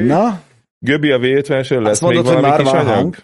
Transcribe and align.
Na? 0.00 0.42
Göbi 0.78 1.10
a 1.10 1.18
V50-esön 1.18 1.82
lesz 1.82 2.00
mondod, 2.00 2.24
még 2.24 2.32
hogy 2.32 2.42
valami 2.42 2.48
már 2.48 2.58
kis 2.58 2.70
van 2.70 2.80
anyag? 2.80 2.94
hang? 2.94 3.16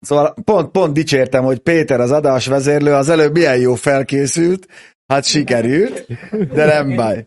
Szóval 0.00 0.34
pont, 0.44 0.70
pont 0.70 0.92
dicsértem, 0.92 1.44
hogy 1.44 1.58
Péter 1.58 2.00
az 2.00 2.10
adás 2.10 2.46
vezérlő 2.46 2.92
az 2.92 3.08
előbb 3.08 3.32
milyen 3.32 3.58
jó 3.58 3.74
felkészült, 3.74 4.66
hát 5.06 5.24
sikerült, 5.24 6.06
de 6.54 6.64
nem 6.64 6.96
baj. 6.96 7.24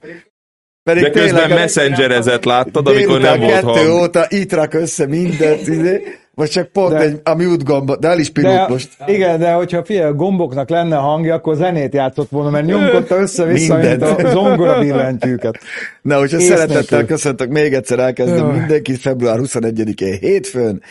Pedig 0.84 1.04
De 1.04 1.10
közben 1.10 1.50
messengerezett, 1.50 2.44
láttad, 2.44 2.88
amikor 2.88 3.20
nem 3.20 3.40
volt 3.40 3.52
kettő 3.54 3.66
hang. 3.66 4.02
óta 4.02 4.26
itt 4.30 4.54
rak 4.54 4.74
össze 4.74 5.06
mindent, 5.06 5.68
izé, 5.68 6.04
vagy 6.36 6.50
csak 6.50 6.68
pont 6.68 6.92
De- 6.94 7.00
egy, 7.00 7.20
a 7.24 7.36
mute 7.36 7.64
gomba, 7.64 7.96
de 7.96 8.08
el 8.08 8.20
is 8.20 8.30
pirult 8.30 8.54
De, 8.56 8.68
most. 8.68 8.90
igen, 9.06 9.40
de 9.40 9.52
hogyha 9.52 9.86
figyelj, 9.86 10.06
a 10.06 10.14
gomboknak 10.14 10.70
lenne 10.70 10.96
hangja, 10.96 11.34
akkor 11.34 11.56
zenét 11.56 11.94
játszott 11.94 12.30
volna, 12.30 12.50
mert 12.50 12.66
nyomkodta 12.66 13.16
össze-vissza, 13.16 13.78
mint 13.78 14.02
a 14.02 14.30
zongora 14.30 14.80
billentyűket. 14.80 15.60
Na, 16.02 16.18
hogyha 16.18 16.40
Ész 16.40 16.48
szeretettel 16.48 16.84
nélkül. 16.90 17.06
köszöntök, 17.06 17.50
még 17.50 17.74
egyszer 17.74 18.00
elkezdem 18.00 18.46
mindenkit 18.46 18.98
február 18.98 19.40
21-én 19.42 20.18
hétfőn, 20.20 20.82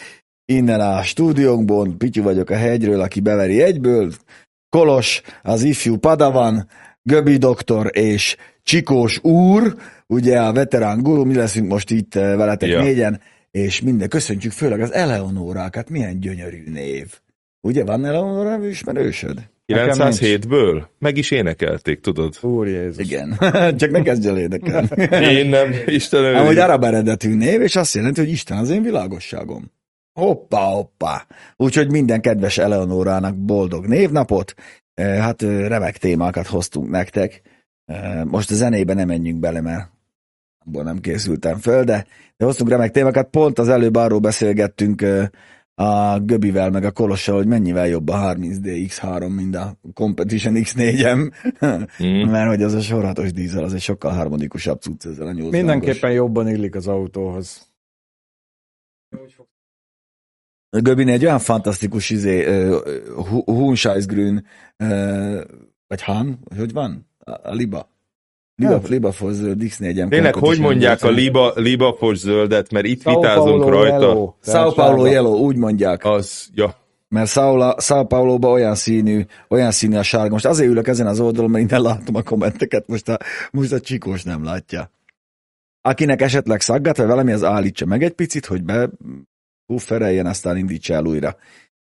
innen 0.44 0.80
a 0.80 1.02
stúdiónkból, 1.02 1.88
Pityu 1.98 2.22
vagyok 2.22 2.50
a 2.50 2.56
hegyről, 2.56 3.00
aki 3.00 3.20
beveri 3.20 3.62
egyből, 3.62 4.10
Kolos, 4.68 5.22
az 5.42 5.62
ifjú 5.62 5.96
Padavan, 5.96 6.68
Göbi 7.02 7.36
doktor 7.36 7.90
és 7.92 8.36
Csikós 8.62 9.18
úr, 9.22 9.74
ugye 10.06 10.40
a 10.40 10.52
veterán 10.52 11.02
guru, 11.02 11.24
mi 11.24 11.34
leszünk 11.34 11.68
most 11.68 11.90
itt 11.90 12.14
eh, 12.14 12.36
veletek 12.36 12.68
ja. 12.68 12.82
négyen, 12.82 13.20
és 13.52 13.80
minden, 13.80 14.08
köszöntjük 14.08 14.52
főleg 14.52 14.80
az 14.80 14.92
Eleonorákat, 14.92 15.90
milyen 15.90 16.20
gyönyörű 16.20 16.62
név. 16.66 17.20
Ugye 17.60 17.84
van 17.84 18.04
Eleonora 18.04 18.48
nevű 18.48 18.68
ismerősöd? 18.68 19.50
907-ből? 19.66 20.82
Meg 20.98 21.16
is 21.16 21.30
énekelték, 21.30 22.00
tudod? 22.00 22.38
Úr 22.40 22.66
Jézus. 22.68 23.04
Igen, 23.04 23.38
csak 23.78 23.90
ne 23.90 24.02
kezdj 24.02 24.28
el 24.28 24.38
énekelni. 24.38 24.88
Én 25.38 25.46
nem, 25.46 25.74
Istenem. 25.86 26.34
Amúgy 26.34 26.58
arab 26.58 26.84
eredetű 26.84 27.34
név, 27.34 27.60
és 27.60 27.76
azt 27.76 27.94
jelenti, 27.94 28.20
hogy 28.20 28.30
Isten 28.30 28.58
az 28.58 28.70
én 28.70 28.82
világosságom. 28.82 29.70
Hoppá, 30.12 30.64
hoppá. 30.64 31.26
Úgyhogy 31.56 31.90
minden 31.90 32.20
kedves 32.20 32.58
Eleonorának 32.58 33.36
boldog 33.36 33.86
névnapot. 33.86 34.54
Eh, 34.94 35.18
Hát 35.18 35.42
eh, 35.42 35.68
remek 35.68 35.96
témákat 35.98 36.46
hoztunk 36.46 36.90
nektek. 36.90 37.42
Eh, 37.84 38.24
Most 38.24 38.50
a 38.50 38.54
zenébe 38.54 38.94
nem 38.94 39.06
menjünk 39.06 39.38
bele, 39.40 39.60
mert 39.60 39.90
abból 40.66 40.82
nem 40.82 41.00
készültem 41.00 41.58
föl, 41.58 41.84
de, 41.84 42.06
de 42.36 42.44
hoztunk 42.44 42.70
remek 42.70 42.90
témákat. 42.90 43.30
Pont 43.30 43.58
az 43.58 43.68
előbb 43.68 43.96
arról 43.96 44.18
beszélgettünk 44.18 45.04
a 45.74 46.18
Göbivel, 46.18 46.70
meg 46.70 46.84
a 46.84 46.90
Kolossal, 46.90 47.36
hogy 47.36 47.46
mennyivel 47.46 47.88
jobb 47.88 48.08
a 48.08 48.16
30D 48.16 48.88
X3, 48.88 49.34
mint 49.34 49.56
a 49.56 49.76
Competition 49.94 50.54
X4-em, 50.56 51.32
Mm. 52.02 52.30
mert 52.30 52.48
hogy 52.48 52.62
az 52.62 52.74
a 52.74 52.80
sorhatos 52.80 53.32
dízel, 53.32 53.64
az 53.64 53.74
egy 53.74 53.80
sokkal 53.80 54.12
harmonikusabb 54.12 54.80
cucc 54.80 55.04
ezzel 55.04 55.26
a 55.26 55.32
8 55.32 55.52
Mindenképpen 55.52 56.12
jobban 56.12 56.48
illik 56.48 56.74
az 56.74 56.86
autóhoz. 56.86 57.70
Göbin 60.70 61.08
egy 61.08 61.24
olyan 61.24 61.38
fantasztikus 61.38 62.10
izé, 62.10 62.66
uh, 62.66 63.44
Hunscheisgrün, 63.44 64.46
uh, 64.78 65.40
vagy 65.86 66.02
Han, 66.02 66.38
hogy 66.56 66.72
van? 66.72 67.06
A, 67.18 67.30
a 67.30 67.52
Liba. 67.52 67.88
Liba. 68.56 68.80
Liba 68.88 69.12
for 69.12 69.32
zöld 69.32 69.62
X4-em. 69.62 70.08
Tényleg, 70.08 70.34
hogy 70.34 70.58
mondják 70.58 71.02
a 71.02 71.10
liba, 71.10 71.52
libafos 71.56 72.18
zöldet, 72.18 72.72
mert 72.72 72.86
itt 72.86 73.02
Sao 73.02 73.20
vitázunk 73.20 73.60
Paulo 73.60 73.68
rajta. 73.68 73.98
Yellow. 73.98 74.34
Sao 74.42 74.72
Paulo 74.72 75.06
Yellow, 75.06 75.38
úgy 75.38 75.56
mondják. 75.56 76.04
Az, 76.04 76.48
ja, 76.54 76.82
Mert 77.08 77.28
Sao, 77.28 77.80
Sao 77.80 78.04
Paulo-ba 78.04 78.50
olyan 78.50 78.74
színű, 78.74 79.24
olyan 79.48 79.70
színű 79.70 79.96
a 79.96 80.02
sárga. 80.02 80.32
Most 80.32 80.46
azért 80.46 80.70
ülök 80.70 80.88
ezen 80.88 81.06
az 81.06 81.20
oldalon, 81.20 81.50
mert 81.50 81.64
innen 81.64 81.82
látom 81.82 82.14
a 82.14 82.22
kommenteket, 82.22 82.88
most 82.88 83.08
a, 83.08 83.18
most 83.50 83.72
a 83.72 83.80
csikós 83.80 84.22
nem 84.22 84.44
látja. 84.44 84.90
Akinek 85.80 86.22
esetleg 86.22 86.60
szaggat, 86.60 86.96
vagy 86.96 87.06
valami, 87.06 87.32
az 87.32 87.44
állítsa 87.44 87.86
meg 87.86 88.02
egy 88.02 88.12
picit, 88.12 88.46
hogy 88.46 88.62
be 88.62 88.90
puffereljen, 89.66 90.26
aztán 90.26 90.56
indítsa 90.56 90.94
el 90.94 91.04
újra. 91.04 91.36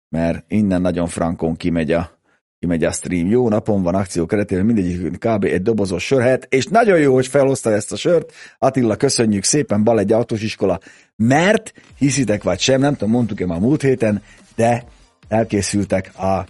Mert 0.09 0.44
innen 0.49 0.81
nagyon 0.81 1.06
frankon 1.06 1.56
kimegy 1.56 1.93
a, 1.93 2.18
kimegy 2.58 2.84
a 2.84 2.93
stream. 2.93 3.26
Jó 3.26 3.49
napon 3.49 3.82
van 3.82 3.94
akció 3.94 4.26
keretében, 4.26 4.64
mindegyik 4.64 5.19
kb. 5.19 5.44
egy 5.44 5.62
dobozos 5.62 6.05
sörhet, 6.05 6.46
és 6.50 6.66
nagyon 6.66 6.99
jó, 6.99 7.14
hogy 7.14 7.26
felhozta 7.26 7.72
ezt 7.72 7.93
a 7.93 7.96
sört. 7.96 8.32
Attila, 8.58 8.96
köszönjük 8.96 9.44
szépen, 9.44 9.84
bal 9.84 9.99
egy 9.99 10.12
autós 10.12 10.43
iskola, 10.43 10.78
mert 11.16 11.72
hiszitek 11.99 12.43
vagy 12.43 12.58
sem, 12.58 12.81
nem 12.81 12.93
tudom, 12.93 13.10
mondtuk-e 13.10 13.46
már 13.46 13.60
múlt 13.60 13.82
héten, 13.82 14.22
de 14.56 14.84
elkészültek 15.28 16.19
a 16.19 16.46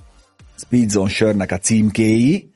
Speedzone 0.56 1.08
sörnek 1.08 1.52
a 1.52 1.58
címkéi, 1.58 2.50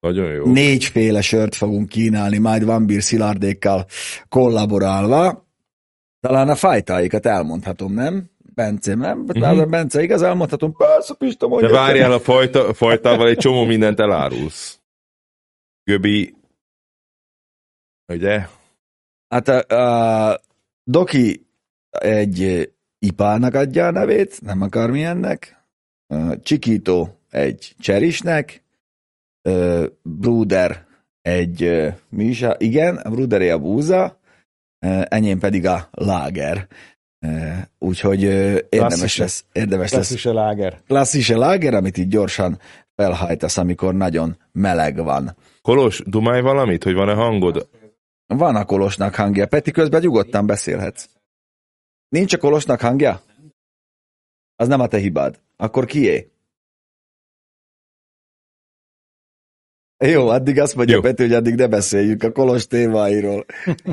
nagyon 0.00 0.32
jó. 0.32 0.52
négyféle 0.52 1.20
sört 1.20 1.54
fogunk 1.54 1.88
kínálni, 1.88 2.38
majd 2.38 2.64
Van 2.64 2.86
Beer 2.86 3.02
szilárdékkal 3.02 3.86
kollaborálva. 4.28 5.46
Talán 6.20 6.48
a 6.48 6.54
fajtáikat 6.54 7.26
elmondhatom, 7.26 7.92
nem? 7.92 8.30
Bence, 8.54 8.94
nem? 8.94 9.20
Uh-huh. 9.20 9.68
Bence, 9.68 10.02
igaz, 10.02 10.22
elmondhatom? 10.22 10.76
Persze, 10.76 11.14
Pista, 11.14 11.46
De 11.46 11.52
mondja. 11.52 11.70
várjál 11.70 12.12
a 12.12 12.20
fajta, 12.20 12.74
fajtával 12.74 13.28
egy 13.28 13.36
csomó 13.38 13.64
mindent 13.64 14.00
elárulsz. 14.00 14.80
Göbi, 15.84 16.34
ugye? 18.12 18.46
Hát 19.28 19.48
a, 19.48 19.76
a 20.30 20.40
Doki 20.84 21.46
egy 21.90 22.70
ipának 22.98 23.54
adja 23.54 23.86
a 23.86 23.90
nevét, 23.90 24.40
nem 24.40 24.62
akar 24.62 24.90
milyennek. 24.90 25.64
Csikító 26.42 27.18
egy 27.30 27.74
cserisnek. 27.78 28.62
Bruder 30.02 30.86
egy, 31.22 31.88
mi 32.08 32.24
is 32.24 32.42
a, 32.42 32.56
igen, 32.58 32.96
a 32.96 33.10
Bruderé 33.10 33.50
a 33.50 33.58
búza, 33.58 34.20
enyém 35.08 35.38
pedig 35.38 35.66
a 35.66 35.88
láger. 35.90 36.68
Úgyhogy 37.78 38.22
érdemes 38.68 39.16
lesz, 39.16 39.44
érdemes 39.52 39.92
lesz 39.92 40.06
Klasszis 40.06 40.24
láger. 40.24 40.80
klasszis 40.86 41.28
láger, 41.28 41.74
amit 41.74 41.96
így 41.96 42.08
gyorsan 42.08 42.58
felhajtasz, 42.94 43.56
amikor 43.56 43.94
nagyon 43.94 44.36
meleg 44.52 44.96
van. 44.96 45.36
Kolos, 45.62 46.02
dumálj 46.06 46.40
valamit, 46.40 46.84
hogy 46.84 46.94
van-e 46.94 47.14
hangod? 47.14 47.68
Van 48.26 48.56
a 48.56 48.64
kolosnak 48.64 49.14
hangja. 49.14 49.46
Peti, 49.46 49.70
közben 49.70 50.00
nyugodtan 50.00 50.46
beszélhetsz. 50.46 51.08
Nincs 52.08 52.32
a 52.34 52.38
kolosnak 52.38 52.80
hangja? 52.80 53.22
Az 54.56 54.68
nem 54.68 54.80
a 54.80 54.86
te 54.86 54.98
hibád. 54.98 55.40
Akkor 55.56 55.84
kié? 55.84 56.30
Jó, 60.04 60.28
addig 60.28 60.60
azt 60.60 60.74
mondja 60.74 60.94
Jó. 60.94 61.00
Peti, 61.00 61.22
hogy 61.22 61.32
addig 61.32 61.54
ne 61.54 61.66
beszéljünk 61.66 62.22
a 62.22 62.32
kolos 62.32 62.66
témáiról. 62.66 63.44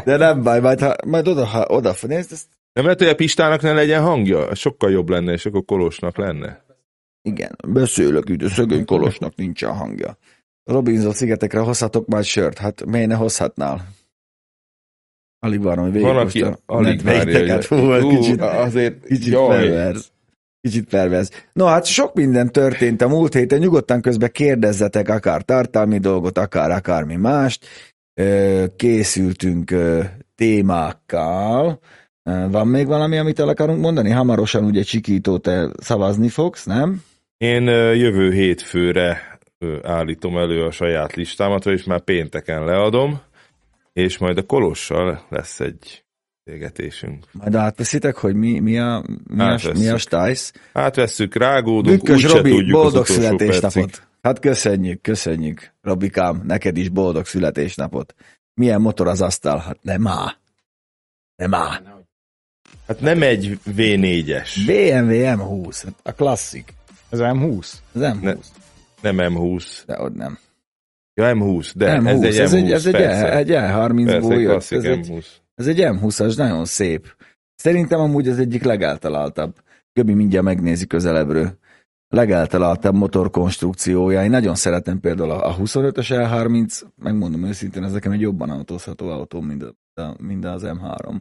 De 0.06 0.18
nem 0.18 0.44
baj, 0.44 0.60
majd, 0.60 0.80
ha, 0.80 0.96
majd 1.06 1.28
oda, 1.28 1.46
ha 1.46 1.66
oda 1.68 1.96
nézd, 2.02 2.32
ezt, 2.32 2.48
Nem 2.74 2.84
lehet, 2.84 3.00
hogy 3.00 3.08
a 3.08 3.16
Pistának 3.16 3.62
ne 3.62 3.74
legyen 3.74 4.02
hangja? 4.02 4.56
Sokkal 4.56 4.92
jobb 4.92 5.10
lenne, 5.10 5.32
és 5.32 5.46
akkor 5.46 5.66
Kolosnak 5.66 6.18
lenne. 6.18 6.64
igen, 7.22 7.56
beszélök, 7.68 8.30
de 8.30 8.50
szögöny 8.50 8.86
kolosnak 8.86 9.36
nincsen 9.36 9.74
hangja. 9.76 10.18
Robinson 10.64 11.12
szigetekre 11.14 11.60
hozhatok 11.60 12.08
már 12.08 12.24
sört, 12.24 12.58
hát 12.58 12.86
miért 12.86 13.08
ne 13.08 13.16
hozhatnál? 13.16 13.88
Alig 15.40 15.62
várom, 15.64 15.92
hogy 15.92 16.02
Van, 16.02 16.18
aki 16.18 16.46
alig 16.66 17.02
várja, 17.02 17.56
hogy- 17.56 17.66
Hú, 18.02 18.10
kicsit, 18.10 18.42
azért, 18.42 19.06
Kicsit 19.06 19.34
jaj. 19.34 19.48
pervers. 19.58 20.12
Kicsit 20.62 20.90
pervers. 20.90 21.28
No, 21.54 21.66
hát 21.66 21.86
sok 21.86 22.14
minden 22.14 22.52
történt 22.52 23.02
a 23.02 23.08
múlt 23.08 23.34
héten, 23.34 23.60
nyugodtan 23.60 24.02
közben 24.02 24.32
kérdezzetek 24.32 25.10
akár 25.10 25.42
tartalmi 25.44 25.98
dolgot, 26.00 26.38
akár 26.38 26.72
akármi 26.72 27.16
mást. 27.16 27.66
Készültünk 28.76 29.74
témákkal. 30.36 31.80
Van 32.50 32.68
még 32.68 32.88
valami, 32.88 33.18
amit 33.18 33.40
el 33.40 33.48
akarunk 33.48 33.82
mondani? 33.82 34.10
Hamarosan 34.10 34.64
ugye 34.64 34.82
Csikító, 34.82 35.38
te 35.38 35.70
szavazni 35.78 36.30
fogsz, 36.30 36.66
nem? 36.66 37.04
Én 37.38 37.64
jövő 37.96 38.32
hétfőre 38.32 39.40
állítom 39.84 40.38
elő 40.38 40.64
a 40.64 40.72
saját 40.72 41.16
listámat, 41.16 41.66
és 41.66 41.84
már 41.84 42.00
pénteken 42.00 42.66
leadom, 42.66 43.22
és 43.94 44.18
majd 44.18 44.38
a 44.38 44.44
Kolossal 44.44 45.26
lesz 45.30 45.60
egy 45.60 46.04
beszélgetésünk. 46.50 47.26
Majd 47.32 47.56
átveszitek, 47.56 48.16
hogy 48.16 48.36
mi, 48.36 48.60
mi 48.60 48.80
a, 48.80 49.04
mi 49.28 49.42
a, 49.42 49.44
Átvesszük. 49.44 49.78
mi 49.78 49.88
a 49.88 49.98
stájsz? 49.98 50.54
Átvesszük, 50.74 51.36
rágódunk, 51.36 51.98
Bükkös 51.98 52.24
úgyse 52.24 52.36
Robi, 52.36 52.50
tudjuk 52.50 52.72
boldog 52.72 53.06
születésnapot. 53.06 54.08
Hát 54.22 54.40
köszönjük, 54.40 55.02
köszönjük, 55.02 55.74
Robikám, 55.82 56.42
neked 56.46 56.78
is 56.78 56.90
boldog 56.90 57.26
születésnapot. 57.26 58.16
Milyen 58.54 58.82
motor 58.82 59.08
az 59.08 59.22
asztal? 59.22 59.58
Hát 59.58 59.78
nem 59.82 60.08
á. 60.08 60.38
Nem 61.36 61.54
á. 61.54 61.82
Hát 62.90 63.02
nem 63.02 63.22
egy 63.22 63.60
V4-es, 63.76 64.50
BMW 64.66 65.14
M20, 65.14 65.82
hát 65.84 65.94
a 66.04 66.12
klasszik. 66.12 66.74
Ez 67.10 67.20
M20. 67.22 67.74
Az 67.94 68.02
M20, 68.02 68.22
Ne- 68.22 68.36
nem 69.12 69.34
M20. 69.34 69.82
de 69.86 70.02
ott 70.02 70.16
nem. 70.16 70.38
Ja, 71.14 71.32
M20, 71.36 71.72
de 71.76 72.00
M20, 72.02 72.24
ez 72.24 72.24
egy 72.24 72.36
M20, 72.36 72.40
ez 72.40 72.54
egy, 72.54 72.72
ez 72.72 72.86
egy, 72.86 72.92
persze. 72.92 73.36
egy 73.38 73.50
E30-ból 73.52 74.44
persze, 74.48 74.76
jött. 74.76 74.84
Ez 74.84 74.84
egy, 74.84 75.08
M20. 75.10 75.26
ez 75.56 75.68
egy 75.68 75.80
M20-as, 75.82 76.38
nagyon 76.38 76.66
szép. 76.66 77.16
Szerintem 77.56 78.00
amúgy 78.00 78.28
az 78.28 78.40
egyik 78.40 78.64
legáltaláltabb. 78.64 79.56
Göbi 79.94 80.14
mindjárt 80.14 80.46
megnézi 80.46 80.88
közelebbről. 80.88 81.58
legeltaláltabb 82.08 82.96
motorkonstrukciója. 82.96 84.24
Én 84.24 84.30
nagyon 84.30 84.56
szeretem 84.56 85.00
például 85.00 85.32
a 85.32 85.58
25-ös 85.58 86.08
L30, 86.10 86.82
megmondom 86.96 87.46
őszintén, 87.46 87.84
ez 87.84 87.92
nekem 87.92 88.12
egy 88.12 88.22
jobban 88.22 88.50
autózható 88.50 89.10
autó, 89.10 89.42
mint, 89.42 89.64
a, 89.94 90.16
mint 90.18 90.46
az 90.46 90.64
M3. 90.66 91.20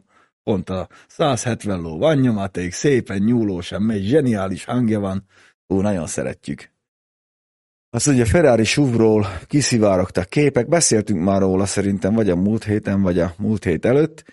Pont 0.49 0.69
a 0.69 0.87
170 1.07 1.81
ló 1.81 1.97
van 1.97 2.17
nyomaték, 2.17 2.71
szépen 2.71 3.17
nyúlósan 3.17 3.81
megy, 3.81 4.03
zseniális 4.03 4.65
hangja 4.65 4.99
van. 4.99 5.25
Ó, 5.67 5.81
nagyon 5.81 6.07
szeretjük. 6.07 6.71
Azt 7.89 8.07
ugye 8.07 8.25
Ferrari 8.25 8.63
SUV-ról 8.63 9.27
kiszivárogtak 9.47 10.29
képek, 10.29 10.67
beszéltünk 10.67 11.23
már 11.23 11.39
róla 11.39 11.65
szerintem 11.65 12.13
vagy 12.13 12.29
a 12.29 12.35
múlt 12.35 12.63
héten, 12.63 13.01
vagy 13.01 13.19
a 13.19 13.33
múlt 13.37 13.63
hét 13.63 13.85
előtt. 13.85 14.23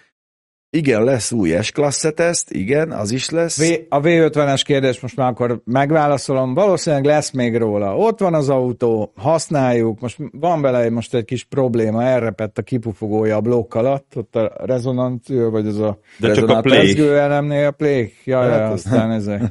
Igen, 0.76 1.04
lesz 1.04 1.32
új 1.32 1.62
S-klassze 1.62 2.10
teszt, 2.10 2.50
igen, 2.50 2.90
az 2.90 3.12
is 3.12 3.30
lesz. 3.30 3.68
V, 3.68 3.74
a 3.88 4.00
V50-es 4.00 4.62
kérdés 4.64 5.00
most 5.00 5.16
már 5.16 5.30
akkor 5.30 5.60
megválaszolom. 5.64 6.54
Valószínűleg 6.54 7.04
lesz 7.04 7.30
még 7.30 7.56
róla. 7.56 7.96
Ott 7.96 8.20
van 8.20 8.34
az 8.34 8.48
autó, 8.48 9.12
használjuk, 9.16 10.00
most 10.00 10.18
van 10.32 10.60
vele 10.60 10.90
most 10.90 11.14
egy 11.14 11.24
kis 11.24 11.44
probléma, 11.44 12.02
elrepett 12.02 12.58
a 12.58 12.62
kipufogója 12.62 13.36
a 13.36 13.40
blokk 13.40 13.74
alatt, 13.74 14.12
ott 14.16 14.36
a 14.36 14.52
rezonancia, 14.64 15.50
vagy 15.50 15.66
az 15.66 15.80
a 15.80 15.98
De 16.18 16.32
csak 16.32 16.48
a 16.48 16.60
play. 16.60 17.08
elemnél 17.08 17.66
a 17.66 17.70
play. 17.70 18.12
Jaj, 18.24 18.50
hát, 18.50 18.72
aztán 18.72 19.10
ezek. 19.10 19.42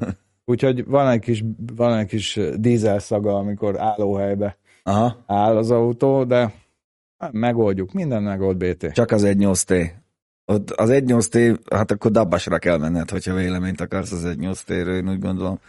Úgyhogy 0.45 0.85
van 0.85 1.09
egy 1.09 1.19
kis, 1.19 1.43
van 1.75 1.97
egy 1.97 2.07
kis 2.07 2.39
dízel 2.55 2.99
szaga, 2.99 3.35
amikor 3.35 3.79
állóhelybe 3.79 4.57
Aha. 4.83 5.23
áll 5.27 5.57
az 5.57 5.71
autó, 5.71 6.23
de 6.23 6.53
megoldjuk, 7.31 7.93
minden 7.93 8.23
megold 8.23 8.57
BT. 8.57 8.91
Csak 8.93 9.11
az 9.11 9.23
1.8T. 9.25 10.03
Ott 10.45 10.71
az 10.71 10.89
1.8T, 10.91 11.57
hát 11.71 11.91
akkor 11.91 12.11
dabbasra 12.11 12.57
kell 12.57 12.77
menned, 12.77 13.09
hogyha 13.09 13.33
véleményt 13.33 13.81
akarsz 13.81 14.11
az 14.11 14.23
1.8T-ről, 14.25 14.95
én 14.95 15.09
úgy 15.09 15.19
gondolom. 15.19 15.59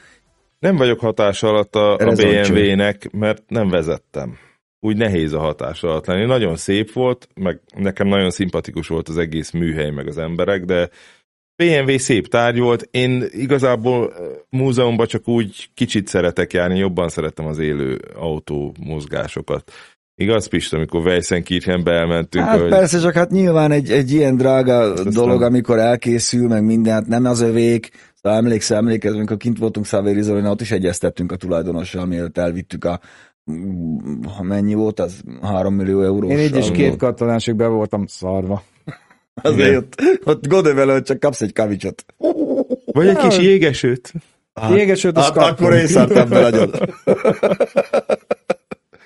Nem 0.58 0.76
vagyok 0.76 1.00
hatás 1.00 1.42
alatt 1.42 1.74
a, 1.74 1.92
a 1.92 2.12
BMW-nek, 2.14 3.12
mert 3.12 3.42
nem 3.48 3.68
vezettem. 3.68 4.38
Úgy 4.80 4.96
nehéz 4.96 5.32
a 5.32 5.38
hatás 5.38 5.82
alatt 5.82 6.06
lenni. 6.06 6.24
Nagyon 6.24 6.56
szép 6.56 6.92
volt, 6.92 7.28
meg 7.34 7.60
nekem 7.74 8.08
nagyon 8.08 8.30
szimpatikus 8.30 8.88
volt 8.88 9.08
az 9.08 9.18
egész 9.18 9.50
műhely, 9.50 9.90
meg 9.90 10.06
az 10.06 10.18
emberek, 10.18 10.64
de 10.64 10.90
BMW 11.56 11.98
szép 11.98 12.28
tárgy 12.28 12.58
volt, 12.58 12.88
én 12.90 13.24
igazából 13.30 14.12
múzeumban 14.50 15.06
csak 15.06 15.28
úgy 15.28 15.68
kicsit 15.74 16.06
szeretek 16.06 16.52
járni, 16.52 16.78
jobban 16.78 17.08
szeretem 17.08 17.46
az 17.46 17.58
élő 17.58 18.00
autó 18.14 18.74
mozgásokat. 18.80 19.72
Igaz, 20.18 20.46
Pista, 20.46 20.76
amikor 20.76 21.06
Weissenkirchenbe 21.06 21.92
elmentünk? 21.92 22.44
Hát 22.44 22.60
hogy... 22.60 22.68
persze, 22.68 22.98
csak 22.98 23.14
hát 23.14 23.30
nyilván 23.30 23.70
egy, 23.70 23.90
egy 23.90 24.10
ilyen 24.10 24.36
drága 24.36 24.92
Ezt 24.92 25.08
dolog, 25.08 25.42
amikor 25.42 25.78
elkészül, 25.78 26.48
meg 26.48 26.64
minden, 26.64 26.92
hát 26.92 27.06
nem 27.06 27.24
az 27.24 27.40
övék, 27.40 27.90
szóval 28.22 28.38
emlékszel, 28.38 28.76
emlékezünk, 28.76 29.18
amikor 29.18 29.36
kint 29.36 29.58
voltunk 29.58 29.86
Szavéri 29.86 30.30
ott 30.30 30.60
is 30.60 30.70
egyeztettünk 30.70 31.32
a 31.32 31.36
tulajdonossal, 31.36 32.06
mielőtt 32.06 32.38
elvittük 32.38 32.84
a 32.84 33.00
ha 34.36 34.42
mennyi 34.42 34.74
volt, 34.74 35.00
az 35.00 35.20
3 35.42 35.74
millió 35.74 36.02
euró. 36.02 36.28
Én 36.28 36.38
így 36.38 36.56
is 36.56 36.70
két 36.70 36.96
katonásig 36.96 37.54
be 37.54 37.66
voltam 37.66 38.06
szarva. 38.06 38.62
Azért 39.42 39.76
ott, 39.76 39.94
ott 40.24 40.46
Godevelő, 40.46 41.02
csak 41.02 41.20
kapsz 41.20 41.40
egy 41.40 41.52
kavicsot. 41.52 42.04
Vagy 42.84 43.06
egy 43.06 43.16
kis 43.16 43.38
jégesőt. 43.38 44.12
Hát, 44.54 44.76
jégesőt, 44.76 45.18
hát, 45.18 45.36
akkor 45.36 45.72
én 45.72 45.86
szartam 45.86 46.28
be 46.28 46.40
nagyon. 46.40 46.70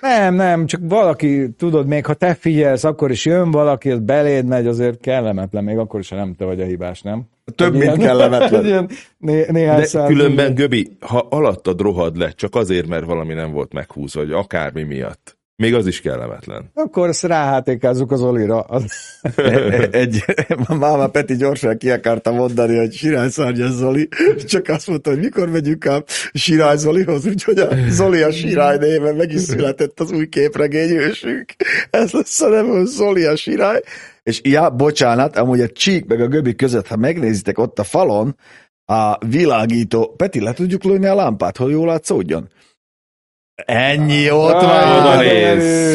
Nem, 0.00 0.34
nem, 0.34 0.66
csak 0.66 0.80
valaki, 0.84 1.50
tudod, 1.50 1.86
még 1.86 2.06
ha 2.06 2.14
te 2.14 2.34
figyelsz, 2.34 2.84
akkor 2.84 3.10
is 3.10 3.24
jön 3.24 3.50
valaki, 3.50 3.90
az 3.90 3.98
beléd 3.98 4.46
megy, 4.46 4.66
azért 4.66 5.00
kellemetlen, 5.00 5.64
még 5.64 5.78
akkor 5.78 6.00
is, 6.00 6.08
ha 6.08 6.16
nem 6.16 6.34
te 6.34 6.44
vagy 6.44 6.60
a 6.60 6.64
hibás, 6.64 7.02
nem? 7.02 7.22
Több, 7.54 7.74
mint 7.74 7.96
kellemetlen. 7.96 8.64
Ilyen, 8.70 8.88
né, 9.18 9.46
néhány 9.48 9.84
De 9.92 10.06
különben, 10.06 10.54
Göbi, 10.54 10.96
ha 11.00 11.26
alattad 11.30 11.80
rohad 11.80 12.16
le, 12.16 12.30
csak 12.30 12.54
azért, 12.54 12.86
mert 12.86 13.04
valami 13.04 13.34
nem 13.34 13.52
volt 13.52 13.72
meghúzva, 13.72 14.20
vagy 14.20 14.32
akármi 14.32 14.82
miatt, 14.82 15.38
még 15.60 15.74
az 15.74 15.86
is 15.86 16.00
kellemetlen. 16.00 16.70
Akkor 16.74 17.08
ezt 17.08 17.22
ráhátékázzuk 17.22 18.12
az 18.12 18.22
Olira. 18.22 18.66
Egy, 19.90 20.24
máma 20.78 21.08
Peti 21.08 21.36
gyorsan 21.36 21.78
ki 21.78 21.90
akarta 21.90 22.32
mondani, 22.32 22.76
hogy 22.76 22.92
Sirály 22.92 23.28
Szárnyas 23.28 23.70
Zoli, 23.70 24.08
csak 24.46 24.68
azt 24.68 24.86
mondta, 24.86 25.10
hogy 25.10 25.18
mikor 25.18 25.48
megyünk 25.48 25.84
a 25.84 26.04
Sirály 26.32 26.76
Zolihoz, 26.76 27.26
úgyhogy 27.26 27.58
a 27.58 27.68
Zoli 27.88 28.22
a 28.22 28.30
Sirály 28.30 28.76
néven 28.76 29.14
meg 29.14 29.32
is 29.32 29.40
született 29.40 30.00
az 30.00 30.12
új 30.12 30.28
képregény 30.28 30.90
ősünk. 30.90 31.54
Ez 31.90 32.10
lesz 32.10 32.40
a 32.40 32.48
neve, 32.48 32.84
Zoli 32.84 33.24
a 33.24 33.36
Sirály. 33.36 33.82
És 34.22 34.40
ja, 34.44 34.70
bocsánat, 34.70 35.36
amúgy 35.36 35.60
a 35.60 35.68
Csík 35.68 36.06
meg 36.06 36.20
a 36.20 36.28
Göbi 36.28 36.54
között, 36.54 36.86
ha 36.86 36.96
megnézitek 36.96 37.58
ott 37.58 37.78
a 37.78 37.84
falon, 37.84 38.36
a 38.84 39.26
világító, 39.26 40.14
Peti, 40.16 40.40
le 40.40 40.52
tudjuk 40.52 40.84
lőni 40.84 41.06
a 41.06 41.14
lámpát, 41.14 41.56
hogy 41.56 41.70
jól 41.70 41.86
látszódjon? 41.86 42.48
Ennyi, 43.64 44.30
ott 44.30 44.60
van. 44.60 45.18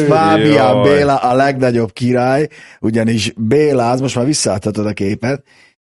Fábián 0.08 0.82
Béla 0.82 1.16
a 1.16 1.34
legnagyobb 1.34 1.92
király, 1.92 2.48
ugyanis 2.80 3.32
Béla, 3.36 3.90
az 3.90 4.00
most 4.00 4.16
már 4.16 4.26
visszaadhatod 4.26 4.86
a 4.86 4.92
képet, 4.92 5.44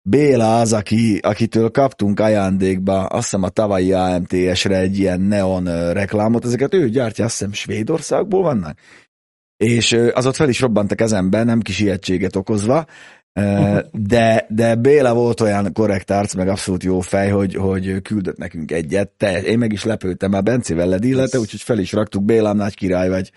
Béla 0.02 0.60
az, 0.60 0.72
aki, 0.72 1.18
akitől 1.22 1.70
kaptunk 1.70 2.20
ajándékba, 2.20 3.04
azt 3.04 3.22
hiszem 3.24 3.42
a 3.42 3.48
tavalyi 3.48 3.92
AMTS-re 3.92 4.76
egy 4.76 4.98
ilyen 4.98 5.20
neon 5.20 5.92
reklámot, 5.92 6.44
ezeket 6.44 6.74
ő 6.74 6.88
gyártja, 6.88 7.24
azt 7.24 7.38
hiszem 7.38 7.52
Svédországból 7.52 8.42
vannak. 8.42 8.78
És 9.56 9.92
az 10.12 10.26
ott 10.26 10.36
fel 10.36 10.48
is 10.48 10.60
robbant 10.60 10.92
a 10.92 10.94
kezembe, 10.94 11.44
nem 11.44 11.60
kis 11.60 11.80
ijegységet 11.80 12.36
okozva, 12.36 12.86
de, 13.92 14.46
de 14.48 14.74
Béla 14.74 15.14
volt 15.14 15.40
olyan 15.40 15.72
korrekt 15.72 16.10
arc, 16.10 16.34
meg 16.34 16.48
abszolút 16.48 16.82
jó 16.82 17.00
fej, 17.00 17.28
hogy, 17.28 17.54
hogy 17.54 18.02
küldött 18.02 18.36
nekünk 18.36 18.72
egyet. 18.72 19.08
Te, 19.08 19.42
én 19.42 19.58
meg 19.58 19.72
is 19.72 19.84
lepődtem, 19.84 20.30
már 20.30 20.42
Bencével 20.42 20.88
ledillette, 20.88 21.38
úgyhogy 21.38 21.60
fel 21.60 21.78
is 21.78 21.92
raktuk, 21.92 22.24
Bélám 22.24 22.56
nagy 22.56 22.74
király 22.74 23.08
vagy. 23.08 23.32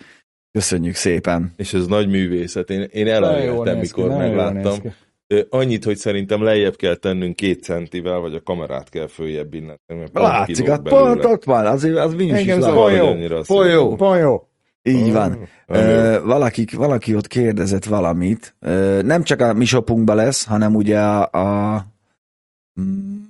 Köszönjük 0.52 0.94
szépen. 0.94 1.52
És 1.56 1.74
ez 1.74 1.86
nagy 1.86 2.08
művészet. 2.08 2.70
Én, 2.70 2.88
én 2.92 3.08
elengedtem, 3.08 3.78
mikor 3.78 4.10
ki, 4.10 4.16
megláttam. 4.16 4.78
Annyit, 5.48 5.84
hogy 5.84 5.96
szerintem 5.96 6.42
lejjebb 6.42 6.76
kell 6.76 6.94
tennünk 6.94 7.36
két 7.36 7.62
centivel, 7.62 8.18
vagy 8.18 8.34
a 8.34 8.42
kamerát 8.42 8.88
kell 8.88 9.06
följebb 9.06 9.54
innen. 9.54 9.80
Látszik, 10.12 10.68
hát 10.68 10.82
pont 10.82 11.24
ott 11.24 11.44
van, 11.44 11.66
azért 11.66 11.96
az 11.96 12.14
mi 12.14 12.24
is 12.24 12.52
Folyó, 12.52 13.42
folyó, 13.42 13.96
folyó. 13.96 14.48
Így 14.86 15.12
van. 15.12 15.38
Ö, 15.66 16.18
valaki, 16.24 16.66
valaki 16.72 17.14
ott 17.14 17.26
kérdezett 17.26 17.84
valamit. 17.84 18.54
Ö, 18.60 19.02
nem 19.02 19.22
csak 19.22 19.40
a 19.40 19.52
mi 19.52 19.64
shopunkba 19.64 20.14
lesz, 20.14 20.44
hanem 20.44 20.74
ugye 20.74 21.00
a, 21.00 21.30
a 21.30 21.84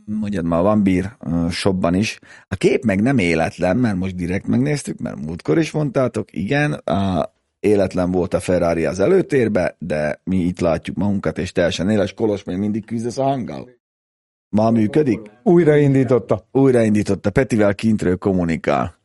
mondjad 0.04 0.44
ma 0.44 0.70
a 0.70 0.76
Beer 0.76 1.16
shopban 1.50 1.94
is. 1.94 2.18
A 2.48 2.54
kép 2.54 2.84
meg 2.84 3.02
nem 3.02 3.18
életlen, 3.18 3.76
mert 3.76 3.96
most 3.96 4.14
direkt 4.14 4.46
megnéztük, 4.46 4.98
mert 4.98 5.25
múltkor 5.25 5.58
is 5.58 5.70
mondtátok, 5.70 6.28
igen, 6.32 6.72
a 6.72 7.32
életlen 7.60 8.10
volt 8.10 8.34
a 8.34 8.40
Ferrari 8.40 8.84
az 8.84 9.00
előtérbe, 9.00 9.76
de 9.78 10.20
mi 10.25 10.36
itt 10.36 10.60
látjuk 10.60 10.96
magunkat, 10.96 11.38
és 11.38 11.52
teljesen 11.52 11.90
éles 11.90 12.12
Kolos 12.12 12.44
még 12.44 12.56
mindig 12.56 12.84
küzdesz 12.84 13.18
a 13.18 13.22
hanggal. 13.22 13.68
Ma 14.48 14.70
működik? 14.70 15.20
Újraindította. 15.42 16.48
Újraindította. 16.52 17.30
Petivel 17.30 17.75
kintről 17.75 18.16
kommunikál 18.16 18.95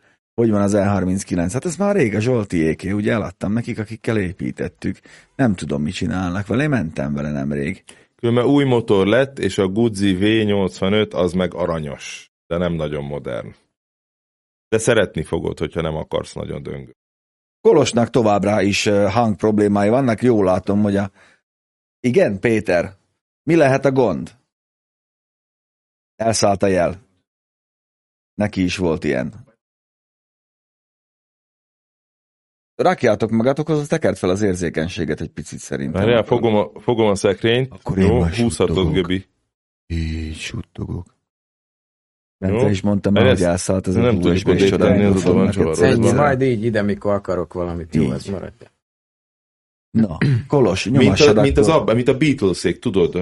hogy 0.41 0.51
van 0.51 0.61
az 0.61 0.73
E39? 0.75 1.49
Hát 1.53 1.65
ez 1.65 1.75
már 1.75 1.95
rég 1.95 2.15
a 2.15 2.19
Zsoltiéké, 2.19 2.91
ugye 2.91 3.11
eladtam 3.11 3.53
nekik, 3.53 3.79
akikkel 3.79 4.17
építettük. 4.17 4.99
Nem 5.35 5.55
tudom, 5.55 5.81
mit 5.81 5.93
csinálnak 5.93 6.47
vele, 6.47 6.63
én 6.63 6.69
mentem 6.69 7.13
vele 7.13 7.31
nemrég. 7.31 7.83
Különben 8.15 8.45
új 8.45 8.63
motor 8.63 9.07
lett, 9.07 9.39
és 9.39 9.57
a 9.57 9.67
Guzzi 9.67 10.17
V85 10.19 11.13
az 11.13 11.33
meg 11.33 11.53
aranyos, 11.53 12.31
de 12.47 12.57
nem 12.57 12.73
nagyon 12.73 13.03
modern. 13.03 13.55
De 14.69 14.77
szeretni 14.77 15.23
fogod, 15.23 15.59
hogyha 15.59 15.81
nem 15.81 15.95
akarsz 15.95 16.33
nagyon 16.33 16.63
döngő. 16.63 16.95
Kolosnak 17.61 18.09
továbbra 18.09 18.61
is 18.61 18.87
hang 18.87 19.35
problémái 19.35 19.89
vannak, 19.89 20.21
jól 20.21 20.45
látom, 20.45 20.81
hogy 20.81 20.95
a... 20.95 21.11
Igen, 21.99 22.39
Péter, 22.39 22.93
mi 23.43 23.55
lehet 23.55 23.85
a 23.85 23.91
gond? 23.91 24.31
Elszállt 26.15 26.63
a 26.63 26.67
jel. 26.67 27.01
Neki 28.33 28.63
is 28.63 28.77
volt 28.77 29.03
ilyen. 29.03 29.49
Rakjátok 32.75 33.29
magatokhoz, 33.29 33.79
az 33.79 33.87
tekert 33.87 34.17
fel 34.17 34.29
az 34.29 34.41
érzékenységet 34.41 35.21
egy 35.21 35.29
picit 35.29 35.59
szerintem. 35.59 36.01
Várjál, 36.01 36.23
fogom 36.23 36.55
a, 36.55 36.71
fogom 36.79 37.07
a 37.07 37.15
szekrényt. 37.15 37.71
Akkor 37.71 37.97
én 37.97 38.07
Jó, 38.07 38.23
húzhatod, 38.23 38.93
Göbi. 38.93 39.25
Így 39.87 40.35
suttogok. 40.35 41.19
Bence 42.37 42.69
is 42.69 42.81
mondtam 42.81 43.13
már, 43.13 43.27
hogy 43.27 43.41
elszállt 43.41 43.87
az 43.87 43.95
nem 43.95 44.19
tudjuk 44.19 44.59
és 44.59 44.69
csodálatos. 44.69 45.79
Ennyi, 45.79 46.11
majd 46.11 46.41
így 46.41 46.63
ide, 46.63 46.81
mikor 46.81 47.13
akarok 47.13 47.53
valamit. 47.53 47.95
Jó, 47.95 48.11
ez 48.11 48.25
maradja. 48.25 48.67
Na, 49.91 50.17
Kolos, 50.47 50.83
mint 50.83 51.19
a, 51.19 51.41
mint 51.41 51.57
az 51.57 51.67
abban, 51.67 51.95
mint 51.95 52.07
a 52.07 52.17
Beatles-ék, 52.17 52.79
tudod? 52.79 53.15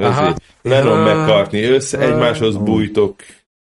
Lennon 0.62 1.00
McCartney, 1.02 1.64
össze 1.64 2.00
egymáshoz 2.00 2.58
bújtok. 2.58 3.16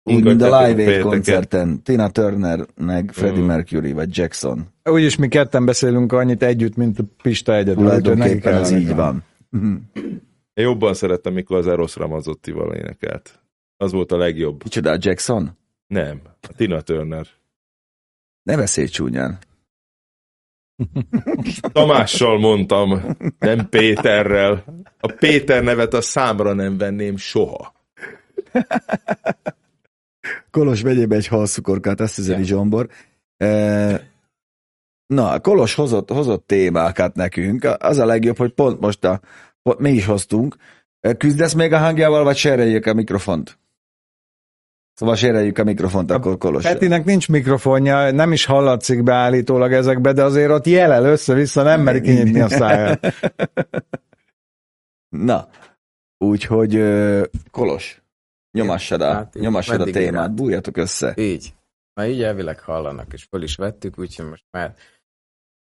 Úgy, 0.08 0.24
mint 0.24 0.42
a 0.42 0.60
Live 0.60 0.92
Aid 0.92 1.02
koncerten. 1.02 1.84
Tina 1.84 2.10
Turner, 2.10 2.66
meg 2.76 3.12
Freddie 3.14 3.44
Mercury, 3.44 3.92
vagy 3.92 4.18
Jackson. 4.18 4.68
Úgyis 4.84 5.16
mi 5.16 5.28
ketten 5.28 5.66
beszélünk 5.66 6.12
annyit 6.12 6.44
együtt, 6.44 6.76
mint 6.76 7.00
a 7.00 7.04
Pista 7.22 7.56
egyedül. 7.56 7.84
Tulajdonképpen 7.84 8.54
ez 8.54 8.72
így 8.72 8.96
van. 8.96 9.24
Én 10.54 10.66
jobban 10.66 10.94
szerettem, 10.94 11.34
mikor 11.34 11.58
az 11.58 11.68
Eros 11.68 11.96
Ramazottival 11.96 12.74
énekelt. 12.74 13.40
Az 13.78 13.92
volt 13.92 14.12
a 14.12 14.18
legjobb. 14.18 14.64
Kicsoda, 14.64 14.98
Jackson? 15.00 15.58
Nem, 15.88 16.22
a 16.42 16.54
Tina 16.56 16.82
Turner. 16.82 17.26
Ne 18.44 18.56
beszélj 18.56 18.88
csúnyán. 18.88 19.38
Tamással 21.72 22.40
mondtam, 22.40 23.18
nem 23.40 23.70
Péterrel. 23.70 24.64
A 25.00 25.12
Péter 25.12 25.64
nevet 25.64 25.94
a 25.94 26.02
számra 26.02 26.54
nem 26.54 26.78
venném 26.78 27.18
soha. 27.18 27.74
Kolos 30.56 30.82
megyébe 30.82 31.16
egy 31.16 31.28
halszukorkát, 31.28 32.02
ezt 32.02 32.18
üzeni 32.18 32.38
yeah. 32.38 32.50
Zsombor. 32.50 32.90
E, 33.38 34.12
na, 35.06 35.40
Kolos 35.40 35.76
hozott, 35.76 36.10
hozott 36.10 36.48
témákat 36.48 37.16
nekünk. 37.16 37.64
Az 37.80 37.98
a 37.98 38.06
legjobb, 38.06 38.38
hogy 38.38 38.54
pont 38.54 38.80
most 38.80 39.04
a, 39.04 39.20
pont 39.62 39.80
mi 39.80 39.92
is 39.92 40.06
hoztunk. 40.06 40.56
Küzdesz 41.18 41.54
még 41.54 41.74
a 41.74 41.78
hangjával, 41.78 42.24
vagy 42.24 42.36
sereljük 42.36 42.86
a 42.86 42.94
mikrofont? 42.94 43.60
Szóval 44.94 45.16
séreljük 45.16 45.58
a 45.58 45.64
mikrofont, 45.64 46.12
akkor 46.12 46.38
Kolos. 46.38 46.64
Petinek 46.64 47.06
nincs 47.06 47.30
mikrofonja, 47.30 48.12
nem 48.12 48.32
is 48.32 48.46
hallatszik 48.46 49.04
beállítólag 49.04 49.74
ezekbe, 49.74 50.14
de 50.14 50.24
azért 50.24 50.52
ott 50.52 50.66
jelel 50.66 51.06
össze-vissza, 51.06 51.64
nem 51.64 51.82
meri 51.82 52.02
kinyitni 52.02 52.40
a 52.40 52.50
száját. 52.50 53.14
Na, 55.30 55.48
úgyhogy 56.18 56.84
Kolos, 57.52 58.05
nyomassad 58.56 59.02
a, 59.02 59.14
hát, 59.14 59.34
nyomassad 59.34 59.82
a 59.82 59.84
témát, 59.84 60.34
bújjatok 60.34 60.78
össze. 60.78 61.14
Így. 61.18 61.54
Na 61.94 62.08
így 62.08 62.24
elvileg 62.24 62.60
hallanak, 62.60 63.14
és 63.14 63.24
föl 63.24 63.44
is 63.44 63.56
vettük, 63.56 64.00
úgyhogy 64.00 64.26
most 64.30 64.46
már 64.52 64.74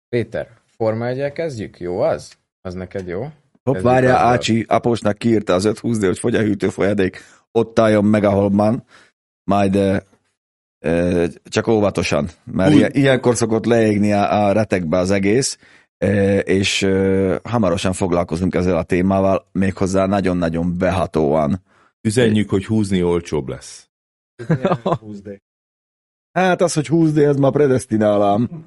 Péter, 0.08 0.48
Forma 0.76 1.06
1 1.06 1.32
kezdjük? 1.32 1.80
Jó 1.80 2.00
az? 2.00 2.32
Az 2.60 2.74
neked 2.74 3.06
jó? 3.06 3.28
Hopp, 3.64 3.80
várjál, 3.80 4.16
Ácsi, 4.16 4.64
Aposnak 4.68 5.18
kiírta 5.18 5.54
az 5.54 5.64
520 5.64 6.04
hogy 6.04 6.18
fogy 6.18 6.34
a 6.34 6.40
hűtőfolyadék, 6.40 7.20
ott 7.52 7.78
álljon 7.78 8.04
meg, 8.04 8.24
ahol 8.24 8.50
van 8.50 8.84
majd 9.44 9.76
e, 9.76 10.02
e, 10.78 11.26
csak 11.44 11.66
óvatosan, 11.66 12.28
mert 12.44 12.74
Úgy. 12.74 12.96
ilyenkor 12.96 13.36
szokott 13.36 13.64
leégni 13.64 14.12
a, 14.12 14.46
a 14.46 14.52
retekbe 14.52 14.98
az 14.98 15.10
egész, 15.10 15.58
e, 15.98 16.38
és 16.38 16.82
e, 16.82 17.40
hamarosan 17.42 17.92
foglalkozunk 17.92 18.54
ezzel 18.54 18.76
a 18.76 18.82
témával, 18.82 19.48
méghozzá 19.52 20.06
nagyon-nagyon 20.06 20.78
behatóan. 20.78 21.62
Üzenjük, 22.00 22.50
hogy 22.50 22.66
húzni 22.66 23.02
olcsóbb 23.02 23.48
lesz. 23.48 23.90
hát 26.32 26.60
az, 26.60 26.72
hogy 26.72 26.86
húzni, 26.86 27.24
ez 27.24 27.36
ma 27.36 27.50
predestinálám. 27.50 28.64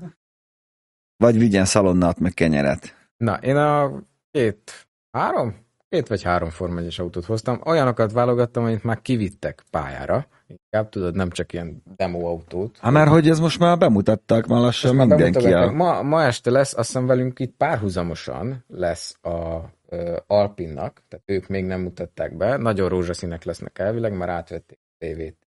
Vagy 1.17 1.37
vigyen 1.37 1.65
szalonnát, 1.65 2.19
meg 2.19 2.33
kenyeret. 2.33 3.09
Na, 3.17 3.35
én 3.35 3.55
a 3.55 4.03
két, 4.31 4.89
három? 5.11 5.69
Két 5.91 6.07
vagy 6.07 6.23
három 6.23 6.49
formányos 6.49 6.99
autót 6.99 7.25
hoztam. 7.25 7.61
Olyanokat 7.65 8.11
válogattam, 8.11 8.63
amit 8.63 8.83
már 8.83 9.01
kivittek 9.01 9.63
pályára 9.69 10.27
inkább, 10.47 10.89
tudod, 10.89 11.15
nem 11.15 11.29
csak 11.29 11.53
ilyen 11.53 11.83
demo 11.95 12.27
autót. 12.27 12.77
Hát 12.77 12.91
mert 12.91 13.09
hogy 13.09 13.29
ez 13.29 13.39
most 13.39 13.59
már 13.59 13.77
bemutatták 13.77 14.45
már 14.45 14.59
lassan 14.59 14.95
most 14.95 15.07
mindenki. 15.07 15.53
A... 15.53 15.71
Ma, 15.71 16.01
ma 16.01 16.23
este 16.23 16.51
lesz, 16.51 16.77
azt 16.77 16.87
hiszem 16.87 17.05
velünk 17.05 17.39
itt 17.39 17.55
párhuzamosan 17.57 18.65
lesz 18.67 19.17
a 19.21 19.29
uh, 19.29 20.15
Alpinnak, 20.27 21.01
tehát 21.07 21.25
ők 21.25 21.47
még 21.47 21.65
nem 21.65 21.81
mutatták 21.81 22.37
be, 22.37 22.57
nagyon 22.57 22.89
rózsaszínek 22.89 23.43
lesznek 23.43 23.79
elvileg, 23.79 24.17
már 24.17 24.29
átvették 24.29 24.79
a 24.81 24.95
tévét 24.97 25.47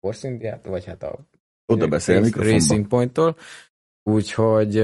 Force 0.00 0.60
vagy 0.64 0.84
hát 0.84 1.02
a 1.02 1.18
Oda 1.66 1.88
beszél 1.88 2.30
Racing 2.30 2.86
Point-tól. 2.86 3.36
Úgyhogy 4.02 4.74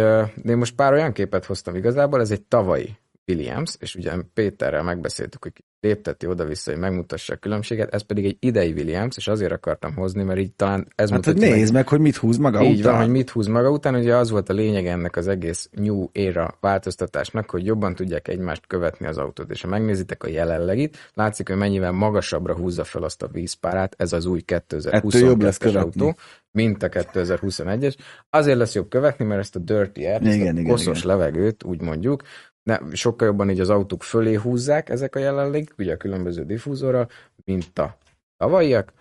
én 0.44 0.56
most 0.56 0.74
pár 0.74 0.92
olyan 0.92 1.12
képet 1.12 1.44
hoztam 1.44 1.74
igazából, 1.74 2.20
ez 2.20 2.30
egy 2.30 2.42
tavalyi 2.42 2.96
Williams, 3.28 3.76
és 3.80 3.94
ugye 3.94 4.12
Péterrel 4.35 4.82
megbeszéltük, 4.82 5.42
hogy 5.42 5.52
lépteti 5.80 6.26
oda-vissza, 6.26 6.70
hogy 6.70 6.80
megmutassa 6.80 7.35
a 7.35 7.37
különbséget, 7.37 7.94
ez 7.94 8.02
pedig 8.02 8.25
egy 8.25 8.37
idei 8.40 8.73
Williams, 8.73 9.16
és 9.16 9.28
azért 9.28 9.52
akartam 9.52 9.94
hozni, 9.94 10.23
mert 10.23 10.38
így 10.38 10.52
talán 10.52 10.87
ez 10.94 11.11
hát, 11.11 11.26
mutatja. 11.26 11.54
nézd 11.54 11.73
meg, 11.73 11.88
hogy 11.88 12.00
mit 12.00 12.16
húz 12.16 12.37
maga 12.37 12.62
így 12.62 12.78
után. 12.78 12.92
van, 12.92 13.02
hogy 13.02 13.11
mit 13.11 13.30
húz 13.30 13.47
maga 13.47 13.70
után, 13.70 13.94
ugye 13.94 14.16
az 14.16 14.30
volt 14.30 14.49
a 14.49 14.52
lényeg 14.52 14.87
ennek 14.87 15.16
az 15.16 15.28
egész 15.28 15.68
New 15.73 16.06
Era 16.12 16.56
változtatásnak, 16.61 17.50
hogy 17.50 17.64
jobban 17.64 17.94
tudják 17.94 18.28
egymást 18.28 18.66
követni 18.66 19.06
az 19.06 19.18
autót, 19.18 19.50
és 19.50 19.62
ha 19.62 19.68
megnézitek 19.68 20.23
a 20.23 20.28
jelenlegit, 20.28 21.11
látszik, 21.14 21.49
hogy 21.49 21.56
mennyivel 21.56 21.92
magasabbra 21.92 22.56
húzza 22.56 22.85
fel 22.85 23.02
azt 23.02 23.23
a 23.23 23.28
vízpárát, 23.32 23.94
ez 23.99 24.12
az 24.12 24.26
új 24.26 24.42
2022-es 24.47 25.76
autó, 25.76 26.16
mint 26.50 26.82
a 26.82 26.88
2021-es. 26.88 27.94
Azért 28.30 28.58
lesz 28.58 28.75
jobb 28.75 28.88
követni, 28.88 29.25
mert 29.25 29.40
ezt 29.40 29.56
a 29.56 29.58
dirty 29.58 29.99
air, 29.99 30.20
igen, 30.20 30.26
ezt 30.26 30.40
a 30.40 30.61
igen, 30.61 30.64
koszos 30.64 30.99
igen. 30.99 31.16
levegőt, 31.16 31.64
úgy 31.64 31.80
mondjuk, 31.80 32.23
ne, 32.68 32.94
sokkal 32.94 33.26
jobban 33.26 33.50
így 33.50 33.60
az 33.60 33.70
autók 33.70 34.02
fölé 34.02 34.34
húzzák 34.34 34.88
ezek 34.88 35.14
a 35.14 35.18
jelenleg, 35.18 35.72
ugye 35.78 35.92
a 35.92 35.96
különböző 35.96 36.44
diffúzorral, 36.44 37.08
mint 37.44 37.78
a 37.78 37.98
tavalyiak 38.37 38.92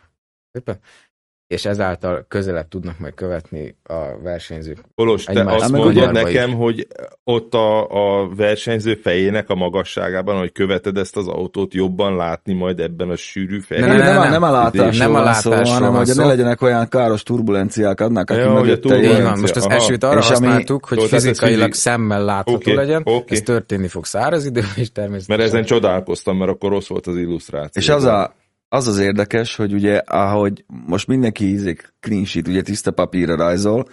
és 1.48 1.66
ezáltal 1.66 2.26
közelebb 2.28 2.68
tudnak 2.68 3.00
majd 3.00 3.14
követni 3.14 3.76
a 3.84 4.22
versenyzők. 4.24 4.78
Kolos, 4.96 5.24
te 5.24 5.44
azt 5.44 5.72
mondod 5.72 6.12
nekem, 6.12 6.50
is. 6.50 6.56
hogy 6.56 6.88
ott 7.24 7.54
a, 7.54 7.88
a 7.90 8.30
versenyző 8.36 8.94
fejének 8.94 9.50
a 9.50 9.56
magasságában, 9.56 10.38
hogy 10.38 10.52
követed 10.52 10.98
ezt 10.98 11.18
az 11.18 11.28
autót, 11.28 11.74
jobban 11.74 12.16
látni 12.16 12.54
majd 12.54 12.80
ebben 12.80 13.10
a 13.10 13.16
sűrű 13.16 13.60
fejben. 13.60 13.90
Nem, 13.90 13.98
nem, 13.98 14.22
nem, 14.22 14.32
nem 14.32 14.44
a 14.44 14.52
látásról 14.52 15.08
nem 15.08 15.16
a 15.16 15.24
látásról 15.24 15.66
szó, 15.66 15.72
hanem 15.72 15.94
hogy 15.94 16.12
ne 16.16 16.26
legyenek 16.26 16.62
olyan 16.62 16.90
káros 16.90 17.24
turbulenciák 17.24 18.00
adnak, 18.00 18.30
aki 18.30 18.40
ja, 18.40 18.54
mögötte 18.54 18.98
Így 18.98 19.22
van, 19.22 19.40
most 19.40 19.56
az 19.56 19.66
Aha. 19.66 19.76
esőt 19.76 20.04
arra 20.04 20.20
és 20.20 20.28
használtuk, 20.28 20.88
ami... 20.92 21.00
hogy 21.00 21.10
fizikailag 21.10 21.74
szemmel 21.74 22.24
látható 22.24 22.56
okay, 22.56 22.76
legyen, 22.76 23.02
okay. 23.06 23.24
ez 23.28 23.42
történni 23.42 23.88
fog 23.88 24.06
száraz 24.06 24.46
idő, 24.46 24.62
és 24.76 24.92
természetesen. 24.92 25.38
Mert 25.38 25.50
ezen 25.50 25.64
csodálkoztam, 25.64 26.38
mert 26.38 26.52
akkor 26.52 26.70
rossz 26.70 26.88
volt 26.88 27.08
az 27.08 27.18
illusztráció. 27.18 27.82
És 27.82 27.90
az 27.90 28.04
a, 28.04 28.34
az 28.70 28.88
az 28.88 28.98
érdekes, 28.98 29.56
hogy 29.56 29.74
ugye, 29.74 29.98
ahogy 29.98 30.66
most 30.68 31.08
mindenki 31.08 31.46
ízik 31.46 31.94
clean 32.00 32.26
sheet, 32.26 32.48
ugye 32.48 32.62
tiszta 32.62 32.92
papírra 32.92 33.36
rajzol, 33.36 33.88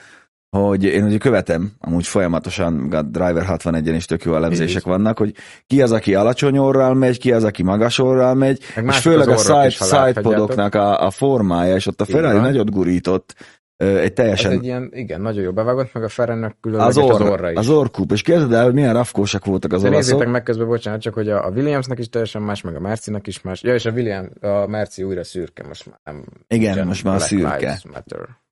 hogy 0.56 0.84
én 0.84 1.04
ugye 1.04 1.18
követem, 1.18 1.72
amúgy 1.80 2.06
folyamatosan 2.06 2.92
a 2.92 3.02
Driver 3.02 3.44
61-en 3.48 3.92
is 3.94 4.04
tök 4.04 4.22
jó 4.22 4.34
elemzések 4.34 4.82
vannak, 4.82 5.18
hogy 5.18 5.34
ki 5.66 5.82
az, 5.82 5.92
aki 5.92 6.14
alacsony 6.14 6.58
orral 6.58 6.94
megy, 6.94 7.18
ki 7.18 7.32
az, 7.32 7.44
aki 7.44 7.62
magas 7.62 7.98
orral 7.98 8.34
megy, 8.34 8.58
Meg 8.74 8.86
és 8.86 8.98
főleg 8.98 9.28
a 9.28 9.36
side, 9.36 9.70
sidepodoknak 9.70 10.74
a, 10.74 11.06
a 11.06 11.10
formája, 11.10 11.74
és 11.74 11.86
ott 11.86 12.00
a 12.00 12.04
Ferrari 12.04 12.38
nagyot 12.38 12.70
gurított, 12.70 13.34
egy 13.76 14.12
teljesen... 14.12 14.50
Ez 14.50 14.56
egy 14.56 14.64
ilyen, 14.64 14.90
igen, 14.92 15.20
nagyon 15.20 15.42
jó 15.42 15.52
bevágott, 15.52 15.92
meg 15.92 16.02
a 16.02 16.08
Ferennek 16.08 16.56
különleges 16.60 16.96
az, 16.96 17.02
orr, 17.02 17.12
az 17.12 17.30
orra 17.30 17.50
is. 17.50 17.58
Az 17.58 17.68
orkup, 17.68 18.12
és 18.12 18.22
kérdezd 18.22 18.52
el, 18.52 18.72
milyen 18.72 18.92
rafkósak 18.92 19.44
voltak 19.44 19.72
az 19.72 19.84
olaszok. 19.84 20.00
Nézzétek 20.00 20.28
meg 20.28 20.42
közben, 20.42 20.66
bocsánat, 20.66 21.00
csak 21.00 21.14
hogy 21.14 21.28
a, 21.28 21.46
a 21.46 21.50
Williamsnek 21.50 21.98
is 21.98 22.08
teljesen 22.08 22.42
más, 22.42 22.62
meg 22.62 22.74
a 22.74 22.80
Mercinek 22.80 23.26
is 23.26 23.40
más. 23.40 23.62
Ja, 23.62 23.74
és 23.74 23.84
a 23.84 23.90
William, 23.90 24.28
a 24.40 24.66
Merci 24.66 25.02
újra 25.02 25.24
szürke, 25.24 25.66
most 25.66 25.86
már 25.86 25.98
nem... 26.04 26.24
Igen, 26.48 26.86
most 26.86 27.04
már 27.04 27.20
szürke. 27.20 27.78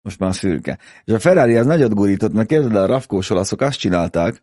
Most 0.03 0.19
már 0.19 0.35
szürke. 0.35 0.79
És 1.05 1.13
a 1.13 1.19
Ferrari 1.19 1.57
az 1.57 1.67
nagyot 1.67 1.95
gurított, 1.95 2.33
mert 2.33 2.49
kérdezd 2.49 2.75
el, 2.75 2.83
a 2.83 2.87
rafkós 2.87 3.31
olaszok 3.31 3.61
azt 3.61 3.79
csinálták, 3.79 4.41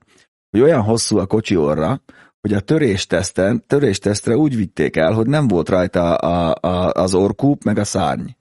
hogy 0.50 0.62
olyan 0.62 0.81
hosszú 0.81 1.17
a 1.17 1.25
kocsi 1.25 1.55
orra, 1.55 2.01
hogy 2.41 2.53
a 2.53 2.59
törésteszten, 2.59 3.63
töréstesztre 3.67 4.36
úgy 4.36 4.55
vitték 4.55 4.95
el, 4.95 5.13
hogy 5.13 5.27
nem 5.27 5.48
volt 5.48 5.69
rajta 5.69 6.15
a, 6.15 6.55
a, 6.62 6.91
az 6.91 7.13
orkúp, 7.13 7.63
meg 7.63 7.77
a 7.77 7.83
szárny 7.83 8.38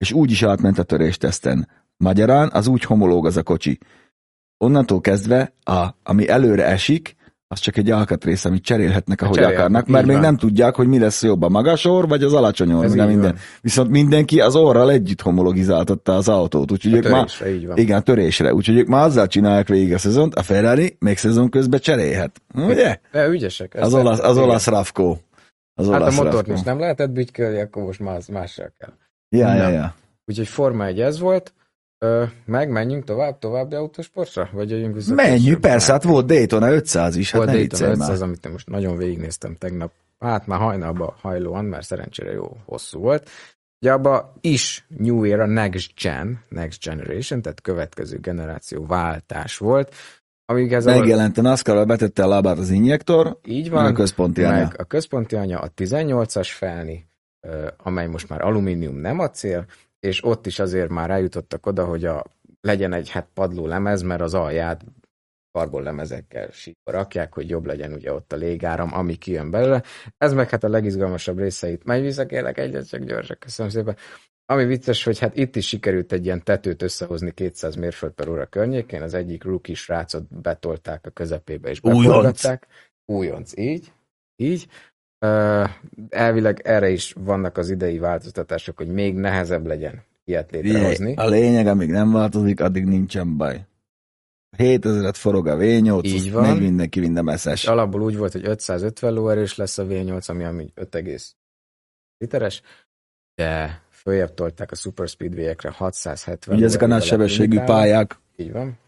és 0.00 0.12
úgy 0.12 0.30
is 0.30 0.42
átment 0.42 0.78
a 0.78 0.82
törésteszten. 0.82 1.68
Magyarán 1.96 2.50
az 2.52 2.66
úgy 2.66 2.82
homológ 2.82 3.26
az 3.26 3.36
a 3.36 3.42
kocsi. 3.42 3.78
Onnantól 4.58 5.00
kezdve, 5.00 5.54
a, 5.64 5.88
ami 6.02 6.28
előre 6.28 6.64
esik, 6.66 7.16
az 7.48 7.58
csak 7.58 7.76
egy 7.76 7.90
alkatrész, 7.90 8.44
amit 8.44 8.62
cserélhetnek, 8.62 9.22
ahogy 9.22 9.34
Cserél, 9.34 9.56
akarnak, 9.56 9.86
mert 9.86 10.06
még 10.06 10.14
van. 10.14 10.24
nem 10.24 10.36
tudják, 10.36 10.74
hogy 10.74 10.86
mi 10.86 10.98
lesz 10.98 11.22
jobb, 11.22 11.42
a 11.42 11.48
magas 11.48 11.84
orr, 11.84 12.08
vagy 12.08 12.22
az 12.22 12.32
alacsony 12.32 12.72
orr, 12.72 12.86
minden. 12.86 13.20
Van. 13.20 13.36
Viszont 13.60 13.90
mindenki 13.90 14.40
az 14.40 14.56
orral 14.56 14.90
együtt 14.90 15.20
homologizáltatta 15.20 16.14
az 16.14 16.28
autót, 16.28 16.72
úgyhogy 16.72 16.92
a 16.92 16.96
ők 16.96 17.02
törésre, 17.02 17.44
már, 17.44 17.54
így 17.54 17.66
van. 17.66 17.76
igen, 17.76 18.04
törésre, 18.04 18.54
úgyhogy 18.54 18.76
ők 18.76 18.86
már 18.86 19.04
azzal 19.04 19.26
csinálják 19.26 19.68
végig 19.68 19.92
a 19.92 19.98
szezont, 19.98 20.34
a 20.34 20.42
Ferrari 20.42 20.96
még 20.98 21.16
szezon 21.16 21.48
közben 21.48 21.80
cserélhet. 21.80 22.42
Ugye? 22.54 23.00
De 23.12 23.28
ügyesek. 23.28 23.74
Az 23.74 23.94
olasz, 23.94 24.20
az 24.20 24.38
olasz 24.38 24.66
Rafko. 24.66 25.16
Az 25.74 25.88
hát 25.88 26.00
olasz 26.00 26.18
a 26.18 26.22
motort 26.22 26.48
is 26.48 26.62
nem 26.62 26.78
lehetett 26.78 27.10
bütykölni, 27.10 27.60
akkor 27.60 27.82
most 27.82 28.00
más, 28.00 28.26
mással 28.26 28.72
kell. 28.78 28.92
Ja, 29.36 29.54
ja, 29.54 29.68
ja. 29.68 29.94
Úgyhogy 30.26 30.48
Forma 30.48 30.86
1 30.86 31.00
ez 31.00 31.18
volt. 31.18 31.54
Ö, 31.98 32.24
meg 32.44 32.70
menjünk 32.70 33.04
tovább, 33.04 33.38
további 33.38 33.74
autósportra? 33.74 34.48
Vagy 34.52 34.70
jöjjünk 34.70 34.94
vissza? 34.94 35.14
Menjünk, 35.14 35.60
persze, 35.60 35.92
hát 35.92 36.02
volt 36.02 36.26
Daytona 36.26 36.70
500 36.70 37.16
is. 37.16 37.30
Hát 37.30 37.44
volt 37.44 37.56
Daytona 37.56 37.90
500, 37.90 38.08
már. 38.08 38.28
amit 38.28 38.46
én 38.46 38.52
most 38.52 38.68
nagyon 38.68 38.96
végignéztem 38.96 39.56
tegnap. 39.56 39.92
Hát 40.18 40.46
már 40.46 40.58
hajnalba 40.58 41.16
hajlóan, 41.20 41.64
mert 41.64 41.86
szerencsére 41.86 42.32
jó 42.32 42.56
hosszú 42.64 43.00
volt. 43.00 43.30
Ugye 43.80 43.92
abba 43.92 44.32
is 44.40 44.86
New 44.88 45.24
Era 45.24 45.46
Next 45.46 45.90
Gen, 46.02 46.44
Next 46.48 46.84
Generation, 46.84 47.42
tehát 47.42 47.60
következő 47.60 48.18
generáció 48.18 48.86
váltás 48.86 49.58
volt. 49.58 49.94
Amíg 50.44 50.72
ez 50.72 50.84
Megjelent 50.84 51.38
a 51.38 51.42
NASCAR, 51.42 51.86
betette 51.86 52.24
a 52.24 52.28
lábát 52.28 52.58
az 52.58 52.70
injektor, 52.70 53.38
így 53.44 53.70
van, 53.70 53.84
a 53.84 53.92
központi 53.92 54.42
anya. 54.42 54.70
A 54.76 54.84
központi 54.84 55.36
anya, 55.36 55.58
a 55.58 55.70
18-as 55.76 56.48
felni, 56.52 57.09
amely 57.76 58.06
most 58.06 58.28
már 58.28 58.40
alumínium, 58.40 58.96
nem 58.96 59.18
acél, 59.18 59.66
és 60.00 60.24
ott 60.24 60.46
is 60.46 60.58
azért 60.58 60.88
már 60.88 61.10
eljutottak 61.10 61.66
oda, 61.66 61.84
hogy 61.84 62.04
a, 62.04 62.24
legyen 62.60 62.92
egy 62.92 63.10
hát 63.10 63.28
padló 63.34 63.66
lemez, 63.66 64.02
mert 64.02 64.20
az 64.20 64.34
alját 64.34 64.84
karbon 65.52 65.82
lemezekkel 65.82 66.50
síkba 66.50 66.90
rakják, 66.90 67.34
hogy 67.34 67.48
jobb 67.48 67.66
legyen 67.66 67.92
ugye 67.92 68.12
ott 68.12 68.32
a 68.32 68.36
légáram, 68.36 68.94
ami 68.94 69.16
kijön 69.16 69.50
belőle. 69.50 69.82
Ez 70.18 70.32
meg 70.32 70.48
hát 70.48 70.64
a 70.64 70.68
legizgalmasabb 70.68 71.38
részeit. 71.38 71.84
Majd 71.84 72.02
visszakérlek 72.02 72.58
egyet, 72.58 72.88
csak 72.88 73.04
gyorsan, 73.04 73.36
köszönöm 73.38 73.72
szépen. 73.72 73.96
ami 74.46 74.64
vicces, 74.64 75.04
hogy 75.04 75.18
hát 75.18 75.36
itt 75.36 75.56
is 75.56 75.66
sikerült 75.66 76.12
egy 76.12 76.24
ilyen 76.24 76.44
tetőt 76.44 76.82
összehozni 76.82 77.32
200 77.34 77.74
mérföld 77.74 78.12
per 78.12 78.28
óra 78.28 78.46
környékén, 78.46 79.02
az 79.02 79.14
egyik 79.14 79.44
rookie 79.44 79.74
srácot 79.74 80.40
betolták 80.40 81.06
a 81.06 81.10
közepébe 81.10 81.70
és 81.70 81.80
beforgatták. 81.80 82.66
Újonc, 83.04 83.56
így, 83.56 83.92
így. 84.36 84.66
Elvileg 86.08 86.60
erre 86.64 86.90
is 86.90 87.14
vannak 87.18 87.58
az 87.58 87.70
idei 87.70 87.98
változtatások, 87.98 88.76
hogy 88.76 88.88
még 88.88 89.14
nehezebb 89.14 89.66
legyen 89.66 90.02
ilyet 90.24 90.50
létrehozni. 90.50 91.14
A 91.14 91.28
lényeg, 91.28 91.66
amíg 91.66 91.90
nem 91.90 92.12
változik, 92.12 92.60
addig 92.60 92.84
nincsen 92.84 93.36
baj. 93.36 93.64
7000-et 94.58 95.14
forog 95.16 95.46
a 95.46 95.56
V8, 95.56 96.04
Így 96.04 96.32
van. 96.32 96.42
megy 96.42 96.60
mindenki 96.60 97.00
minden 97.00 97.24
messzes. 97.24 97.66
Alapból 97.66 98.02
úgy 98.02 98.16
volt, 98.16 98.32
hogy 98.32 98.46
550 98.46 99.12
lóerős 99.12 99.56
lesz 99.56 99.78
a 99.78 99.84
V8, 99.84 100.28
ami 100.28 100.44
ami 100.44 100.72
5, 100.74 101.36
literes, 102.18 102.62
de 103.34 103.82
följebb 103.90 104.34
tolták 104.34 104.70
a 104.70 104.74
Super 104.74 105.08
Speedway-ekre 105.08 105.70
670 105.70 106.56
Ugye 106.56 106.64
ezek 106.64 106.82
a 106.82 106.86
nagy 106.86 107.02
sebességű 107.02 107.58
pályák. 107.58 108.18
Így 108.36 108.52
van. 108.52 108.78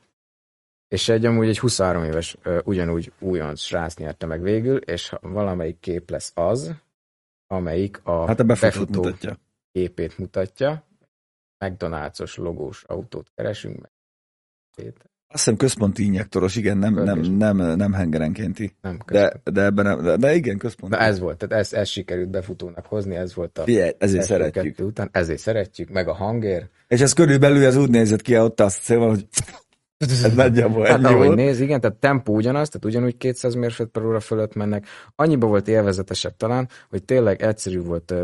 És 0.92 1.08
egy 1.08 1.26
amúgy 1.26 1.48
egy 1.48 1.58
23 1.58 2.04
éves 2.04 2.36
ugyanúgy 2.64 3.12
újonc 3.18 3.60
srác 3.60 3.96
nyerte 3.96 4.26
meg 4.26 4.42
végül, 4.42 4.76
és 4.76 5.12
valamelyik 5.20 5.78
kép 5.80 6.10
lesz 6.10 6.32
az, 6.34 6.74
amelyik 7.46 8.00
a, 8.02 8.26
hát 8.26 8.40
a 8.40 8.44
befutó 8.44 9.02
mutatja. 9.02 9.38
képét 9.72 10.18
mutatja. 10.18 10.86
McDonald's-os 11.64 12.36
logós 12.36 12.84
autót 12.86 13.30
keresünk 13.34 13.80
meg. 13.80 13.90
Azt 14.76 15.44
hiszem 15.44 15.56
központi 15.56 16.04
injektoros, 16.04 16.56
igen, 16.56 16.78
nem, 16.78 16.94
nem, 16.94 17.20
nem, 17.20 17.56
nem 17.56 17.92
hengerenkénti. 17.92 18.76
Nem 18.80 18.98
de, 19.06 19.40
de 19.44 19.62
ebben 19.62 19.84
nem, 19.84 20.02
de, 20.02 20.16
de 20.16 20.34
igen, 20.34 20.58
központi. 20.58 20.96
Na 20.96 21.02
ez 21.02 21.18
volt, 21.18 21.38
tehát 21.38 21.64
ez, 21.64 21.72
ez 21.72 21.88
sikerült 21.88 22.30
befutónak 22.30 22.86
hozni, 22.86 23.14
ez 23.14 23.34
volt 23.34 23.58
a... 23.58 23.62
Fie, 23.62 23.94
ezért 23.98 24.24
szeretjük. 24.24 24.78
Után, 24.78 25.08
ezért 25.12 25.40
szeretjük, 25.40 25.88
meg 25.88 26.08
a 26.08 26.12
hangér. 26.14 26.68
És 26.88 27.00
ez 27.00 27.12
körülbelül 27.12 27.64
ez 27.64 27.76
úgy 27.76 27.90
nézett 27.90 28.22
ki, 28.22 28.38
ott 28.38 28.60
azt 28.60 28.78
hiszem, 28.78 29.00
hogy 29.00 29.26
ez 30.10 30.34
nagyjából 30.34 30.84
hát, 30.84 31.04
ahogy 31.04 31.26
volt. 31.26 31.36
néz, 31.36 31.60
igen, 31.60 31.80
tehát 31.80 31.96
tempó 31.96 32.34
ugyanaz, 32.34 32.68
tehát 32.68 32.86
ugyanúgy 32.86 33.16
200 33.16 33.54
mérföld 33.54 33.88
per 33.88 34.04
óra 34.04 34.20
fölött 34.20 34.54
mennek. 34.54 34.86
Annyiba 35.16 35.46
volt 35.46 35.68
élvezetesebb 35.68 36.36
talán, 36.36 36.68
hogy 36.90 37.04
tényleg 37.04 37.42
egyszerű 37.42 37.80
volt 37.80 38.14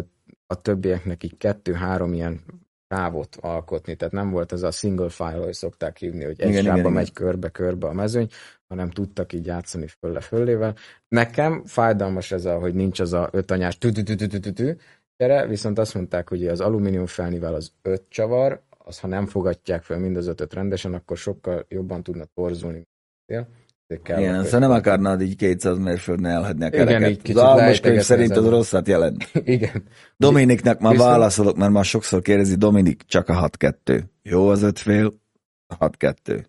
a 0.47 0.61
többieknek 0.63 1.25
így 1.25 1.37
kettő-három 1.37 2.13
ilyen 2.13 2.41
távot 2.89 3.37
alkotni, 3.41 3.95
tehát 3.95 4.15
nem 4.15 4.31
volt 4.31 4.53
ez 4.53 4.63
a 4.63 4.71
single 4.71 5.09
file, 5.09 5.45
hogy 5.45 5.53
szokták 5.53 5.97
hívni, 5.97 6.25
hogy 6.25 6.41
egy 6.41 6.63
sávba 6.65 6.89
megy 6.89 7.13
körbe-körbe 7.13 7.87
a 7.87 7.93
mezőny, 7.93 8.29
hanem 8.69 8.91
tudtak 8.91 9.33
így 9.33 9.47
játszani 9.47 9.87
fölle 10.01 10.21
föllével. 10.21 10.75
Nekem 11.09 11.63
fájdalmas 11.65 12.33
ez 12.33 12.45
a, 12.45 12.59
hogy 12.59 12.75
nincs 12.75 13.01
az 13.01 13.13
a 13.13 13.29
ötanyás 13.33 13.79
tü 13.79 13.93
tü 13.93 14.53
tü 14.53 14.77
viszont 15.49 15.79
azt 15.79 15.95
mondták, 15.95 16.29
hogy 16.29 16.47
az 16.47 16.61
alumínium 16.61 17.07
felnivel 17.07 17.55
az 17.55 17.73
öt 17.83 18.03
csavar, 18.09 18.63
az 18.89 18.99
ha 18.99 19.07
nem 19.07 19.27
fogadják 19.27 19.83
fel 19.83 19.99
mind 19.99 20.17
az 20.17 20.27
ötöt 20.27 20.55
rendesen, 20.55 20.95
akkor 20.95 21.17
sokkal 21.17 21.67
jobban 21.69 22.03
tudna 22.03 22.25
torzulni. 22.35 22.87
Kell 24.03 24.19
Igen, 24.19 24.45
szóval 24.45 24.61
nem 24.61 24.71
akarnád 24.71 25.21
így 25.21 25.37
200 25.37 25.79
mérföldnél 25.79 26.31
elhagyni 26.31 26.65
a 26.65 26.71
kereket. 26.71 27.01
Igen, 27.01 27.11
így 27.11 27.31
az 27.31 27.43
álmos 27.43 27.81
könyv 27.81 28.01
szerint 28.01 28.37
az 28.37 28.49
rosszat 28.49 28.89
jelent. 28.89 29.31
Igen. 29.45 29.83
Dominiknek 30.17 30.79
már 30.79 30.93
Viszont... 30.93 31.11
válaszolok, 31.11 31.57
mert 31.57 31.73
már 31.73 31.85
sokszor 31.85 32.23
kérdezi, 32.23 32.55
Dominik, 32.55 33.03
csak 33.07 33.29
a 33.29 33.51
6-2. 33.59 34.03
Jó 34.23 34.49
az 34.49 34.63
öt 34.63 34.79
fél, 34.79 35.15
6-2. 35.79 36.45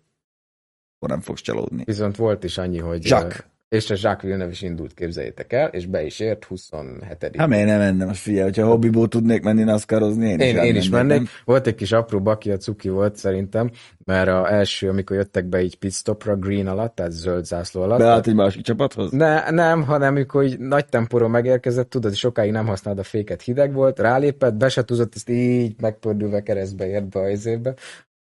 Akkor 0.96 1.08
nem 1.08 1.20
fogsz 1.20 1.40
csalódni. 1.40 1.82
Viszont 1.84 2.16
volt 2.16 2.44
is 2.44 2.58
annyi, 2.58 2.78
hogy... 2.78 3.00
Csak 3.00 3.48
és 3.70 3.90
a 3.90 3.94
Jacques 3.98 4.22
Villeneuve 4.22 4.52
is 4.52 4.62
indult, 4.62 4.94
képzeljétek 4.94 5.52
el, 5.52 5.68
és 5.68 5.86
be 5.86 6.02
is 6.02 6.20
ért 6.20 6.44
27 6.44 7.36
Hát 7.36 7.48
miért 7.48 7.66
nem 7.66 7.78
mennem, 7.78 8.12
figyelj, 8.12 8.42
hogyha 8.42 8.66
hobbiból 8.66 9.08
tudnék 9.08 9.42
menni 9.42 9.62
NASCAR-ozni, 9.62 10.28
én, 10.28 10.38
én 10.38 10.56
is, 10.56 10.62
én 10.62 10.76
is 10.76 10.88
mennék. 10.88 11.16
Nem? 11.16 11.28
Volt 11.44 11.66
egy 11.66 11.74
kis 11.74 11.92
apró 11.92 12.20
baki, 12.20 12.50
a 12.50 12.56
cuki 12.56 12.88
volt 12.88 13.16
szerintem, 13.16 13.70
mert 14.04 14.28
a 14.28 14.52
első, 14.52 14.88
amikor 14.88 15.16
jöttek 15.16 15.44
be 15.44 15.62
így 15.62 15.76
pitstopra 15.76 16.36
green 16.36 16.66
alatt, 16.66 16.94
tehát 16.94 17.12
zöld 17.12 17.44
zászló 17.44 17.82
alatt. 17.82 17.98
Beállt 17.98 18.26
egy 18.26 18.34
másik 18.34 18.62
csapathoz? 18.62 19.10
Ne, 19.10 19.50
nem, 19.50 19.82
hanem 19.82 20.14
amikor 20.14 20.44
így 20.44 20.58
nagy 20.58 20.86
tempóra 20.86 21.28
megérkezett, 21.28 21.90
tudod, 21.90 22.14
sokáig 22.14 22.50
nem 22.50 22.66
használd 22.66 22.98
a 22.98 23.02
féket, 23.02 23.42
hideg 23.42 23.72
volt, 23.72 23.98
rálépett, 23.98 24.54
be 24.54 24.68
se 24.68 24.84
tudott, 24.84 25.14
ezt 25.14 25.28
így 25.28 25.74
megpördülve 25.80 26.42
keresztbe 26.42 26.86
ért 26.86 27.08
be 27.08 27.20
az 27.20 27.46
évbe, 27.46 27.74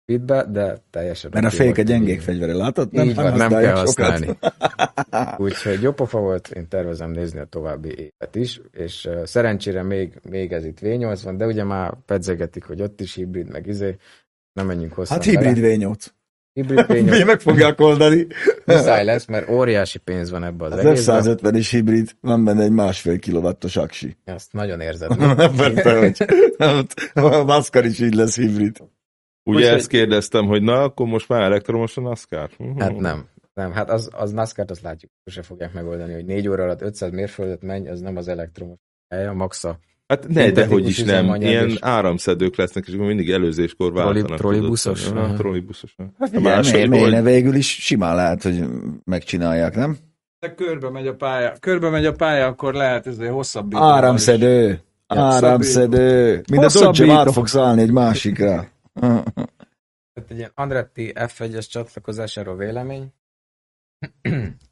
pitbe, 0.07 0.45
de 0.51 0.77
teljesen... 0.89 1.31
Mert 1.33 1.45
a 1.45 1.49
fék 1.49 1.77
egy 1.77 1.85
gyengék 1.85 2.21
fegyvere, 2.21 2.53
látod? 2.53 2.91
Nem, 2.91 3.07
így 3.07 3.15
van, 3.15 3.33
nem 3.33 3.49
kell 3.49 3.75
használni. 3.75 4.37
Úgyhogy 5.37 5.81
jó 5.81 5.91
pofa 5.91 6.19
volt, 6.19 6.47
én 6.47 6.67
tervezem 6.67 7.11
nézni 7.11 7.39
a 7.39 7.45
további 7.45 7.89
évet 7.89 8.35
is, 8.35 8.61
és 8.71 9.05
uh, 9.05 9.23
szerencsére 9.23 9.83
még, 9.83 10.19
még 10.29 10.51
ez 10.51 10.65
itt 10.65 10.77
V8 10.81 11.19
van, 11.23 11.37
de 11.37 11.45
ugye 11.45 11.63
már 11.63 11.93
pedzegetik, 12.05 12.63
hogy 12.63 12.81
ott 12.81 13.01
is 13.01 13.15
hibrid, 13.15 13.49
meg 13.51 13.67
izé, 13.67 13.95
nem 14.53 14.65
menjünk 14.65 14.93
hozzá. 14.93 15.13
Hát 15.13 15.23
hibrid 15.23 15.57
V8. 15.59 16.05
Hibrid 16.53 16.85
V8. 16.87 17.09
Mi 17.17 17.23
meg 17.23 17.39
fogják 17.39 17.79
oldani. 17.79 18.27
Muszáj 18.65 19.05
lesz, 19.05 19.25
mert 19.25 19.49
óriási 19.49 19.97
pénz 19.97 20.29
van 20.29 20.43
ebbe 20.43 20.65
az, 20.65 20.71
az 20.71 20.85
egészben. 20.85 21.23
F-150 21.23 21.51
is 21.53 21.71
hibrid, 21.71 22.11
van 22.21 22.43
benne 22.43 22.63
egy 22.63 22.71
másfél 22.71 23.19
kilovattos 23.19 23.75
aksi. 23.75 24.17
Azt 24.25 24.53
nagyon 24.53 24.79
érzed. 24.81 25.15
Persze, 25.57 25.97
hogy 25.97 26.87
a 27.13 27.43
Maszkar 27.43 27.85
is 27.85 27.99
így 27.99 28.13
lesz 28.13 28.35
hibrid. 28.35 28.77
Ugye 29.47 29.65
most, 29.65 29.73
ezt 29.73 29.87
kérdeztem, 29.87 30.45
hogy 30.45 30.61
na, 30.61 30.83
akkor 30.83 31.07
most 31.07 31.29
már 31.29 31.41
elektromos 31.41 31.97
a 31.97 32.01
NASCAR? 32.01 32.49
Hát 32.77 32.97
nem. 32.97 33.25
Nem, 33.53 33.71
hát 33.71 33.89
az, 33.89 34.09
az 34.13 34.31
NASCAR-t 34.31 34.71
azt 34.71 34.81
látjuk, 34.81 35.11
sose 35.25 35.41
fogják 35.41 35.73
megoldani, 35.73 36.13
hogy 36.13 36.25
négy 36.25 36.47
óra 36.47 36.63
alatt 36.63 36.81
500 36.81 37.11
mérföldet 37.11 37.61
menj, 37.61 37.89
az 37.89 37.99
nem 38.01 38.17
az 38.17 38.27
elektromos 38.27 38.77
hely, 39.09 39.27
a 39.27 39.33
maxa. 39.33 39.79
Hát 40.07 40.27
ne, 40.27 40.51
de 40.51 40.65
hogy 40.65 40.87
is 40.87 41.03
nem. 41.03 41.41
Ilyen 41.41 41.67
és... 41.67 41.77
áramszedők 41.79 42.55
lesznek, 42.55 42.87
és 42.87 42.93
mindig 42.95 43.29
előzéskor 43.29 43.93
váltanak. 43.93 44.37
Trollibuszos? 44.37 45.09
Ja, 45.13 45.33
trollibuszos. 45.37 45.95
Hát 46.19 46.35
a 46.35 46.39
másik, 46.39 46.87
miért, 46.87 47.13
hogy... 47.13 47.23
végül 47.23 47.55
is 47.55 47.67
simán 47.67 48.15
lehet, 48.15 48.43
hogy 48.43 48.63
megcsinálják, 49.03 49.75
nem? 49.75 49.97
De 50.39 50.53
körbe 50.53 50.89
megy 50.89 51.07
a 51.07 51.15
pálya, 51.15 51.53
körbe 51.59 51.89
megy 51.89 52.05
a 52.05 52.11
pálya, 52.11 52.45
akkor 52.45 52.73
lehet 52.73 53.07
ez 53.07 53.17
egy 53.17 53.29
hosszabb. 53.29 53.75
Áramszedő! 53.75 54.79
Áramszedő! 55.07 56.43
Mind 56.51 56.63
a 56.63 56.69
Dodge 56.73 57.13
át 57.13 57.31
fogsz 57.31 57.55
állni 57.55 57.81
egy 57.81 57.91
másikra. 57.91 58.67
Tehát 58.99 60.31
egy 60.31 60.37
ilyen 60.37 60.51
Andretti 60.53 61.13
F1-es 61.15 61.69
csatlakozásáról 61.69 62.55
vélemény. 62.55 63.13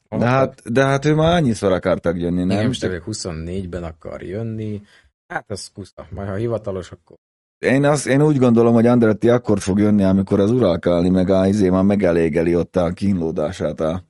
de, 0.09 0.25
hát, 0.25 0.71
de 0.71 0.85
hát 0.85 1.05
ő 1.05 1.13
már 1.13 1.35
annyiszor 1.35 1.71
akartak 1.71 2.17
jönni, 2.17 2.43
nem? 2.43 2.49
Igen, 2.49 2.65
most 2.65 2.83
24-ben 2.83 3.83
akar 3.83 4.21
jönni. 4.21 4.81
Hát 5.27 5.51
az 5.51 5.71
kusza. 5.73 6.07
Majd 6.09 6.27
ha 6.27 6.35
hivatalos, 6.35 6.91
akkor 6.91 7.15
én, 7.59 7.85
azt, 7.85 8.07
én 8.07 8.21
úgy 8.21 8.37
gondolom, 8.37 8.73
hogy 8.73 8.85
Andretti 8.87 9.29
akkor 9.29 9.59
fog 9.59 9.79
jönni, 9.79 10.03
amikor 10.03 10.39
az 10.39 10.51
uralkálni 10.51 11.09
meg 11.09 11.29
a 11.29 11.47
izé 11.47 11.69
már 11.69 11.83
megelégeli 11.83 12.55
ott 12.55 12.75
a 12.75 12.89
kínlódását 12.89 13.79
a, 13.79 14.03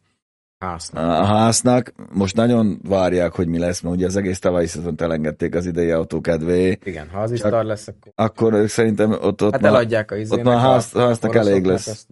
háznak. 0.65 1.03
A 1.03 1.25
háznak. 1.25 1.93
Most 2.13 2.35
nagyon 2.35 2.79
várják, 2.83 3.31
hogy 3.31 3.47
mi 3.47 3.57
lesz, 3.57 3.81
mert 3.81 3.95
ugye 3.95 4.05
az 4.05 4.15
egész 4.15 4.39
tavalyi 4.39 4.67
szezont 4.67 5.01
elengedték 5.01 5.55
az 5.55 5.65
idei 5.65 5.91
autó 5.91 6.21
kedvé. 6.21 6.77
Igen, 6.83 7.09
ha 7.09 7.19
az 7.19 7.31
is 7.31 7.39
szar 7.39 7.65
lesz, 7.65 7.87
akkor... 7.87 8.11
Akkor 8.15 8.53
ők 8.53 8.67
szerintem 8.67 9.11
ott, 9.11 9.43
ott 9.43 9.51
hát 9.51 9.61
már, 9.61 9.71
eladják 9.71 10.11
a 10.11 10.15
izének, 10.15 10.45
Ott 10.45 10.51
már 10.51 10.61
ház, 10.61 10.91
háznak 10.91 11.35
elég 11.35 11.65
lesz. 11.65 11.87
Azt... 11.87 12.07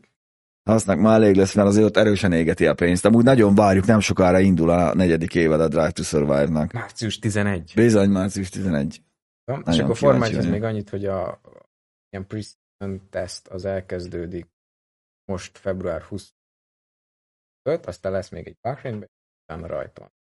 Háznak 0.63 0.99
már 0.99 1.21
elég 1.21 1.35
lesz, 1.35 1.55
mert 1.55 1.67
azért 1.67 1.85
ott 1.85 1.97
erősen 1.97 2.31
égeti 2.31 2.67
a 2.67 2.73
pénzt. 2.73 3.05
Amúgy 3.05 3.23
nagyon 3.23 3.55
várjuk, 3.55 3.85
nem 3.85 3.99
sokára 3.99 4.39
indul 4.39 4.69
a 4.69 4.93
negyedik 4.93 5.35
évad 5.35 5.61
a 5.61 5.67
Drive 5.67 5.91
to 5.91 6.03
Survive-nak. 6.03 6.71
Március 6.71 7.19
11. 7.19 7.71
Bizony, 7.75 8.09
március 8.09 8.49
11. 8.49 9.01
Ja, 9.45 9.61
és 9.71 9.79
akkor 9.79 9.97
formány 9.97 10.49
még 10.49 10.63
annyit, 10.63 10.89
hogy 10.89 11.05
a 11.05 11.41
ilyen 12.09 12.27
pre 12.27 12.39
test 13.09 13.47
az 13.47 13.65
elkezdődik 13.65 14.47
most 15.25 15.57
február 15.57 16.01
20 16.01 16.33
5, 17.63 17.85
aztán 17.85 18.11
lesz 18.11 18.29
még 18.29 18.47
egy 18.47 18.57
Bahreinben, 18.61 19.09
utána 19.43 19.67
rajta 19.67 20.11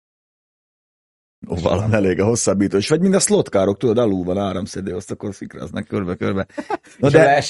Ó, 1.50 1.54
valami 1.54 1.94
elég 1.94 2.20
a 2.20 2.24
hosszabbító. 2.24 2.76
És 2.76 2.88
vagy 2.88 3.00
mind 3.00 3.14
a 3.14 3.20
slotkárok, 3.20 3.76
tudod, 3.76 3.98
alul 3.98 4.24
van 4.24 4.38
áramszedő, 4.38 4.94
azt 4.94 5.10
akkor 5.10 5.34
szikráznak 5.34 5.86
körbe-körbe. 5.86 6.46
No, 6.98 7.08
de, 7.08 7.42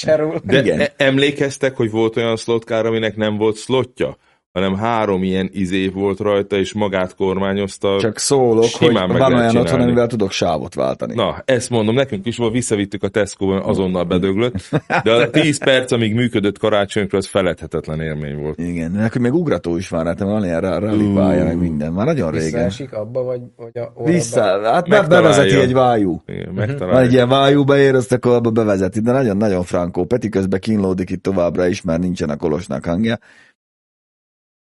de, 0.43 0.61
de 0.61 0.93
emlékeztek, 0.97 1.75
hogy 1.75 1.91
volt 1.91 2.17
olyan 2.17 2.35
slotkár, 2.35 2.85
aminek 2.85 3.15
nem 3.15 3.37
volt 3.37 3.57
slotja? 3.57 4.17
Hanem 4.53 4.75
három 4.75 5.23
ilyen 5.23 5.49
izé 5.51 5.87
volt 5.87 6.19
rajta, 6.19 6.55
és 6.55 6.73
magát 6.73 7.15
kormányozta. 7.15 7.99
Csak 7.99 8.17
szólok, 8.17 8.69
hogy 8.71 8.93
van 8.93 9.33
olyan 9.33 9.55
otthon, 9.55 9.81
amivel 9.81 10.07
tudok 10.07 10.31
sávot 10.31 10.73
váltani. 10.73 11.13
Na, 11.13 11.41
ezt 11.45 11.69
mondom, 11.69 11.95
nekünk 11.95 12.25
is 12.25 12.37
volt, 12.37 12.53
visszavittük 12.53 13.03
a 13.03 13.07
Tesco-ban, 13.07 13.61
azonnal 13.61 14.03
bedöglött, 14.03 14.69
de 15.03 15.11
a 15.11 15.29
10 15.29 15.57
perc, 15.57 15.91
amíg 15.91 16.13
működött 16.13 16.57
karácsonykor, 16.57 17.19
az 17.19 17.27
feledhetetlen 17.27 18.01
élmény 18.01 18.35
volt. 18.35 18.59
Igen, 18.59 18.91
nekünk 18.91 19.23
még 19.23 19.33
ugrató 19.33 19.77
is 19.77 19.89
van, 19.89 20.05
hát 20.05 20.19
van 20.19 20.43
ilyen 20.43 20.61
rally 20.61 21.13
pálya, 21.13 21.43
meg 21.43 21.59
minden, 21.59 21.91
már 21.91 22.05
nagyon 22.05 22.31
régen. 22.31 22.43
Visszaesik 22.43 22.93
abba, 22.93 23.23
vagy, 23.23 23.41
vagy 23.55 23.77
a 23.77 24.03
Vissza, 24.03 24.71
hát 24.71 24.89
be, 24.89 25.01
bevezeti 25.01 25.55
egy 25.55 25.73
vájú. 25.73 26.21
Igen, 26.25 26.77
van 26.79 26.97
egy 26.97 27.13
ilyen 27.13 27.29
vájú 27.29 27.63
beér, 27.63 27.95
azt 27.95 28.11
akkor 28.11 28.33
abba 28.33 28.49
bevezeti, 28.49 28.99
de 28.99 29.11
nagyon-nagyon 29.11 29.63
frankó. 29.63 30.05
Peti 30.05 30.29
közben 30.29 30.59
kínlódik 30.59 31.09
itt 31.09 31.23
továbbra 31.23 31.67
is, 31.67 31.81
mert 31.81 32.01
nincsen 32.01 32.29
a 32.29 32.35
kolosnak 32.35 32.85
hangja. 32.85 33.17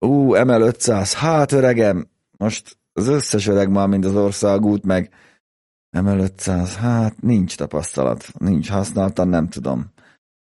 Ú, 0.04 0.34
ML500, 0.34 1.12
hát 1.16 1.52
öregem, 1.52 2.08
most 2.38 2.78
az 2.92 3.08
összes 3.08 3.46
öreg 3.46 3.70
már, 3.70 3.88
mint 3.88 4.04
az 4.04 4.14
országút, 4.14 4.84
meg 4.84 5.10
ML500, 5.96 6.72
hát 6.78 7.20
nincs 7.20 7.56
tapasztalat, 7.56 8.32
nincs 8.38 8.70
használtan, 8.70 9.28
nem 9.28 9.48
tudom. 9.48 9.92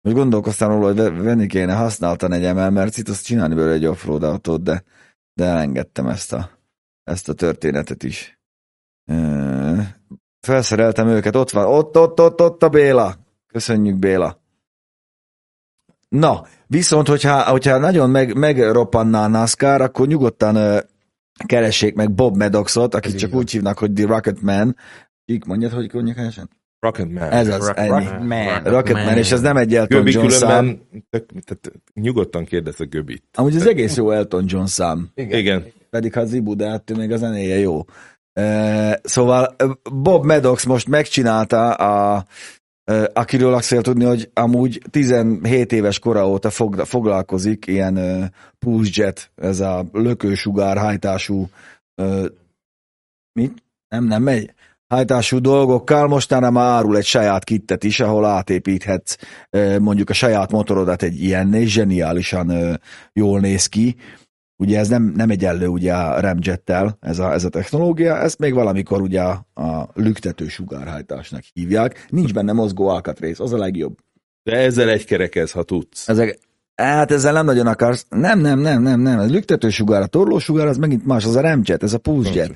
Most 0.00 0.16
gondolkoztam 0.16 0.70
róla, 0.70 0.86
hogy 0.86 1.22
venni 1.22 1.46
kéne 1.46 1.74
használtan 1.74 2.32
egy 2.32 2.54
ML 2.54 2.70
Mercit, 2.70 3.08
azt 3.08 3.24
csinálni 3.24 3.54
belőle 3.54 3.74
egy 3.74 3.86
offroad 3.86 4.22
autót, 4.22 4.62
de, 4.62 4.84
de 5.34 5.44
elengedtem 5.44 6.06
ezt 6.06 6.32
a, 6.32 6.50
ezt 7.02 7.28
a 7.28 7.32
történetet 7.32 8.02
is. 8.02 8.38
Felszereltem 10.40 11.08
őket, 11.08 11.36
ott 11.36 11.50
van, 11.50 11.66
ott, 11.66 11.96
ott, 11.96 12.20
ott, 12.20 12.40
ott 12.40 12.62
a 12.62 12.68
Béla. 12.68 13.14
Köszönjük, 13.46 13.98
Béla. 13.98 14.39
Na, 16.10 16.46
viszont, 16.66 17.08
hogyha, 17.08 17.50
hogyha 17.50 17.78
nagyon 17.78 18.10
meg, 18.10 18.34
megroppanná 18.34 19.24
a 19.24 19.28
NASCAR, 19.28 19.80
akkor 19.80 20.06
nyugodtan 20.06 20.82
keressék 21.46 21.94
meg 21.94 22.12
Bob 22.12 22.36
Medoxot, 22.36 22.94
akit 22.94 23.18
csak 23.18 23.34
úgy 23.34 23.50
hívnak, 23.50 23.78
hogy 23.78 23.92
The 23.92 24.06
Rocket 24.06 24.40
Man. 24.40 24.76
Így 25.24 25.46
mondjad, 25.46 25.72
hogy 25.72 25.90
mondják 25.92 26.16
helyesen? 26.16 26.50
Rocketman. 26.80 27.30
Ez 27.30 27.48
az, 27.48 27.66
Rock, 27.66 27.78
ennyi. 27.78 27.88
Rocketman. 27.88 28.62
Rocketman, 28.62 29.16
és 29.16 29.32
ez 29.32 29.40
nem 29.40 29.56
egy 29.56 29.74
Elton 29.74 29.98
Göbi 29.98 30.12
John 30.12 30.28
szám. 30.28 30.80
Tehát 31.10 31.72
nyugodtan 31.94 32.44
kérdez 32.44 32.80
a 32.80 32.84
Göbit. 32.84 33.24
Amúgy 33.34 33.56
ez 33.56 33.66
egész 33.66 33.96
jó 33.96 34.10
Elton 34.10 34.44
John 34.46 34.64
szám. 34.64 35.10
Igen. 35.14 35.38
Igen. 35.38 35.64
Pedig 35.90 36.14
ha 36.14 36.24
Zibu, 36.24 36.54
de 36.54 36.68
hát 36.68 36.96
még 36.96 37.12
a 37.12 37.16
zenéje 37.16 37.58
jó. 37.58 37.84
Szóval 39.02 39.56
Bob 39.92 40.24
Maddox 40.24 40.64
most 40.64 40.88
megcsinálta 40.88 41.72
a 41.72 42.24
akiről 43.12 43.54
azt 43.54 43.68
kell 43.68 43.80
tudni, 43.80 44.04
hogy 44.04 44.30
amúgy 44.34 44.82
17 44.90 45.72
éves 45.72 45.98
kora 45.98 46.28
óta 46.28 46.50
foglalkozik 46.84 47.66
ilyen 47.66 47.96
uh, 48.66 48.80
jet, 48.82 49.30
ez 49.36 49.60
a 49.60 49.84
lökősugár 49.92 50.78
hajtású 50.78 51.48
mit? 53.32 53.62
Nem, 53.88 54.04
nem 54.04 54.22
megy? 54.22 54.54
hajtású 54.90 55.38
dolgokkal, 55.38 56.06
mostanra 56.06 56.50
már 56.50 56.68
árul 56.68 56.96
egy 56.96 57.04
saját 57.04 57.44
kittet 57.44 57.84
is, 57.84 58.00
ahol 58.00 58.24
átépíthetsz 58.24 59.16
mondjuk 59.78 60.10
a 60.10 60.12
saját 60.12 60.50
motorodat 60.50 61.02
egy 61.02 61.22
ilyen, 61.22 61.54
és 61.54 61.72
zseniálisan 61.72 62.78
jól 63.12 63.40
néz 63.40 63.66
ki. 63.66 63.96
Ugye 64.60 64.78
ez 64.78 64.88
nem, 64.88 65.12
nem 65.16 65.30
egyenlő 65.30 65.66
ugye 65.66 65.94
a 65.94 66.20
Ramjettel 66.20 66.96
ez 67.00 67.18
a, 67.18 67.32
ez 67.32 67.44
a 67.44 67.48
technológia, 67.48 68.16
ezt 68.16 68.38
még 68.38 68.54
valamikor 68.54 69.00
ugye 69.00 69.20
a, 69.20 69.88
lüktető 69.94 70.48
sugárhajtásnak 70.48 71.42
hívják. 71.52 72.06
Nincs 72.08 72.32
benne 72.32 72.52
mozgó 72.52 72.88
alkatrész, 72.88 73.40
az 73.40 73.52
a 73.52 73.58
legjobb. 73.58 73.98
De 74.42 74.56
ezzel 74.56 74.88
egy 74.88 75.04
kerekez, 75.04 75.50
ha 75.50 75.62
tudsz. 75.62 76.08
Ezek, 76.08 76.38
hát 76.74 77.10
ezzel 77.10 77.32
nem 77.32 77.44
nagyon 77.44 77.66
akarsz. 77.66 78.06
Nem, 78.08 78.38
nem, 78.38 78.58
nem, 78.58 78.82
nem, 78.82 79.00
nem. 79.00 79.18
A 79.18 79.24
lüktető 79.24 79.68
sugár, 79.68 80.02
a 80.02 80.06
torló 80.06 80.38
sugár, 80.38 80.66
az 80.66 80.76
megint 80.76 81.06
más, 81.06 81.24
az 81.24 81.36
a 81.36 81.40
Ramjet, 81.40 81.82
ez 81.82 81.92
a 81.92 81.98
Pulse 81.98 82.34
Jet. 82.34 82.54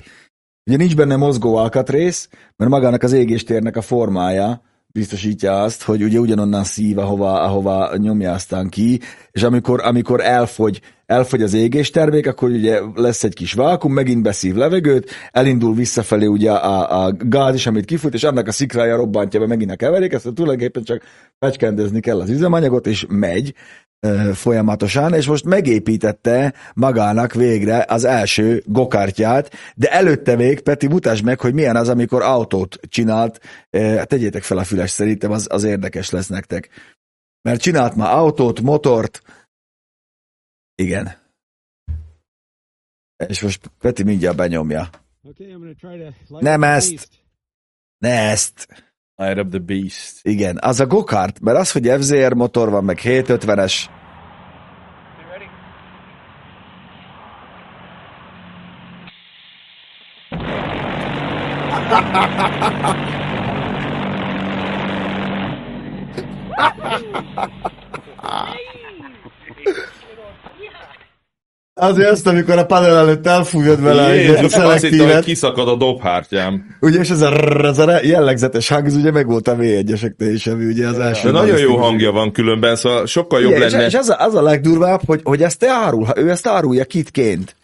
Ugye 0.65 0.77
nincs 0.77 0.95
benne 0.95 1.15
mozgó 1.15 1.55
alkatrész, 1.55 2.29
mert 2.55 2.71
magának 2.71 3.03
az 3.03 3.11
égéstérnek 3.11 3.75
a 3.75 3.81
formája 3.81 4.61
biztosítja 4.87 5.61
azt, 5.61 5.83
hogy 5.83 6.03
ugye 6.03 6.19
ugyanonnan 6.19 6.63
szív, 6.63 6.97
ahova, 6.97 7.41
ahova 7.41 7.95
nyomja 7.97 8.31
aztán 8.31 8.69
ki, 8.69 8.99
és 9.31 9.43
amikor, 9.43 9.81
amikor 9.83 10.21
elfogy, 10.21 10.81
elfogy 11.05 11.41
az 11.41 11.53
égéstermék, 11.53 12.27
akkor 12.27 12.49
ugye 12.49 12.79
lesz 12.95 13.23
egy 13.23 13.33
kis 13.33 13.53
vákum, 13.53 13.93
megint 13.93 14.21
beszív 14.21 14.55
levegőt, 14.55 15.11
elindul 15.31 15.75
visszafelé 15.75 16.25
ugye 16.25 16.51
a, 16.51 17.05
a 17.05 17.13
gáz 17.19 17.55
is, 17.55 17.67
amit 17.67 17.85
kifut, 17.85 18.13
és 18.13 18.23
annak 18.23 18.47
a 18.47 18.51
szikrája 18.51 18.95
robbantja 18.95 19.39
be 19.39 19.47
megint 19.47 19.71
a 19.71 19.75
keverék, 19.75 20.13
ezt 20.13 20.33
tulajdonképpen 20.33 20.83
csak 20.83 21.03
fecskendezni 21.39 21.99
kell 21.99 22.19
az 22.19 22.29
üzemanyagot, 22.29 22.87
és 22.87 23.05
megy 23.09 23.53
folyamatosan, 24.33 25.13
és 25.13 25.27
most 25.27 25.45
megépítette 25.45 26.53
magának 26.73 27.33
végre 27.33 27.85
az 27.87 28.03
első 28.03 28.63
gokártyát, 28.65 29.51
de 29.75 29.91
előtte 29.91 30.35
még, 30.35 30.59
Peti, 30.59 30.87
mutasd 30.87 31.23
meg, 31.23 31.39
hogy 31.39 31.53
milyen 31.53 31.75
az, 31.75 31.89
amikor 31.89 32.21
autót 32.21 32.79
csinált, 32.87 33.39
tegyétek 34.03 34.43
fel 34.43 34.57
a 34.57 34.63
füles, 34.63 34.89
szerintem 34.89 35.31
az, 35.31 35.47
az 35.49 35.63
érdekes 35.63 36.09
lesz 36.09 36.27
nektek. 36.27 36.69
Mert 37.41 37.61
csinált 37.61 37.95
már 37.95 38.13
autót, 38.13 38.61
motort, 38.61 39.21
igen. 40.75 41.13
És 43.27 43.41
most 43.41 43.71
Peti 43.79 44.03
mindjárt 44.03 44.35
benyomja. 44.35 44.89
Nem 46.27 46.63
ezt! 46.63 47.09
Ne 47.97 48.29
ezt! 48.29 48.67
Fire 49.15 49.41
up 49.41 49.49
the 49.49 49.59
Beast. 49.59 50.19
Igen, 50.21 50.57
az 50.61 50.79
a 50.79 50.85
gokart, 50.85 51.39
mert 51.39 51.57
az, 51.57 51.71
hogy 51.71 51.91
FZR 51.99 52.33
motor 52.33 52.69
van, 52.69 52.83
meg 52.83 52.99
750-es, 53.03 53.89
Azért 71.77 72.09
azt, 72.09 72.27
amikor 72.27 72.57
a 72.57 72.65
panel 72.65 72.97
előtt 72.97 73.27
elfújod 73.27 73.81
vele 73.81 74.15
Jézus, 74.15 74.43
a 74.43 74.49
szelektívet. 74.49 75.15
Azt 75.15 75.25
kiszakad 75.25 75.67
a 75.67 75.75
dobhártyám. 75.75 76.75
Ugye, 76.79 76.99
és 76.99 77.09
ez 77.09 77.21
a, 77.21 77.33
ez 77.65 77.79
a 77.79 77.99
jellegzetes 78.03 78.69
hang, 78.69 78.85
ez 78.85 78.95
ugye 78.95 79.11
meg 79.11 79.27
volt 79.27 79.47
a 79.47 79.55
V1-eseknél 79.55 80.31
is, 80.33 80.47
ami 80.47 80.65
ugye 80.65 80.87
az 80.87 80.99
első. 80.99 81.31
De 81.31 81.31
nagyon 81.31 81.59
jó 81.59 81.75
hangja 81.75 82.11
van 82.11 82.31
különben, 82.31 82.75
szóval 82.75 83.05
sokkal 83.05 83.41
jobb 83.41 83.51
Igen, 83.51 83.61
lenne. 83.61 83.85
És, 83.85 83.93
és 83.93 83.99
az, 83.99 84.09
a, 84.09 84.15
az 84.19 84.35
a 84.35 84.41
legdurvább, 84.41 85.01
hogy, 85.05 85.21
hogy 85.23 85.41
ezt 85.41 85.59
te 85.59 85.71
árul, 85.71 86.07
ő 86.15 86.29
ezt 86.29 86.47
árulja 86.47 86.85
kitként. 86.85 87.55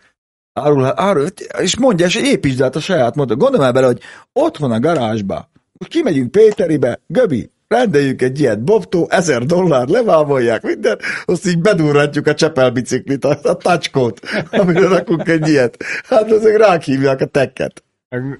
Árul, 0.53 0.91
árul, 0.95 1.27
és 1.59 1.77
mondja, 1.77 2.05
és 2.05 2.15
építsd 2.15 2.61
át 2.61 2.75
a 2.75 2.79
saját 2.79 3.15
motor. 3.15 3.37
Gondolj 3.37 3.65
el 3.65 3.71
bele, 3.71 3.85
hogy 3.85 4.01
otthon 4.33 4.71
a 4.71 4.79
garázsba, 4.79 5.49
kimegyünk 5.87 6.31
Péteribe, 6.31 7.01
Göbi, 7.07 7.51
rendeljük 7.71 8.21
egy 8.21 8.39
ilyet 8.39 8.63
Bobtó, 8.63 9.07
ezer 9.09 9.43
dollár, 9.43 9.87
levávolják 9.87 10.61
minden, 10.61 10.99
azt 11.25 11.47
így 11.47 11.59
bedurrantjuk 11.59 12.27
a 12.27 12.33
Csepel 12.33 12.69
biciklit, 12.71 13.25
a, 13.25 13.39
a 13.43 13.53
tacskót, 13.53 14.19
amire 14.51 14.87
rakunk 14.87 15.27
egy 15.27 15.47
ilyet. 15.47 15.77
Hát 16.03 16.31
ezek 16.31 16.57
rák 16.57 16.83
hívják 16.83 17.21
a 17.21 17.25
tekket. 17.25 17.83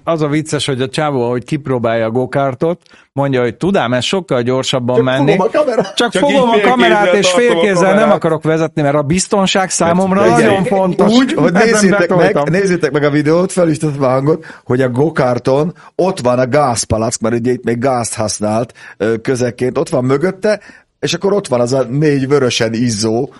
Az 0.04 0.22
a 0.22 0.28
vicces, 0.28 0.66
hogy 0.66 0.82
a 0.82 0.88
csávó, 0.88 1.22
ahogy 1.24 1.44
kipróbálja 1.44 2.06
a 2.06 2.10
gokártot, 2.10 2.82
mondja, 3.12 3.40
hogy 3.40 3.56
tudám, 3.56 3.92
ez 3.92 4.04
sokkal 4.04 4.42
gyorsabban 4.42 4.96
Csak 4.96 5.04
menni. 5.04 5.30
Fogom 5.30 5.46
a 5.46 5.58
kamerát. 5.58 5.94
Csak, 5.94 6.10
Csak 6.10 6.22
fogom 6.22 6.50
a 6.50 6.60
kamerát, 6.60 7.14
és 7.14 7.30
félkézzel 7.30 7.94
nem 7.94 8.10
akarok 8.10 8.42
vezetni, 8.42 8.82
mert 8.82 8.94
a 8.94 9.02
biztonság 9.02 9.70
számomra 9.70 10.24
Igen. 10.24 10.40
nagyon 10.40 10.64
fontos. 10.64 11.12
Úgy, 11.12 11.32
hogy 11.32 11.52
nézzétek 11.52 12.14
meg, 12.14 12.50
nézzétek 12.50 12.90
meg 12.90 13.02
a 13.02 13.10
videót, 13.10 13.52
fel 13.52 13.68
is 13.68 13.78
a 13.82 14.04
hangot, 14.04 14.44
hogy 14.64 14.80
a 14.80 14.88
gokárton 14.88 15.74
ott 15.94 16.20
van 16.20 16.38
a 16.38 16.46
gázpalack, 16.46 17.20
mert 17.20 17.34
ugye 17.34 17.52
itt 17.52 17.64
még 17.64 17.78
gázt 17.78 18.14
használt 18.14 18.72
közekként, 19.22 19.78
ott 19.78 19.88
van 19.88 20.04
mögötte, 20.04 20.60
és 21.00 21.14
akkor 21.14 21.32
ott 21.32 21.48
van 21.48 21.60
az 21.60 21.72
a 21.72 21.82
négy 21.82 22.28
vörösen 22.28 22.72
izzó 22.72 23.32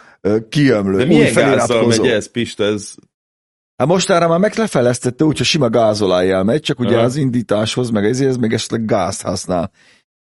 kiömlő. 0.49 0.99
De 0.99 1.05
milyen 1.05 1.35
gázzal 1.35 1.87
megy 1.87 2.07
ez, 2.07 2.31
Pista? 2.31 2.65
Ez 2.65 2.95
Hát 3.83 3.91
mostanra 3.91 4.29
már 4.29 4.39
meg 4.39 4.55
lefejlesztette 4.55 5.25
úgy, 5.25 5.37
hogy 5.37 5.47
sima 5.47 5.69
gázolájjal 5.69 6.43
megy, 6.43 6.61
csak 6.61 6.81
ugye 6.81 6.95
Aha. 6.95 7.05
az 7.05 7.17
indításhoz, 7.17 7.91
meg 7.91 8.05
ezért 8.05 8.39
még 8.39 8.53
esetleg 8.53 8.85
gázt 8.85 9.23
használ. 9.23 9.71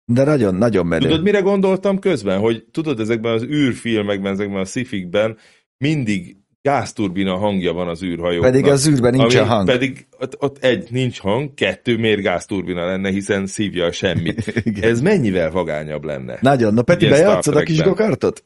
De 0.06 0.24
nagyon, 0.24 0.56
nagyon 0.56 0.86
menő. 0.86 1.08
Tudod, 1.08 1.24
mire 1.24 1.40
gondoltam 1.40 2.00
közben? 2.00 2.40
Hogy 2.40 2.66
tudod, 2.72 3.00
ezekben 3.00 3.34
az 3.34 3.44
űrfilmekben, 3.44 4.32
ezekben 4.32 4.60
a 4.60 4.66
szifikben 4.66 5.38
mindig 5.78 6.38
gázturbina 6.62 7.36
hangja 7.36 7.74
van 7.74 7.88
az 7.88 8.04
űrhajóknak. 8.04 8.52
Pedig 8.52 8.72
az 8.72 8.88
űrben 8.88 9.14
nincs 9.14 9.36
hang. 9.36 9.68
Pedig 9.68 10.08
ott, 10.20 10.36
ott 10.40 10.64
egy, 10.64 10.92
nincs 10.92 11.20
hang, 11.20 11.54
kettő, 11.54 11.98
miért 11.98 12.22
gázturbina 12.22 12.86
lenne, 12.86 13.10
hiszen 13.10 13.46
szívja 13.46 13.86
a 13.86 13.92
semmit. 13.92 14.54
Ez 14.82 15.02
mennyivel 15.02 15.52
vagányabb 15.52 16.04
lenne? 16.04 16.38
Nagyon. 16.42 16.74
Na 16.74 16.82
Peti, 16.82 17.08
bejátszod 17.08 17.56
a 17.56 17.62
kis 17.62 17.82
gokartot? 17.82 18.42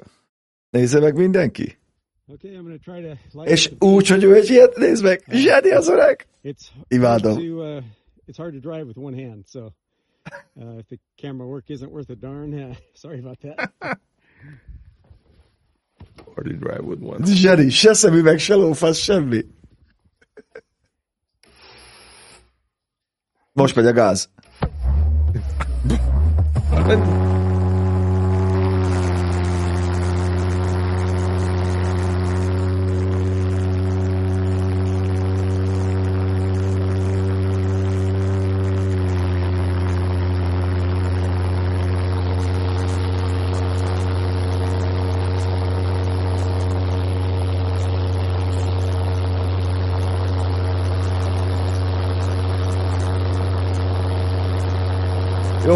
Nézze 0.70 1.00
meg 1.00 1.15
mindenki. 1.15 1.78
Okay, 2.28 2.56
I'm 2.56 2.64
gonna 2.64 2.80
try 2.80 3.02
to 3.02 3.44
És 3.44 3.72
úgy, 3.80 4.08
hogy 4.08 4.24
ő 4.24 4.36
egy 4.36 4.50
ilyet, 4.50 4.76
nézd 4.76 5.04
meg, 5.04 5.24
zseni 5.30 5.72
az 5.72 5.88
öreg. 5.88 6.28
Imádom. 6.88 7.38
Uh, 7.38 7.84
it's 8.28 8.38
hard 8.38 8.54
to 8.54 8.60
drive 8.60 8.84
with 8.84 8.98
one 8.98 9.24
hand, 9.24 9.46
so 9.48 9.60
uh, 10.56 10.78
if 10.80 10.88
the 10.88 11.00
camera 11.16 11.48
work 11.48 11.70
isn't 11.70 11.92
worth 11.92 12.10
a 12.10 12.16
darn, 12.16 12.54
uh, 12.54 12.76
sorry 12.94 13.20
about 13.20 13.40
that. 13.40 13.72
hard 16.36 16.48
to 16.48 16.58
drive 16.58 16.86
with 16.86 17.02
one. 17.02 17.26
Zseni, 17.36 17.70
se 17.70 17.94
szemüveg, 17.94 18.40
se 18.40 18.56
lófasz, 18.56 18.98
semmi. 18.98 19.46
Most 23.54 23.76
megy 23.76 23.86
a 23.86 23.94
gáz. 23.94 24.30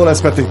Lesz, 0.09 0.21
Peti. 0.21 0.45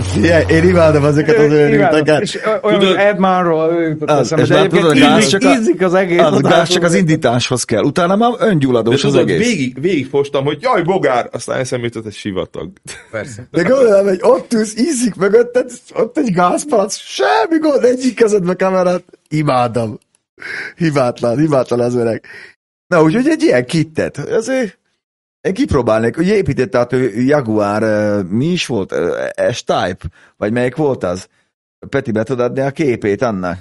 Figyelj, 0.00 0.44
én 0.48 0.68
imádom 0.68 1.04
ezeket 1.04 1.36
az 1.36 1.52
őrülteket. 1.52 2.40
Olyan, 2.62 2.78
tudod, 2.78 2.96
Edmanról 2.96 3.72
őrült 3.72 4.10
az, 4.10 4.34
és 4.36 4.48
már 4.48 4.66
tudod, 4.66 4.98
gáz 4.98 5.26
csak, 5.26 5.44
ízik 5.44 5.82
az 5.82 5.94
egész. 5.94 6.20
Az, 6.20 6.40
gáz 6.40 6.68
csak 6.68 6.82
az 6.82 6.94
indításhoz 6.94 7.64
kell. 7.64 7.82
Utána 7.82 8.16
már 8.16 8.32
öngyulladós 8.38 9.04
az 9.04 9.14
egész. 9.14 9.38
Végig, 9.38 9.80
végig 9.80 10.06
fostam, 10.06 10.44
hogy 10.44 10.58
jaj, 10.60 10.82
bogár, 10.82 11.28
aztán 11.32 11.58
eszembe 11.58 11.86
jutott 11.86 12.06
egy 12.06 12.14
sivatag. 12.14 12.70
Persze. 13.10 13.48
De 13.50 13.62
gondolom, 13.62 14.06
hogy 14.06 14.18
ott 14.20 14.52
ülsz, 14.52 14.78
ízik 14.78 15.14
mögötted, 15.14 15.70
ott 15.94 16.18
egy 16.18 16.32
gázpalac, 16.32 16.96
semmi 16.96 17.58
gond, 17.60 17.84
egyik 17.84 18.14
kezedbe 18.14 18.54
kamerát. 18.54 19.04
Imádom. 19.28 19.98
Hibátlan, 20.76 21.38
hibátlan 21.38 21.80
az 21.80 21.94
öreg. 21.94 22.24
Na, 22.86 23.02
úgyhogy 23.02 23.28
egy 23.28 23.42
ilyen 23.42 23.64
kittet. 23.64 24.18
Azért 24.18 24.78
én 25.42 25.54
kipróbálnék, 25.54 26.16
hogy 26.16 26.26
építette 26.26 26.78
át 26.78 26.92
Jaguar, 27.14 27.82
mi 28.24 28.46
is 28.46 28.66
volt? 28.66 28.94
S-Type? 29.52 30.08
Vagy 30.36 30.52
melyik 30.52 30.76
volt 30.76 31.04
az? 31.04 31.28
Peti, 31.88 32.10
be 32.10 32.22
tudod 32.22 32.44
adni 32.44 32.60
a 32.60 32.70
képét 32.70 33.22
annak? 33.22 33.58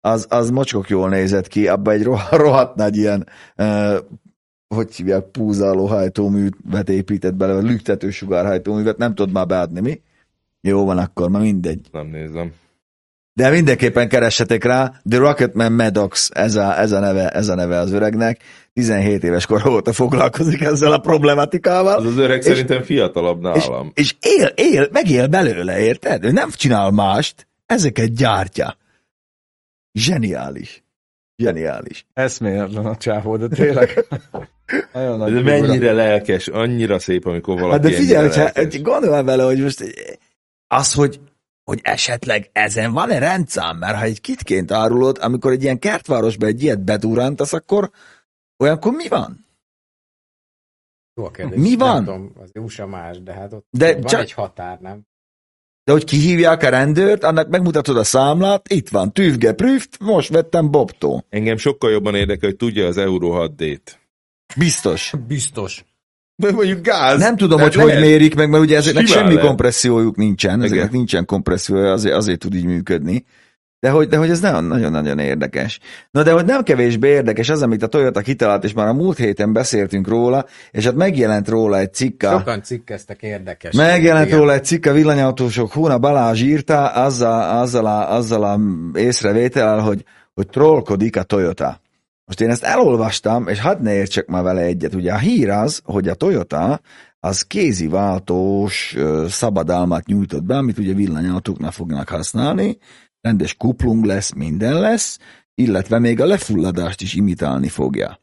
Az, 0.00 0.26
az 0.28 0.50
mocskok 0.50 0.88
jól 0.88 1.08
nézett 1.08 1.46
ki, 1.46 1.68
abban 1.68 1.94
egy 1.94 2.04
rohadt 2.30 2.74
nagy 2.74 2.96
ilyen, 2.96 3.26
uh, 3.56 3.96
hogy 4.74 4.94
hívják, 4.94 5.24
púzáló 5.24 5.86
hajtóművet 5.86 6.88
épített 6.88 7.34
bele, 7.34 7.54
vagy 7.54 7.64
lüktető 7.64 8.10
sugárhajtóművet, 8.10 8.98
nem 8.98 9.14
tudod 9.14 9.32
már 9.32 9.46
beadni, 9.46 9.80
mi? 9.80 10.00
Jó 10.60 10.84
van 10.84 10.98
akkor, 10.98 11.28
ma 11.28 11.38
mindegy. 11.38 11.88
Nem 11.92 12.06
nézem. 12.06 12.52
De 13.32 13.50
mindenképpen 13.50 14.08
keressetek 14.08 14.64
rá, 14.64 14.92
The 15.08 15.18
Rocketman 15.18 15.72
Maddox, 15.72 16.30
ez 16.32 16.54
a, 16.54 16.78
ez 16.78 16.92
a, 16.92 17.00
neve, 17.00 17.30
ez 17.30 17.48
a 17.48 17.54
neve 17.54 17.78
az 17.78 17.92
öregnek. 17.92 18.40
17 18.72 19.24
éves 19.24 19.46
kor 19.46 19.66
óta 19.66 19.92
foglalkozik 19.92 20.60
ezzel 20.60 20.92
a 20.92 20.98
problematikával. 20.98 21.96
Az 21.98 22.06
az 22.06 22.16
öreg 22.16 22.38
és, 22.38 22.44
szerintem 22.44 22.82
fiatalabb 22.82 23.40
nálam. 23.40 23.90
És, 23.94 24.14
és 24.20 24.36
él, 24.38 24.46
él, 24.54 24.88
megél 24.92 25.26
belőle, 25.26 25.80
érted? 25.80 26.24
Ő 26.24 26.30
nem 26.30 26.50
csinál 26.50 26.90
mást, 26.90 27.46
ezeket 27.66 28.14
gyártja. 28.14 28.76
Zseniális. 29.92 30.84
Zseniális. 31.36 32.06
Eszméletlen 32.12 32.86
a 32.86 32.96
csávó, 32.96 33.36
de 33.36 33.48
tényleg. 33.48 34.06
Nagyon 34.92 35.18
nagy 35.18 35.32
de 35.32 35.40
mennyire 35.40 35.92
lelkes, 35.92 36.48
annyira 36.48 36.98
szép, 36.98 37.26
amikor 37.26 37.60
valaki 37.60 37.82
hát 37.82 37.90
de 37.90 37.96
figyelj, 37.96 38.28
hogyha, 38.28 38.82
gondolj 38.82 39.22
vele, 39.22 39.42
hogy 39.42 39.62
most 39.62 39.84
az, 40.66 40.92
hogy 40.92 41.20
hogy 41.64 41.80
esetleg 41.82 42.50
ezen 42.52 42.92
van-e 42.92 43.18
rendszám, 43.18 43.76
mert 43.76 43.96
ha 43.96 44.02
egy 44.02 44.20
kitként 44.20 44.72
árulod, 44.72 45.18
amikor 45.20 45.52
egy 45.52 45.62
ilyen 45.62 45.78
kertvárosba 45.78 46.46
egy 46.46 46.62
ilyet 46.62 46.84
bedurrantasz, 46.84 47.52
akkor 47.52 47.90
olyankor 48.60 48.92
mi 48.92 49.08
van? 49.08 49.46
Jó 51.14 51.24
a 51.24 51.30
kérdés. 51.30 51.58
Mi 51.58 51.76
van? 51.76 52.04
tudom, 52.04 52.32
az 52.40 52.50
USA 52.54 52.86
más, 52.86 53.22
de 53.22 53.32
hát 53.32 53.52
ott 53.52 53.66
de 53.70 53.92
van 53.92 54.02
csak... 54.02 54.20
egy 54.20 54.32
határ, 54.32 54.78
nem? 54.80 55.08
De 55.84 55.92
hogy 55.92 56.04
kihívják 56.04 56.62
a 56.62 56.68
rendőrt, 56.68 57.24
annak 57.24 57.48
megmutatod 57.48 57.96
a 57.96 58.04
számlát, 58.04 58.68
itt 58.68 58.88
van, 58.88 59.12
tűvge 59.12 59.52
prüft, 59.52 59.98
most 60.00 60.28
vettem 60.28 60.70
Bobtól. 60.70 61.24
Engem 61.28 61.56
sokkal 61.56 61.90
jobban 61.90 62.14
érdekel, 62.14 62.48
hogy 62.48 62.58
tudja 62.58 62.86
az 62.86 62.96
Euro 62.96 63.48
6D-t. 63.48 63.80
Biztos. 64.56 65.12
Biztos. 65.26 65.84
De 66.36 66.52
mondjuk 66.52 66.82
gáz. 66.82 67.18
Nem 67.18 67.36
tudom, 67.36 67.60
hogy 67.60 67.74
lehet. 67.74 67.92
hogy 67.92 68.00
mérik 68.00 68.34
meg, 68.34 68.50
mert 68.50 68.62
ugye 68.62 68.76
ezeknek 68.76 69.06
Simán 69.06 69.22
semmi 69.22 69.34
lehet. 69.34 69.48
kompressziójuk 69.48 70.16
nincsen, 70.16 70.62
ezeknek 70.62 70.78
Igen. 70.78 70.88
nincsen 70.92 71.24
kompressziója, 71.24 71.92
azért, 71.92 72.14
azért 72.14 72.38
tud 72.38 72.54
így 72.54 72.64
működni. 72.64 73.24
De 73.80 73.90
hogy, 73.90 74.08
de 74.08 74.16
hogy 74.16 74.30
ez 74.30 74.40
nagyon-nagyon 74.40 75.18
érdekes. 75.18 75.80
Na 76.10 76.22
de 76.22 76.32
hogy 76.32 76.44
nem 76.44 76.62
kevésbé 76.62 77.08
érdekes 77.08 77.48
az, 77.48 77.62
amit 77.62 77.82
a 77.82 77.86
Toyota 77.86 78.20
kitalált, 78.20 78.64
és 78.64 78.72
már 78.72 78.86
a 78.86 78.92
múlt 78.92 79.16
héten 79.16 79.52
beszéltünk 79.52 80.08
róla, 80.08 80.44
és 80.70 80.84
hát 80.84 80.94
megjelent 80.94 81.48
róla 81.48 81.78
egy 81.78 81.94
cikka. 81.94 82.30
Sokan 82.30 82.62
cikkeztek 82.62 83.22
érdekes. 83.22 83.74
Megjelent 83.74 84.26
igen. 84.26 84.38
róla 84.38 84.52
egy 84.52 84.64
cikka, 84.64 84.92
villanyautósok, 84.92 85.72
Húna 85.72 85.98
Balázs 85.98 86.42
írta, 86.42 86.86
azzal, 86.86 87.60
azzal, 87.60 87.86
a, 87.86 88.14
azzal 88.14 88.44
a 88.44 88.60
észrevétel, 88.98 89.78
hogy, 89.78 90.04
hogy 90.34 90.48
trollkodik 90.48 91.16
a 91.16 91.22
Toyota. 91.22 91.80
Most 92.24 92.40
én 92.40 92.50
ezt 92.50 92.64
elolvastam, 92.64 93.48
és 93.48 93.60
hadd 93.60 93.82
ne 93.82 93.94
értsek 93.94 94.26
már 94.26 94.42
vele 94.42 94.60
egyet. 94.60 94.94
Ugye 94.94 95.12
a 95.12 95.18
hír 95.18 95.50
az, 95.50 95.80
hogy 95.84 96.08
a 96.08 96.14
Toyota 96.14 96.80
az 97.20 97.42
kéziváltós 97.42 98.96
szabadalmat 99.28 100.06
nyújtott 100.06 100.42
be, 100.42 100.56
amit 100.56 100.78
ugye 100.78 100.94
villanyautóknál 100.94 101.70
fognak 101.70 102.08
használni, 102.08 102.78
rendes 103.20 103.54
kuplung 103.54 104.04
lesz, 104.04 104.32
minden 104.32 104.80
lesz, 104.80 105.18
illetve 105.54 105.98
még 105.98 106.20
a 106.20 106.26
lefulladást 106.26 107.00
is 107.00 107.14
imitálni 107.14 107.68
fogja. 107.68 108.20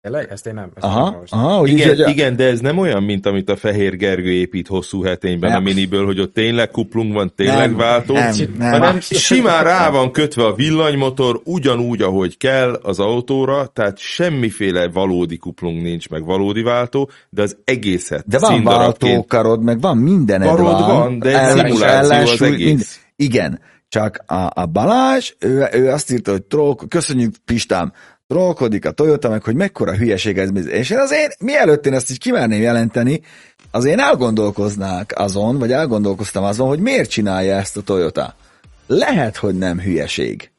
Tényleg? 0.00 0.28
Ezt 0.30 0.46
én 0.46 0.54
nem. 0.54 0.70
Ezt 0.74 0.84
aha, 0.84 1.10
nem 1.10 1.22
aha, 1.28 1.56
hogy 1.56 1.70
igen, 1.70 1.98
így, 1.98 2.08
igen, 2.08 2.36
de 2.36 2.44
ez 2.44 2.60
nem 2.60 2.78
olyan, 2.78 3.02
mint 3.02 3.26
amit 3.26 3.48
a 3.48 3.56
Fehér 3.56 3.96
Gergő 3.96 4.30
épít 4.30 4.66
hosszú 4.66 5.02
hetényben 5.02 5.50
nem. 5.50 5.58
a 5.60 5.62
miniből, 5.62 6.04
hogy 6.04 6.20
ott 6.20 6.34
tényleg 6.34 6.70
kuplung 6.70 7.12
van, 7.12 7.32
tényleg 7.36 7.68
nem, 7.68 7.76
váltó, 7.76 8.14
nem, 8.14 8.34
nem, 8.58 8.70
hanem 8.70 9.00
simán 9.00 9.64
rá 9.64 9.90
van 9.90 10.10
kötve 10.10 10.44
a 10.44 10.54
villanymotor, 10.54 11.40
ugyanúgy, 11.44 12.02
ahogy 12.02 12.36
kell 12.36 12.80
az 12.82 12.98
autóra, 12.98 13.66
tehát 13.66 13.98
semmiféle 13.98 14.88
valódi 14.88 15.36
kuplung 15.36 15.82
nincs, 15.82 16.08
meg 16.08 16.24
valódi 16.24 16.62
váltó, 16.62 17.10
de 17.30 17.42
az 17.42 17.56
egészet 17.64 18.24
De 18.26 18.38
van 18.38 18.64
váltókarod, 18.64 19.62
meg 19.62 19.80
van 19.80 19.96
mindened 19.96 20.48
van. 20.48 20.86
van, 20.86 21.18
de 21.18 21.40
egy 21.40 21.56
szimuláció 21.56 22.32
az 22.32 22.42
egész. 22.42 22.66
Mind, 22.66 22.84
igen, 23.16 23.60
csak 23.88 24.18
a, 24.26 24.50
a 24.54 24.66
Balázs, 24.66 25.34
ő, 25.38 25.68
ő 25.72 25.90
azt 25.90 26.10
írta, 26.10 26.30
hogy 26.30 26.42
troll, 26.42 26.74
köszönjük 26.88 27.34
Pistám, 27.44 27.92
trollkodik 28.26 28.86
a 28.86 28.90
Toyota, 28.90 29.28
meg 29.28 29.42
hogy 29.42 29.54
mekkora 29.54 29.96
hülyeség 29.96 30.38
ez. 30.38 30.66
És 30.66 30.90
én 30.90 30.98
azért, 30.98 31.42
mielőtt 31.42 31.86
én 31.86 31.92
ezt 31.92 32.10
így 32.10 32.18
kimerném 32.18 32.60
jelenteni, 32.60 33.20
az 33.70 33.84
én 33.84 33.98
elgondolkoznák 33.98 35.12
azon, 35.16 35.58
vagy 35.58 35.72
elgondolkoztam 35.72 36.44
azon, 36.44 36.68
hogy 36.68 36.80
miért 36.80 37.10
csinálja 37.10 37.56
ezt 37.56 37.76
a 37.76 37.82
Toyota. 37.82 38.34
Lehet, 38.86 39.36
hogy 39.36 39.54
nem 39.54 39.80
hülyeség. 39.80 40.50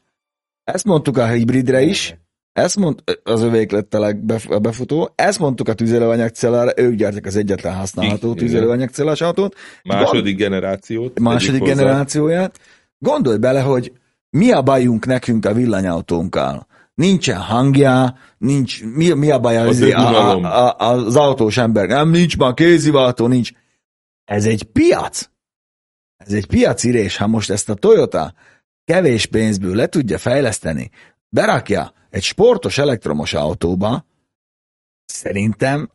Ezt 0.64 0.84
mondtuk 0.84 1.18
a 1.18 1.26
hibridre 1.26 1.80
is, 1.80 2.14
ezt 2.52 2.76
mond, 2.76 3.02
az 3.22 3.42
övék 3.42 3.70
lett 3.70 3.94
a 3.94 4.14
befutó, 4.60 5.12
ezt 5.14 5.38
mondtuk 5.38 5.68
a 5.68 5.74
tüzelőanyagcellára, 5.74 6.72
ők 6.76 6.94
gyártják 6.94 7.26
az 7.26 7.36
egyetlen 7.36 7.74
használható 7.74 8.34
tüzelőanyagcellás 8.34 9.20
autót. 9.20 9.56
Második 9.84 10.36
generációt. 10.36 11.18
Második 11.18 11.62
generációját. 11.62 12.58
Gondolj 13.02 13.38
bele, 13.38 13.60
hogy 13.60 13.92
mi 14.30 14.52
a 14.52 14.62
bajunk 14.62 15.06
nekünk 15.06 15.46
a 15.46 15.52
villanyautónkkal? 15.52 16.68
nincsen 17.00 17.40
hangja, 17.40 18.18
nincs, 18.38 18.84
mi, 18.84 19.12
mi 19.12 19.30
a 19.30 19.38
baj 19.38 19.56
az, 19.56 19.80
a, 19.80 20.40
a, 20.42 20.44
a, 20.44 20.76
az 20.78 21.16
autós 21.16 21.56
ember? 21.56 21.88
Nem, 21.88 22.10
nincs 22.10 22.36
már 22.36 22.54
kéziváltó, 22.54 23.26
nincs. 23.26 23.50
Ez 24.24 24.46
egy 24.46 24.62
piac. 24.62 25.28
Ez 26.16 26.32
egy 26.32 26.46
piacirés, 26.46 27.16
ha 27.16 27.26
most 27.26 27.50
ezt 27.50 27.68
a 27.68 27.74
Toyota 27.74 28.34
kevés 28.84 29.26
pénzből 29.26 29.74
le 29.74 29.86
tudja 29.86 30.18
fejleszteni, 30.18 30.90
berakja 31.28 31.92
egy 32.10 32.22
sportos 32.22 32.78
elektromos 32.78 33.34
autóba, 33.34 34.04
szerintem 35.04 35.90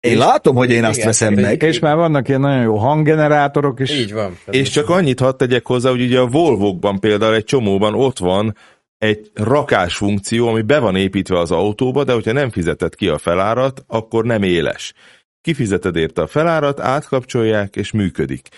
én 0.00 0.12
és 0.12 0.18
látom, 0.18 0.56
hogy 0.56 0.70
én 0.70 0.84
azt 0.84 1.04
veszem 1.04 1.34
meg. 1.34 1.62
És 1.62 1.78
már 1.78 1.96
vannak 1.96 2.28
ilyen 2.28 2.40
nagyon 2.40 2.62
jó 2.62 2.76
hanggenerátorok 2.76 3.80
is. 3.80 3.90
Így 3.90 4.12
van. 4.12 4.38
És 4.50 4.68
csak 4.68 4.88
annyit 4.88 5.20
hadd 5.20 5.36
tegyek 5.36 5.66
hozzá, 5.66 5.90
hogy 5.90 6.02
ugye 6.02 6.18
a 6.18 6.26
Volvo-kban 6.26 7.00
például 7.00 7.34
egy 7.34 7.44
csomóban 7.44 7.94
ott 7.94 8.18
van 8.18 8.56
egy 8.98 9.30
rakás 9.34 9.96
funkció, 9.96 10.48
ami 10.48 10.62
be 10.62 10.78
van 10.78 10.96
építve 10.96 11.38
az 11.38 11.50
autóba, 11.50 12.04
de 12.04 12.12
hogyha 12.12 12.32
nem 12.32 12.50
fizeted 12.50 12.94
ki 12.94 13.08
a 13.08 13.18
felárat, 13.18 13.84
akkor 13.86 14.24
nem 14.24 14.42
éles. 14.42 14.92
Kifizeted 15.40 15.96
érte 15.96 16.22
a 16.22 16.26
felárat, 16.26 16.80
átkapcsolják, 16.80 17.76
és 17.76 17.92
működik. 17.92 18.48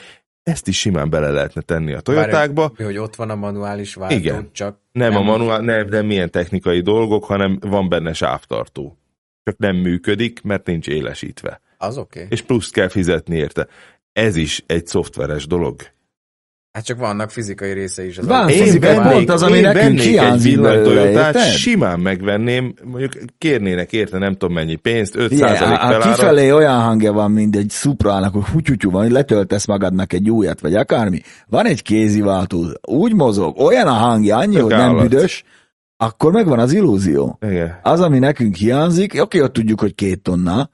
Ezt 0.43 0.69
is 0.69 0.79
simán 0.79 1.11
bele 1.11 1.31
lehetne 1.31 1.61
tenni 1.61 1.93
a 1.93 2.01
Toyotákba. 2.01 2.73
Bár, 2.77 2.87
hogy 2.87 2.99
ott 2.99 3.17
van 3.17 3.31
a 3.31 3.35
manuális 3.35 3.95
váltó, 3.95 4.15
Igen. 4.15 4.49
csak... 4.53 4.79
Nem, 4.93 5.13
nem 5.13 5.21
a 5.21 5.25
manuál, 5.25 5.61
nem, 5.61 5.87
nem 5.89 6.07
milyen 6.07 6.31
technikai 6.31 6.81
dolgok, 6.81 7.25
hanem 7.25 7.59
van 7.61 7.89
benne 7.89 8.13
sávtartó. 8.13 9.00
Csak 9.51 9.59
nem 9.59 9.77
működik, 9.77 10.43
mert 10.43 10.67
nincs 10.67 10.87
élesítve. 10.87 11.61
Az 11.79 11.99
oké. 11.99 12.19
Okay. 12.19 12.31
És 12.31 12.43
plusz 12.43 12.71
kell 12.71 12.89
fizetni 12.89 13.37
érte. 13.37 13.67
Ez 14.13 14.37
is 14.37 14.63
egy 14.67 14.87
szoftveres 14.87 15.47
dolog. 15.47 15.77
Hát 16.73 16.85
csak 16.85 16.99
vannak 16.99 17.31
fizikai 17.31 17.73
része 17.73 18.07
is. 18.07 18.19
Az 18.19 18.27
Van 18.27 18.49
fizikai 18.49 18.99
pont 19.13 19.31
az, 19.31 19.43
ami 19.43 19.61
nekünk 19.61 19.99
hiányzik 20.01 20.61
belőle, 20.61 21.33
simán 21.33 22.01
megvenném, 22.01 22.75
mondjuk 22.85 23.13
kérnének 23.39 23.93
érte 23.93 24.19
nem 24.19 24.33
tudom 24.33 24.55
mennyi 24.55 24.77
pénzt, 24.77 25.17
5 25.17 25.33
yeah, 25.33 25.57
felárat. 25.57 26.03
Kifelé 26.03 26.51
olyan 26.51 26.81
hangja 26.81 27.13
van, 27.13 27.31
mint 27.31 27.57
egy 27.57 27.71
szuprának, 27.71 28.33
hogy 28.33 28.45
hutyutyú 28.45 28.91
van, 28.91 29.03
hogy 29.03 29.11
letöltesz 29.11 29.67
magadnak 29.67 30.13
egy 30.13 30.31
újat, 30.31 30.61
vagy 30.61 30.75
akármi. 30.75 31.21
Van 31.47 31.67
egy 31.67 31.83
kéziváltó, 31.83 32.67
úgy 32.83 33.15
mozog, 33.15 33.59
olyan 33.59 33.87
a 33.87 33.93
hangja, 33.93 34.37
annyi, 34.37 34.55
Tök 34.55 34.63
hogy 34.63 34.73
állat. 34.73 34.97
nem 34.97 35.09
büdös, 35.09 35.45
akkor 36.03 36.33
megvan 36.33 36.59
az 36.59 36.73
illúzió. 36.73 37.39
Igen. 37.41 37.79
Az, 37.83 38.01
ami 38.01 38.19
nekünk 38.19 38.55
hiányzik, 38.55 39.23
oké, 39.23 39.41
ott 39.41 39.53
tudjuk, 39.53 39.81
hogy 39.81 39.95
két 39.95 40.23
tonna, 40.23 40.71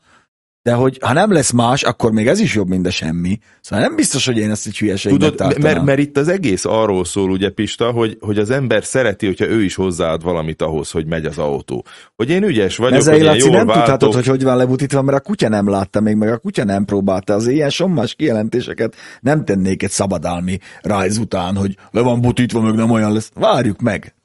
de 0.62 0.72
hogy 0.72 0.98
ha 1.00 1.12
nem 1.12 1.32
lesz 1.32 1.50
más, 1.50 1.82
akkor 1.82 2.12
még 2.12 2.26
ez 2.26 2.40
is 2.40 2.54
jobb, 2.54 2.68
mint 2.68 2.86
a 2.86 2.90
semmi. 2.90 3.38
Szóval 3.60 3.84
nem 3.84 3.96
biztos, 3.96 4.26
hogy 4.26 4.38
én 4.38 4.50
ezt 4.50 4.66
egy 4.66 4.78
hülyeségnek 4.78 5.30
Tudod, 5.30 5.58
mert, 5.58 5.84
mert 5.84 5.98
itt 5.98 6.16
az 6.16 6.28
egész 6.28 6.64
arról 6.64 7.04
szól, 7.04 7.30
ugye 7.30 7.50
Pista, 7.50 7.90
hogy, 7.90 8.16
hogy 8.20 8.38
az 8.38 8.50
ember 8.50 8.84
szereti, 8.84 9.26
hogyha 9.26 9.46
ő 9.46 9.62
is 9.62 9.74
hozzáad 9.74 10.22
valamit 10.22 10.62
ahhoz, 10.62 10.90
hogy 10.90 11.06
megy 11.06 11.24
az 11.24 11.38
autó. 11.38 11.84
Hogy 12.16 12.30
én 12.30 12.42
ügyes 12.42 12.76
vagyok, 12.76 12.98
Ezzel 12.98 13.14
hogy 13.14 13.22
Laci, 13.22 13.48
nem 13.48 13.66
váltok. 13.66 13.84
tudhatod, 13.84 14.14
hogy 14.14 14.26
hogy 14.26 14.42
van 14.42 14.56
lebutítva, 14.56 15.02
mert 15.02 15.18
a 15.18 15.20
kutya 15.20 15.48
nem 15.48 15.68
látta 15.68 16.00
még, 16.00 16.16
meg 16.16 16.28
a 16.28 16.38
kutya 16.38 16.64
nem 16.64 16.84
próbálta. 16.84 17.34
Az 17.34 17.48
ilyen 17.48 17.70
sommás 17.70 18.14
kijelentéseket 18.14 18.94
nem 19.20 19.44
tennék 19.44 19.82
egy 19.82 19.90
szabadalmi 19.90 20.58
rájz 20.80 21.18
után, 21.18 21.56
hogy 21.56 21.76
le 21.90 22.00
van 22.00 22.20
butítva, 22.20 22.60
meg 22.60 22.74
nem 22.74 22.90
olyan 22.90 23.12
lesz. 23.12 23.30
Várjuk 23.34 23.80
meg. 23.80 24.15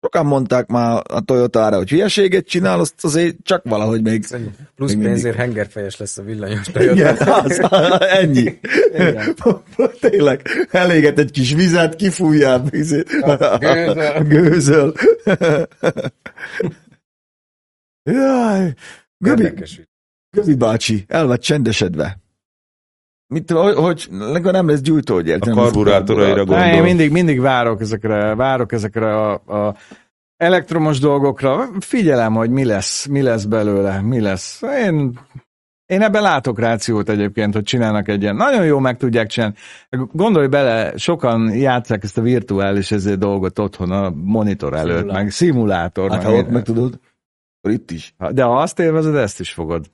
Sokan 0.00 0.26
mondták 0.26 0.66
már 0.66 1.02
a 1.08 1.20
Toyotára, 1.20 1.76
hogy 1.76 1.90
hülyeséget 1.90 2.46
csinál, 2.46 2.80
azt 2.80 3.04
azért 3.04 3.36
csak 3.42 3.64
valahogy 3.64 4.02
még... 4.02 4.26
Plusz 4.74 4.94
még 4.94 5.04
pénzért 5.04 5.36
hengerfejes 5.36 5.96
lesz 5.96 6.18
a 6.18 6.22
villanyos 6.22 6.66
Toyota. 6.72 6.94
Igen, 6.94 7.16
az, 7.16 7.60
ennyi. 8.00 8.58
Igen. 8.94 9.34
Tényleg, 10.00 10.48
eléget 10.70 11.18
egy 11.18 11.30
kis 11.30 11.54
vizet, 11.54 11.96
kifújja 11.96 12.52
a 12.52 12.62
vizet. 12.62 13.08
Gőzöl. 13.58 14.22
Gőzöl. 14.28 14.94
Jaj, 18.02 18.74
Göbi, 19.18 19.52
Göbi 20.30 20.54
bácsi, 20.54 21.04
el 21.08 21.26
vagy 21.26 21.40
csendesedve. 21.40 22.18
Mit, 23.28 23.50
hogy, 23.50 23.74
hogy 23.74 24.08
legalább 24.10 24.54
nem 24.54 24.68
lesz 24.68 24.80
gyújtógyér. 24.80 25.38
A 25.40 25.50
karburátoraira 25.50 26.44
gondol. 26.44 26.66
Én 26.66 26.82
mindig, 26.82 27.10
mindig 27.10 27.40
várok 27.40 27.80
ezekre, 27.80 28.34
várok 28.34 28.72
ezekre 28.72 29.16
a, 29.16 29.32
a 29.32 29.74
elektromos 30.36 30.98
dolgokra. 30.98 31.68
Figyelem, 31.80 32.34
hogy 32.34 32.50
mi 32.50 32.64
lesz, 32.64 33.06
mi 33.06 33.22
lesz 33.22 33.44
belőle, 33.44 34.00
mi 34.00 34.20
lesz. 34.20 34.62
Én, 34.62 35.18
én 35.86 36.02
ebben 36.02 36.22
látok 36.22 36.58
rációt 36.58 37.08
egyébként, 37.08 37.54
hogy 37.54 37.62
csinálnak 37.62 38.08
egy 38.08 38.22
ilyen. 38.22 38.36
Nagyon 38.36 38.64
jó 38.64 38.78
meg 38.78 38.96
tudják 38.96 39.26
csinálni. 39.26 39.54
Gondolj 40.12 40.46
bele, 40.46 40.96
sokan 40.96 41.54
játszák 41.54 42.02
ezt 42.02 42.18
a 42.18 42.22
virtuális 42.22 42.90
ezért 42.90 43.18
dolgot 43.18 43.58
otthon 43.58 43.90
a 43.90 44.10
monitor 44.10 44.74
előtt, 44.74 44.96
Szimulátor. 44.96 45.22
meg 45.22 45.30
szimulátor. 45.30 46.10
Hát 46.10 46.22
meg 46.22 46.32
ha 46.32 46.38
ott 46.38 46.48
meg 46.48 46.62
tudod, 46.62 46.98
akkor 47.60 47.74
itt 47.74 47.90
is. 47.90 48.14
De 48.30 48.42
ha 48.42 48.60
azt 48.60 48.78
élvezed, 48.78 49.14
ezt 49.14 49.40
is 49.40 49.52
fogod. 49.52 49.86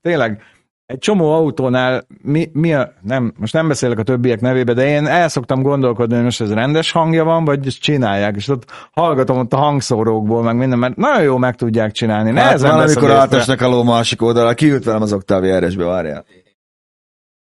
Tényleg, 0.00 0.42
egy 0.86 0.98
csomó 0.98 1.32
autónál 1.32 2.06
mi, 2.22 2.50
mi 2.52 2.74
a, 2.74 2.92
nem, 3.02 3.32
most 3.38 3.52
nem 3.52 3.68
beszélek 3.68 3.98
a 3.98 4.02
többiek 4.02 4.40
nevébe, 4.40 4.72
de 4.72 4.86
én 4.86 5.06
el 5.06 5.28
szoktam 5.28 5.62
gondolkodni, 5.62 6.14
hogy 6.14 6.24
most 6.24 6.40
ez 6.40 6.52
rendes 6.52 6.92
hangja 6.92 7.24
van, 7.24 7.44
vagy 7.44 7.66
ezt 7.66 7.80
csinálják, 7.80 8.36
és 8.36 8.48
ott 8.48 8.64
hallgatom 8.92 9.38
ott 9.38 9.52
a 9.52 9.56
hangszórókból, 9.56 10.42
meg 10.42 10.56
minden, 10.56 10.78
mert 10.78 10.96
nagyon 10.96 11.22
jó 11.22 11.36
meg 11.36 11.54
tudják 11.54 11.92
csinálni. 11.92 12.38
Hát 12.38 12.60
van, 12.60 12.80
amikor 12.80 13.10
átesnek 13.10 13.60
a 13.60 13.68
ló 13.68 13.82
másik 13.82 14.22
oldalra, 14.22 14.54
kiült 14.54 14.84
velem 14.84 15.02
az 15.02 15.12
Octavia 15.12 15.58
RS-be, 15.58 15.84
várjál. 15.84 16.24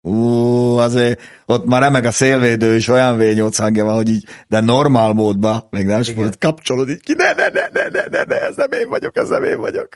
Ú, 0.01 0.77
azért 0.77 1.21
ott 1.45 1.65
már 1.65 1.81
remeg 1.81 2.05
a 2.05 2.11
szélvédő 2.11 2.75
is, 2.75 2.87
olyan 2.87 3.17
V8 3.19 3.55
hangja 3.57 3.85
van, 3.85 3.95
hogy 3.95 4.09
így, 4.09 4.25
de 4.47 4.59
normál 4.59 5.13
módban, 5.13 5.63
még 5.69 5.85
nem 5.85 5.99
is 5.99 6.13
kapcsolod 6.39 6.89
így 6.89 7.01
ki, 7.01 7.13
ne, 7.13 7.33
ne, 7.33 7.47
ne, 7.47 7.67
ne, 7.73 7.87
ne, 7.89 8.03
ne, 8.09 8.23
ne, 8.23 8.41
ez 8.41 8.55
nem 8.55 8.71
én 8.71 8.89
vagyok, 8.89 9.17
ez 9.17 9.29
nem 9.29 9.43
én 9.43 9.59
vagyok. 9.59 9.87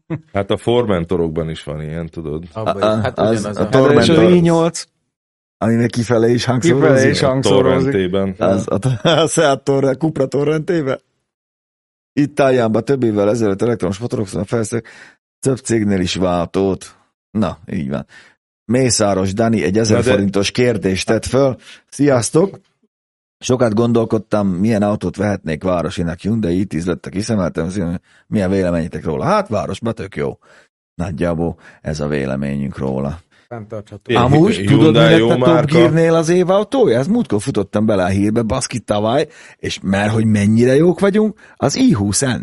Hát 0.32 0.50
a 0.50 0.56
Formentorokban 0.56 1.50
is 1.50 1.62
van 1.62 1.82
ilyen, 1.82 2.08
tudod? 2.08 2.44
Abba, 2.52 2.70
a, 2.70 3.00
hát 3.00 3.18
az, 3.18 3.44
az 3.44 3.56
a, 3.56 3.60
a 3.60 3.68
Tormentor. 3.68 4.18
A 4.18 4.28
i8, 4.28 4.84
aminek 5.58 5.90
kifelé 5.90 6.32
is 6.32 6.44
hangszórozik. 6.44 6.88
Kifelé 6.88 7.10
is 7.10 7.20
hangszórozik. 7.20 7.90
Torrentében. 7.90 8.34
Az, 8.38 8.66
a, 8.68 9.08
a 9.08 9.26
Seat 9.26 9.64
Torre, 9.64 9.94
Cupra 9.94 10.26
Torrentében. 10.26 11.00
Itt 12.12 12.34
Tájánban 12.34 12.84
több 12.84 13.02
évvel 13.02 13.30
ezelőtt 13.30 13.62
elektromos 13.62 13.98
motorok 13.98 14.26
szóval 14.28 14.44
felszök, 14.44 14.88
több 15.40 15.58
cégnél 15.58 16.00
is 16.00 16.14
váltót. 16.14 16.96
Na, 17.30 17.58
így 17.72 17.88
van. 17.88 18.06
Mészáros 18.64 19.32
Dani 19.32 19.62
egy 19.62 19.78
1000 19.78 20.02
de... 20.02 20.10
forintos 20.10 20.50
kérdést 20.50 21.06
tett 21.06 21.26
föl. 21.26 21.56
Sziasztok! 21.88 22.60
Sokat 23.42 23.74
gondolkodtam, 23.74 24.48
milyen 24.48 24.82
autót 24.82 25.16
vehetnék 25.16 25.62
városinak, 25.62 26.18
Hyundai 26.18 26.66
i10 26.68 26.86
lettek, 26.86 27.12
hiszemeltem, 27.12 27.70
milyen 28.26 28.50
véleményetek 28.50 29.04
róla? 29.04 29.24
Hát 29.24 29.48
városba 29.48 29.92
tök 29.92 30.16
jó. 30.16 30.38
Nagyjából 30.94 31.56
ez 31.80 32.00
a 32.00 32.06
véleményünk 32.06 32.78
róla. 32.78 33.18
Amúgy, 34.04 34.64
tudod, 34.66 34.92
mi 34.92 35.00
lett 35.00 35.20
a 35.20 35.36
Top 35.36 35.70
Gear-nél 35.70 36.14
az 36.14 36.28
év 36.28 36.50
autója? 36.50 36.98
Ez 36.98 37.06
múltkor 37.06 37.40
futottam 37.40 37.86
bele 37.86 38.04
a 38.04 38.08
hírbe, 38.08 38.42
baszki 38.42 38.78
tavaly, 38.78 39.28
és 39.56 39.78
mert 39.82 40.12
hogy 40.12 40.24
mennyire 40.24 40.74
jók 40.74 41.00
vagyunk, 41.00 41.40
az 41.56 41.78
i20N. 41.80 42.42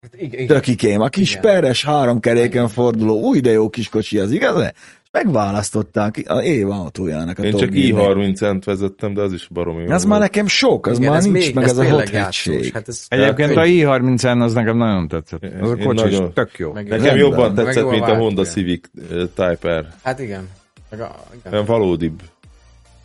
Hát 0.00 0.46
Tökikém, 0.46 1.00
a 1.00 1.08
kis 1.08 1.30
igen. 1.30 1.42
peres, 1.42 1.84
három 1.84 2.20
keréken 2.20 2.68
forduló, 2.68 3.20
új 3.20 3.40
de 3.40 3.50
jó 3.50 3.68
kis 3.68 3.88
kocsi, 3.88 4.18
az 4.18 4.30
igaz? 4.30 4.72
Megválasztották 5.10 6.22
a 6.26 6.42
év 6.42 6.70
autójának 6.70 7.38
a 7.38 7.42
Én 7.42 7.56
csak 7.56 7.68
i30-ent 7.72 8.62
vezettem, 8.64 9.14
de 9.14 9.20
az 9.20 9.32
is 9.32 9.48
baromi 9.48 9.82
jó. 9.82 9.90
Az 9.90 10.04
már 10.04 10.20
nekem 10.20 10.46
sok, 10.46 10.86
az 10.86 10.98
Igen, 10.98 11.10
már 11.10 11.22
nincs 11.22 11.34
még, 11.34 11.54
meg 11.54 11.64
ez 11.64 11.78
a 11.78 11.90
hothetség. 11.90 12.72
Hát 12.72 12.88
ez 12.88 13.04
Egyébként 13.08 13.56
a 13.56 13.62
i30-en 13.62 14.42
az 14.42 14.52
nekem 14.52 14.76
nagyon 14.76 15.08
tetszett. 15.08 15.44
Az 15.60 15.70
a 15.70 15.76
kocsi 15.76 16.08
is 16.08 16.18
tök 16.34 16.58
jó. 16.58 16.72
Meg 16.72 16.88
nekem 16.88 17.16
jobban 17.16 17.54
tetszett, 17.54 17.90
mint 17.90 18.02
a 18.04 18.16
Honda 18.16 18.44
Civic 18.44 18.88
Type 19.34 19.80
R. 19.80 19.86
Hát 20.02 20.18
igen. 20.18 20.48
Meg 20.90 21.00
a, 21.00 21.14
igen. 21.44 21.64
valódibb. 21.64 22.22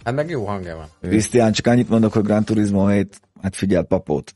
Hát 0.04 0.16
meg 0.16 0.30
jó 0.30 0.46
hangja 0.46 0.76
van. 0.76 0.86
Krisztián, 1.02 1.52
csak 1.52 1.68
annyit 1.68 1.90
mondok, 1.90 2.14
hogy 2.14 2.24
Gran 2.24 2.44
Turismo 2.44 2.86
helyett, 2.86 3.20
hát 3.42 3.56
figyel 3.56 3.84
papót. 3.84 4.36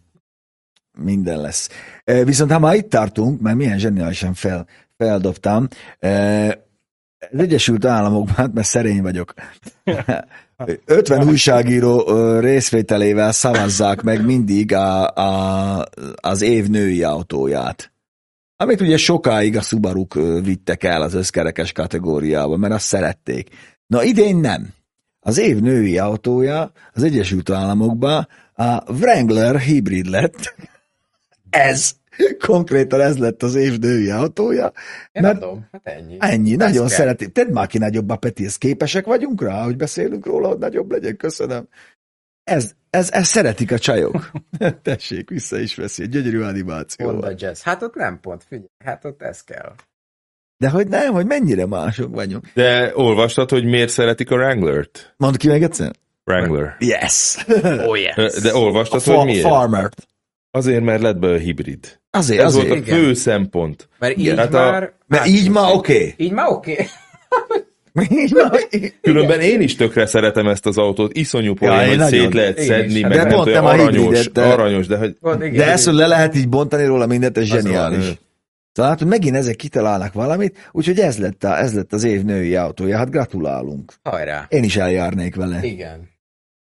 Minden 0.97 1.41
lesz. 1.41 1.69
Viszont 2.23 2.51
ha 2.51 2.59
már 2.59 2.75
itt 2.75 2.89
tartunk, 2.89 3.41
mert 3.41 3.55
milyen 3.55 3.79
zseniálisan 3.79 4.33
fel, 4.33 4.67
feldobtam, 4.97 5.67
az 7.19 7.39
Egyesült 7.39 7.85
Államokban, 7.85 8.35
hát 8.35 8.53
mert 8.53 8.67
szerény 8.67 9.01
vagyok, 9.01 9.33
50 10.85 11.27
újságíró 11.27 12.03
részvételével 12.39 13.31
szavazzák 13.31 14.01
meg 14.01 14.25
mindig 14.25 14.73
a, 14.73 15.07
a, 15.07 15.85
az 16.15 16.41
év 16.41 16.67
női 16.67 17.03
autóját. 17.03 17.91
Amit 18.57 18.81
ugye 18.81 18.97
sokáig 18.97 19.57
a 19.57 19.61
subaru 19.61 20.05
vittek 20.41 20.83
el 20.83 21.01
az 21.01 21.13
összkerekes 21.13 21.71
kategóriába, 21.71 22.57
mert 22.57 22.73
azt 22.73 22.85
szerették. 22.85 23.49
Na 23.87 24.03
idén 24.03 24.37
nem. 24.37 24.67
Az 25.19 25.37
év 25.37 25.59
női 25.59 25.97
autója 25.97 26.71
az 26.93 27.03
Egyesült 27.03 27.49
Államokban 27.49 28.27
a 28.53 28.91
Wrangler 28.91 29.59
hibrid 29.59 30.05
lett. 30.05 30.55
Ez 31.49 31.91
Konkrétan 32.47 33.01
ez 33.01 33.17
lett 33.17 33.43
az 33.43 33.55
év 33.55 33.79
női 33.79 34.09
autója. 34.09 34.71
Én 35.11 35.21
mert 35.21 35.43
adom, 35.43 35.67
hát 35.71 35.81
ennyi. 35.83 36.17
Ennyi, 36.19 36.49
Ezt 36.49 36.59
nagyon 36.59 36.87
kell. 36.87 36.97
szereti. 36.97 37.31
Tedd 37.31 37.51
már 37.51 37.67
ki 37.67 37.77
nagyobb 37.77 38.09
a 38.09 38.19
képesek 38.57 39.05
vagyunk 39.05 39.41
rá, 39.41 39.63
hogy 39.63 39.75
beszélünk 39.75 40.25
róla, 40.25 40.47
hogy 40.47 40.57
nagyobb 40.57 40.91
legyen, 40.91 41.17
köszönöm. 41.17 41.67
Ez, 42.43 42.71
ez, 42.89 43.11
ez 43.11 43.27
szeretik 43.27 43.71
a 43.71 43.79
csajok. 43.79 44.31
Tessék, 44.81 45.29
vissza 45.29 45.59
is 45.59 45.75
veszi, 45.75 46.03
egy 46.03 46.09
gyönyörű 46.09 46.41
animáció. 46.41 47.25
Jazz. 47.35 47.61
Hát 47.61 47.83
ott 47.83 47.95
nem 47.95 48.19
pont, 48.19 48.43
figyelj, 48.43 48.67
hát 48.85 49.05
ott 49.05 49.21
ez 49.21 49.43
kell. 49.43 49.75
De 50.57 50.69
hogy 50.69 50.87
nem, 50.87 51.13
hogy 51.13 51.25
mennyire 51.25 51.65
mások 51.65 52.15
vagyunk. 52.15 52.51
De 52.53 52.91
olvastad, 52.95 53.49
hogy 53.49 53.65
miért 53.65 53.89
szeretik 53.89 54.31
a 54.31 54.35
Wrangler-t? 54.35 55.13
Mondd 55.17 55.37
ki 55.37 55.47
meg 55.47 55.63
egyszer. 55.63 55.91
Wrangler. 56.25 56.75
Yes. 56.79 57.45
Oh 57.87 57.99
yes. 57.99 58.41
De 58.41 58.55
olvastad, 58.55 59.07
a 59.07 59.15
hogy 59.15 59.25
miért? 59.25 59.47
Farmer. 59.47 59.89
Azért, 60.51 60.83
mert 60.83 61.01
lett 61.01 61.17
belőle 61.19 61.39
hibrid. 61.39 61.98
Azért, 62.11 62.41
Ez 62.41 62.45
azért, 62.45 62.67
volt 62.67 62.79
a 62.79 62.83
igen. 62.83 62.97
fő 62.97 63.13
szempont. 63.13 63.89
Mert 63.99 64.17
így 64.17 64.37
hát 64.37 64.51
már... 64.51 64.93
Mert 65.07 65.27
így 65.27 65.49
ma 65.49 65.71
oké. 65.71 65.93
Okay. 65.93 66.13
Így 66.17 66.31
ma 66.31 66.47
oké. 66.47 66.71
Okay. 66.71 66.85
Különben 69.01 69.39
én 69.39 69.61
is 69.61 69.75
tökre 69.75 70.05
szeretem 70.05 70.47
ezt 70.47 70.65
az 70.65 70.77
autót, 70.77 71.17
iszonyú 71.17 71.53
poén, 71.53 71.71
ja, 71.71 71.87
hogy 71.87 71.97
nagyon, 71.97 72.09
szét 72.09 72.33
lehet 72.33 72.59
szedni, 72.59 73.01
meg 73.01 73.27
de 73.27 73.37
olyan 73.37 73.65
aranyos, 73.65 74.31
de, 74.31 74.41
aranyos, 74.41 74.87
de 74.87 74.97
hogy... 74.97 75.17
De 75.51 75.71
ezt, 75.71 75.85
hogy 75.85 75.93
le 75.93 76.07
lehet 76.07 76.35
így 76.35 76.49
bontani 76.49 76.85
róla 76.85 77.05
mindent, 77.05 77.37
ez 77.37 77.43
zseniális. 77.43 78.17
Szóval 78.71 78.91
hát, 78.91 78.99
hogy 78.99 79.07
megint 79.07 79.35
ezek 79.35 79.55
kitalálnak 79.55 80.13
valamit, 80.13 80.69
úgyhogy 80.71 80.99
ez 80.99 81.17
lett, 81.17 81.43
a, 81.43 81.57
ez 81.57 81.73
lett 81.73 81.93
az 81.93 82.03
év 82.03 82.23
női 82.23 82.55
autója, 82.55 82.97
hát 82.97 83.09
gratulálunk. 83.09 83.93
Hajrá. 84.03 84.45
Én 84.49 84.63
is 84.63 84.77
eljárnék 84.77 85.35
vele. 85.35 85.63
Igen. 85.63 86.09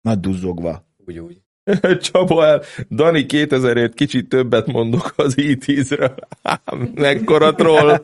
Nagy 0.01 0.21
duzzogva. 0.21 0.87
Úgy, 1.07 1.19
úgy. 1.19 1.41
Csaba 2.01 2.47
el, 2.47 2.63
Dani 2.91 3.27
2000 3.27 3.91
kicsit 3.91 4.29
többet 4.29 4.67
mondok 4.67 5.13
az 5.17 5.35
i10-ről. 5.37 6.17
Mekkora 6.95 7.55
troll. 7.55 8.01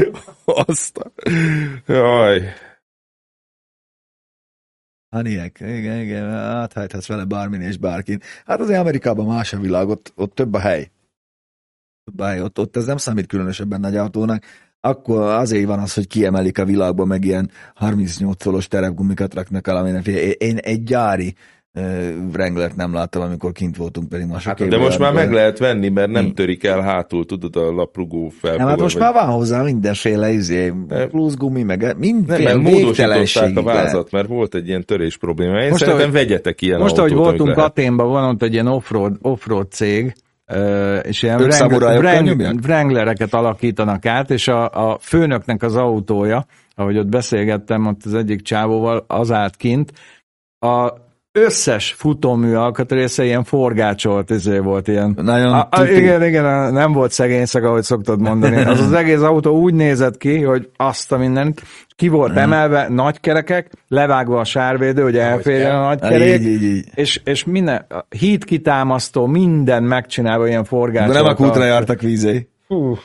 Azt. 0.44 0.98
Jaj. 1.86 2.52
Haniek, 5.10 5.60
igen, 5.60 6.00
igen, 6.00 6.28
áthajthatsz 6.34 7.06
vele 7.06 7.24
bármin 7.24 7.60
és 7.60 7.76
bárkin. 7.76 8.20
Hát 8.44 8.60
azért 8.60 8.80
Amerikában 8.80 9.26
más 9.26 9.52
a 9.52 9.58
világ, 9.58 9.88
ott, 9.88 10.12
ott 10.16 10.34
több 10.34 10.54
a 10.54 10.58
hely. 10.58 10.90
Több 12.04 12.20
a 12.20 12.24
hely. 12.24 12.40
Ott, 12.40 12.58
ott 12.58 12.76
ez 12.76 12.86
nem 12.86 12.96
számít 12.96 13.26
különösebben 13.26 13.80
nagy 13.80 13.96
autónak. 13.96 14.44
Akkor 14.80 15.22
azért 15.22 15.66
van 15.66 15.78
az, 15.78 15.94
hogy 15.94 16.06
kiemelik 16.06 16.58
a 16.58 16.64
világban, 16.64 17.06
meg 17.06 17.24
ilyen 17.24 17.50
38 17.74 18.42
szolos 18.42 18.68
terepgumikat 18.68 19.34
raknak 19.34 19.68
el, 19.68 19.76
aminek 19.76 20.06
én 20.36 20.56
egy 20.56 20.82
gyári 20.82 21.34
Wranglert 22.32 22.76
nem 22.76 22.94
láttam, 22.94 23.22
amikor 23.22 23.52
kint 23.52 23.76
voltunk, 23.76 24.08
pedig 24.08 24.26
ma 24.26 24.38
hát, 24.38 24.68
De 24.68 24.78
most 24.78 24.98
már 24.98 25.12
meg 25.12 25.32
lehet 25.32 25.58
venni, 25.58 25.88
mert 25.88 26.10
nem 26.10 26.32
törik 26.32 26.64
el 26.64 26.80
hátul, 26.80 27.26
tudod, 27.26 27.56
a 27.56 27.70
laprugó 27.72 28.28
fel. 28.28 28.56
Nem, 28.56 28.66
hát 28.66 28.80
most 28.80 28.98
vagy... 28.98 29.02
már 29.02 29.12
van 29.12 29.34
hozzá 29.34 29.62
mindenféle 29.62 30.30
izé, 30.30 30.72
plusz 31.08 31.36
gumi, 31.36 31.62
meg 31.62 31.94
mindenféle 31.98 32.52
nem, 32.52 32.60
módosították 32.60 33.56
a 33.56 33.62
vázat, 33.62 34.10
mert 34.10 34.28
volt 34.28 34.54
egy 34.54 34.68
ilyen 34.68 34.84
törés 34.84 35.16
probléma. 35.16 35.60
Én 35.60 35.68
most 35.68 35.80
szerintem 35.80 36.02
ahogy, 36.02 36.20
vegyetek 36.20 36.60
ilyen 36.60 36.80
Most, 36.80 36.98
autót, 36.98 37.10
ahogy 37.10 37.26
voltunk 37.26 37.56
Aténban, 37.56 38.08
van 38.08 38.28
ott 38.28 38.42
egy 38.42 38.52
ilyen 38.52 38.66
offroad, 38.66 39.16
offroad 39.20 39.70
cég, 39.70 40.14
és 41.02 41.22
ilyen 41.22 41.40
Wrangler, 41.40 42.54
Wranglereket 42.62 43.34
alakítanak 43.34 44.06
át, 44.06 44.30
és 44.30 44.48
a, 44.48 44.70
a 44.70 44.98
főnöknek 45.00 45.62
az 45.62 45.76
autója, 45.76 46.46
ahogy 46.74 46.98
ott 46.98 47.08
beszélgettem 47.08 47.86
ott 47.86 48.00
az 48.04 48.14
egyik 48.14 48.42
csávóval, 48.42 49.04
az 49.06 49.32
állt 49.32 49.56
kint, 49.56 49.92
a 50.58 51.08
összes 51.32 51.92
futómű 51.92 52.54
alkatrésze 52.54 53.24
ilyen 53.24 53.44
forgácsolt 53.44 54.30
izé 54.30 54.58
volt, 54.58 54.88
ilyen. 54.88 55.18
Nagyon 55.22 55.52
a, 55.52 55.68
a, 55.70 55.84
igen, 55.84 56.24
igen, 56.24 56.72
nem 56.72 56.92
volt 56.92 57.12
szegényszeg, 57.12 57.64
ahogy 57.64 57.82
szoktad 57.82 58.20
mondani. 58.20 58.56
Az 58.70 58.80
az 58.80 58.92
egész 58.92 59.20
autó 59.20 59.58
úgy 59.60 59.74
nézett 59.74 60.16
ki, 60.16 60.42
hogy 60.42 60.70
azt 60.76 61.12
a 61.12 61.16
mindent, 61.16 61.62
ki 61.96 62.08
volt 62.08 62.36
emelve, 62.36 62.88
nagy 62.88 63.20
kerekek, 63.20 63.70
levágva 63.88 64.40
a 64.40 64.44
sárvédő, 64.44 65.02
hogy 65.02 65.16
elférjen 65.16 65.74
a 65.74 65.84
nagy 65.84 66.00
kerék, 66.00 66.40
így, 66.40 66.46
így, 66.46 66.62
így. 66.62 66.86
És, 66.94 67.20
és 67.24 67.44
minden, 67.44 67.86
híd 68.08 68.44
kitámasztó, 68.44 69.26
minden 69.26 69.82
megcsinálva 69.82 70.48
ilyen 70.48 70.64
forgácsolt. 70.64 71.12
De 71.12 71.20
nem 71.20 71.30
a 71.30 71.34
kútra 71.34 71.64
jártak 71.64 72.00
vízé. 72.00 72.48
Hú, 72.66 72.96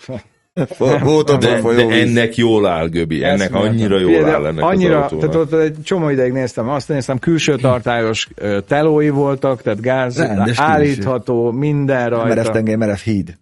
volt 1.03 1.29
a 1.29 1.37
de, 1.37 1.61
de 1.61 1.89
ennek 1.89 2.35
jól 2.35 2.67
áll, 2.67 2.87
Göbi, 2.87 3.23
ennek 3.23 3.53
annyira 3.53 3.99
jól 3.99 4.23
de 4.23 4.31
áll 4.31 4.45
ennek 4.45 4.63
annyira, 4.63 5.05
az 5.05 5.11
tehát 5.19 5.35
ott 5.35 5.53
egy 5.53 5.75
csomó 5.83 6.09
ideig 6.09 6.31
néztem, 6.31 6.69
azt 6.69 6.87
néztem, 6.87 7.19
külső 7.19 7.55
tartályos 7.55 8.29
telói 8.67 9.09
voltak, 9.09 9.61
tehát 9.61 9.81
gáz 9.81 10.17
Rendes 10.17 10.59
állítható, 10.59 11.51
minden 11.51 12.09
rajta. 12.09 12.27
Merev 12.27 12.45
tengely, 12.45 12.75
merev 12.75 12.97
híd. 12.97 13.37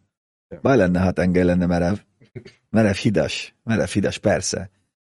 Baj 0.61 0.77
lenne, 0.77 0.99
ha 0.99 1.11
tengely 1.11 1.43
lenne 1.43 1.65
merev. 1.65 1.95
Merev 2.69 2.93
hidas, 2.93 3.55
merev 3.63 3.87
hidas, 3.87 4.17
persze. 4.17 4.69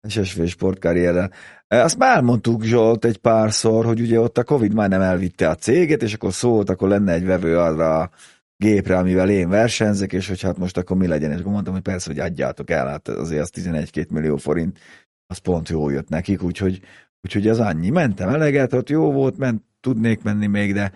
SSV 0.08 0.44
sportkarrierrel. 0.44 1.32
Azt 1.68 1.98
már 1.98 2.22
mondtuk 2.22 2.64
Zsolt 2.64 3.06
egy 3.06 3.18
párszor, 3.18 3.86
hogy 3.86 4.00
ugye 4.02 4.20
ott 4.20 4.38
a 4.38 4.44
Covid 4.44 4.74
már 4.74 4.90
nem 4.90 5.02
elvitte 5.02 5.50
a 5.50 5.56
céget, 5.56 6.04
és 6.04 6.14
akkor 6.14 6.34
szólt, 6.34 6.70
akkor 6.70 6.90
lenne 6.90 7.14
egy 7.14 7.26
vevő 7.26 7.58
arra 7.58 8.10
gépre, 8.58 8.98
amivel 8.98 9.30
én 9.30 9.50
versenyzek, 9.50 10.14
és 10.14 10.28
hogy 10.28 10.42
hát 10.42 10.58
most 10.58 10.78
akkor 10.78 10.98
mi 10.98 11.08
legyen, 11.08 11.32
és 11.32 11.40
akkor 11.40 11.52
mondtam, 11.52 11.74
hogy 11.74 11.82
persze, 11.82 12.10
hogy 12.10 12.20
adjátok 12.20 12.70
el, 12.70 12.88
hát 12.88 13.08
azért 13.08 13.42
az 13.42 13.52
11-2 13.56 14.10
millió 14.10 14.38
forint, 14.38 14.80
az 15.28 15.38
pont 15.38 15.70
jó 15.70 15.90
jött 15.90 16.10
nekik, 16.10 16.44
úgyhogy, 16.44 16.82
úgyhogy 17.22 17.48
ez 17.48 17.60
annyi. 17.60 17.90
Mentem 17.90 18.30
eleget, 18.30 18.74
ott 18.74 18.90
jó 18.90 19.12
volt, 19.12 19.38
ment, 19.38 19.64
tudnék 19.80 20.24
menni 20.24 20.48
még, 20.48 20.74
de 20.74 20.92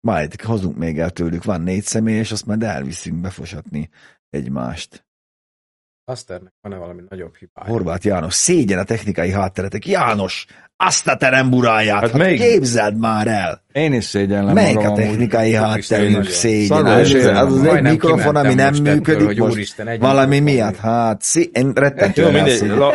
majd 0.00 0.40
hozunk 0.40 0.76
még 0.76 0.98
el 0.98 1.10
tőlük, 1.10 1.44
van 1.44 1.60
négy 1.60 1.84
személy, 1.84 2.18
és 2.18 2.32
azt 2.32 2.46
majd 2.46 2.62
elviszünk 2.62 3.20
befosatni 3.20 3.88
egymást. 4.30 5.05
Aszternek 6.08 6.52
van-e 6.62 6.76
valami 6.76 7.02
nagyobb 7.08 7.36
hibája? 7.36 7.72
Horváth 7.72 8.06
János, 8.06 8.34
szégyen 8.34 8.78
a 8.78 8.84
technikai 8.84 9.30
hátteretek. 9.30 9.86
János, 9.86 10.46
azt 10.76 11.08
a 11.08 11.16
teremburáját, 11.16 12.00
hát, 12.00 12.10
hát 12.10 12.20
melyik? 12.20 12.40
képzeld 12.40 12.98
már 12.98 13.26
el. 13.26 13.62
Én 13.72 13.92
is 13.92 14.04
szégyellem 14.04 14.54
Melyik 14.54 14.78
a 14.78 14.92
technikai 14.92 15.54
hátterünk 15.54 16.24
szégyen? 16.24 16.86
Az, 16.86 17.14
az, 17.14 17.24
az 17.24 17.64
egy 17.64 17.82
mikrofon, 17.82 18.36
ami 18.36 18.54
nem 18.54 18.74
működik 18.82 19.28
ettől, 19.28 19.44
most 19.44 19.54
Úristen, 19.54 19.98
valami 19.98 20.38
miatt. 20.38 20.76
Hát, 20.76 21.22
szí, 21.22 21.50
én 21.52 21.72
rettentően 21.74 22.48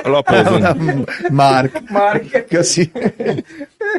lapozunk. 0.03 1.12
Márk. 1.30 1.82
Márk. 1.89 2.45
Köszi. 2.49 2.91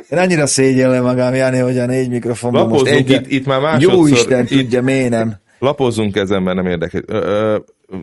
Én 0.08 0.18
annyira 0.18 0.46
szégyellem 0.46 1.02
magam, 1.02 1.34
Jani, 1.34 1.58
hogy 1.58 1.78
a 1.78 1.86
négy 1.86 2.08
mikrofonban 2.08 2.68
most 2.68 2.86
egy, 2.86 3.10
itt, 3.10 3.30
itt 3.30 3.46
már 3.46 3.60
másodszor. 3.60 3.92
Jó 3.92 4.06
Isten 4.06 4.46
tudja, 4.46 4.82
miért 4.82 5.10
nem. 5.10 5.40
Lapozzunk 5.58 6.16
ezen, 6.16 6.42
mert 6.42 6.56
nem 6.56 6.66
érdekel. 6.66 7.00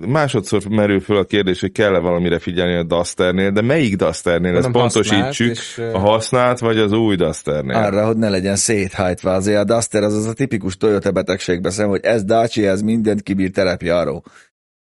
Másodszor 0.08 0.62
merül 0.70 1.00
föl 1.00 1.18
a 1.18 1.24
kérdés, 1.24 1.60
hogy 1.60 1.72
kell-e 1.72 2.00
valamire 2.00 2.40
figyelni 2.40 2.76
a 2.76 2.84
Dusternél, 2.84 3.52
de 3.52 3.62
melyik 3.62 3.96
Dusternél? 3.96 4.56
Ezt 4.56 4.72
pontosítsuk, 4.72 5.50
és, 5.50 5.82
a 5.94 5.98
használt 5.98 6.60
vagy 6.60 6.78
az 6.78 6.92
új 6.92 7.16
Dusternél? 7.16 7.76
Arra, 7.76 8.06
hogy 8.06 8.18
ne 8.18 8.30
legyen 8.30 8.56
széthajtva. 8.56 9.32
Azért 9.32 9.60
a 9.60 9.64
Duster 9.64 10.04
az 10.04 10.14
az 10.14 10.26
a 10.26 10.34
tipikus 10.34 10.78
Toyota 10.78 11.12
betegségbe 11.12 11.70
szem, 11.70 11.90
hogy 11.90 12.00
ez 12.04 12.24
Dacia, 12.24 12.70
ez 12.70 12.82
mindent 12.82 13.22
kibír 13.22 13.52
terepjáró. 13.52 14.24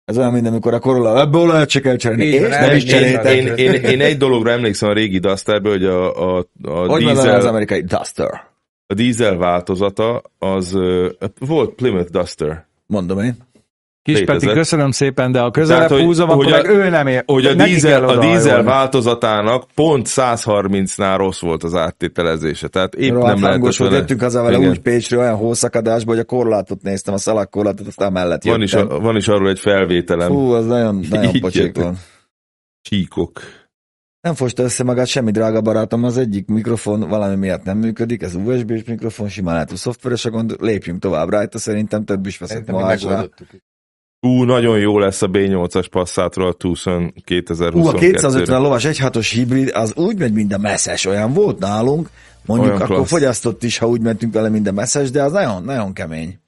Ez 0.04 0.18
olyan, 0.18 0.32
mint 0.32 0.46
amikor 0.46 0.74
a 0.74 0.78
Corolla, 0.78 1.20
ebből 1.20 1.46
lehet 1.46 1.68
csak 1.68 1.84
elcserélni. 1.84 2.24
És 2.24 2.48
nem 2.48 2.76
is 2.76 2.84
cseréltek. 2.84 3.36
Én, 3.36 3.46
én, 3.46 3.72
én, 3.72 3.82
én, 3.82 4.00
egy 4.00 4.16
dologra 4.16 4.50
emlékszem 4.50 4.88
a 4.88 4.92
régi 4.92 5.18
Dusterből, 5.18 5.72
hogy 5.72 5.84
a, 5.84 6.36
a, 6.36 6.46
a 6.62 6.70
hogy 6.70 7.04
dízel... 7.04 7.34
az 7.34 7.44
amerikai 7.44 7.82
Duster? 7.82 8.48
A 8.86 8.94
dízel 8.94 9.36
változata 9.36 10.22
az 10.38 10.78
volt 11.38 11.74
Plymouth 11.74 12.10
Duster. 12.10 12.66
Mondom 12.86 13.18
én. 13.18 13.36
Kis 14.12 14.24
Peti, 14.24 14.46
köszönöm 14.46 14.90
szépen, 14.90 15.32
de 15.32 15.40
a 15.40 15.50
közelebb 15.50 15.88
Tehát, 15.88 16.04
húzom, 16.04 16.28
hogy, 16.28 16.52
akkor 16.52 16.62
meg 16.62 16.76
ő 16.76 16.88
nem 16.88 17.06
ér. 17.06 17.22
Hogy 17.26 17.46
a 17.46 17.54
dízel, 17.54 18.08
a 18.08 18.18
dízel 18.18 18.62
változatának 18.62 19.64
pont 19.74 20.06
130-nál 20.08 21.14
rossz 21.16 21.40
volt 21.40 21.62
az 21.62 21.74
áttételezése. 21.74 22.68
Tehát 22.68 22.94
épp 22.94 23.12
Róla 23.12 23.26
nem 23.26 23.42
lehetett 23.42 23.76
vele. 23.76 23.96
Jöttünk 23.96 24.20
haza 24.20 24.42
vele 24.42 24.58
úgy 24.58 24.78
Pécsről 24.78 25.20
olyan 25.20 25.36
hószakadásba, 25.36 26.10
hogy 26.10 26.20
a 26.20 26.24
korlátot 26.24 26.82
néztem, 26.82 27.14
a 27.14 27.18
szalagkorlátot, 27.18 27.86
aztán 27.86 28.12
mellett 28.12 28.44
van 28.44 28.62
is, 28.62 28.74
a, 28.74 29.00
van 29.00 29.16
is 29.16 29.28
arról 29.28 29.48
egy 29.48 29.58
felvételem. 29.58 30.28
Fú, 30.28 30.50
az 30.50 30.66
nagyon, 30.66 31.04
nagyon 31.10 31.40
pocsék 31.40 31.76
van. 31.76 31.96
Csíkok. 32.82 33.40
Nem 34.20 34.34
fosta 34.34 34.62
össze 34.62 34.84
magát 34.84 35.06
semmi, 35.06 35.30
drága 35.30 35.60
barátom, 35.60 36.04
az 36.04 36.16
egyik 36.16 36.46
mikrofon 36.46 37.00
valami 37.00 37.36
miatt 37.36 37.64
nem 37.64 37.78
működik, 37.78 38.22
ez 38.22 38.34
USB-s 38.34 38.84
mikrofon, 38.84 39.28
simán 39.28 39.54
lehet, 39.54 39.76
szoftveres 39.76 40.24
a 40.24 40.30
gond, 40.30 40.56
lépjünk 40.60 41.00
tovább 41.00 41.28
rajta, 41.28 41.58
szerintem 41.58 42.04
több 42.04 42.26
is 42.26 42.38
veszek 42.38 42.70
ma 42.70 42.96
Ú, 44.26 44.42
nagyon 44.42 44.78
jó 44.78 44.98
lesz 44.98 45.22
a 45.22 45.28
B8-as 45.28 45.86
passzátról 45.90 46.46
a 46.46 46.52
Tucson 46.52 47.12
2022 47.24 47.78
Ú, 47.78 47.86
a 47.86 47.98
250 47.98 48.60
lovas 48.60 48.84
1.6-os 48.84 49.30
hibrid, 49.32 49.70
az 49.74 49.94
úgy 49.96 50.18
megy, 50.18 50.32
mint 50.32 50.52
a 50.52 50.58
messzes, 50.58 51.06
olyan 51.06 51.32
volt 51.32 51.58
nálunk, 51.58 52.10
mondjuk 52.46 52.70
olyan 52.70 52.82
akkor 52.82 52.96
klassz. 52.96 53.10
fogyasztott 53.10 53.62
is, 53.62 53.78
ha 53.78 53.86
úgy 53.86 54.00
mentünk 54.00 54.32
vele, 54.32 54.48
mint 54.48 54.66
a 54.66 54.72
messzes, 54.72 55.10
de 55.10 55.22
az 55.22 55.32
nagyon, 55.32 55.64
nagyon 55.64 55.92
kemény. 55.92 56.38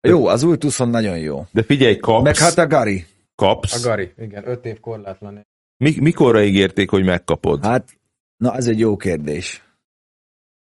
Jó, 0.00 0.26
az 0.26 0.42
új 0.42 0.56
Tucson 0.56 0.88
nagyon 0.88 1.18
jó. 1.18 1.46
De 1.50 1.62
figyelj, 1.62 1.96
kapsz. 1.96 2.24
Meg 2.24 2.36
hát 2.36 2.58
a 2.58 2.66
Gari. 2.66 3.06
Kapsz. 3.34 3.84
A 3.84 3.88
Gari, 3.88 4.12
igen, 4.18 4.48
5 4.48 4.64
év 4.64 4.80
korlátlan. 4.80 5.46
Mi, 5.76 5.94
mikorra 6.00 6.42
ígérték, 6.42 6.90
hogy 6.90 7.04
megkapod? 7.04 7.64
Hát, 7.64 7.98
na 8.36 8.54
ez 8.54 8.66
egy 8.66 8.78
jó 8.78 8.96
kérdés. 8.96 9.63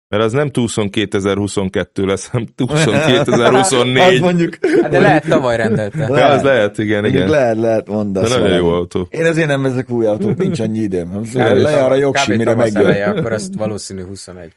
Mert 0.08 0.22
az 0.22 0.32
nem 0.32 0.50
Tucson 0.50 0.90
2022 0.90 2.04
lesz, 2.04 2.26
hanem 2.26 2.46
Tucson 2.54 2.94
2024. 3.06 3.98
hát 4.02 4.20
mondjuk. 4.20 4.58
Hát 4.82 4.90
de 4.90 5.00
lehet 5.00 5.28
tavaly 5.28 5.56
rendelte. 5.56 5.98
Lehet. 5.98 6.16
Ja, 6.16 6.26
az 6.26 6.42
lehet, 6.42 6.78
igen, 6.78 7.04
igen. 7.04 7.28
Lehet, 7.28 7.56
lehet 7.56 7.88
mondani. 7.88 8.28
De 8.28 8.38
nagyon 8.38 8.56
jó 8.56 8.68
autó. 8.68 9.08
Én 9.10 9.24
ezért 9.24 9.48
nem 9.48 9.62
vezek 9.62 9.90
új 9.90 10.06
autót, 10.06 10.36
nincs 10.36 10.60
annyi 10.60 10.78
időm. 10.78 11.22
Lejár 11.34 11.90
a 11.90 11.94
jogsi, 11.94 12.36
mire 12.36 12.54
megjön. 12.54 13.02
akkor 13.02 13.32
ezt 13.32 13.54
valószínű 13.54 14.04
21. 14.04 14.52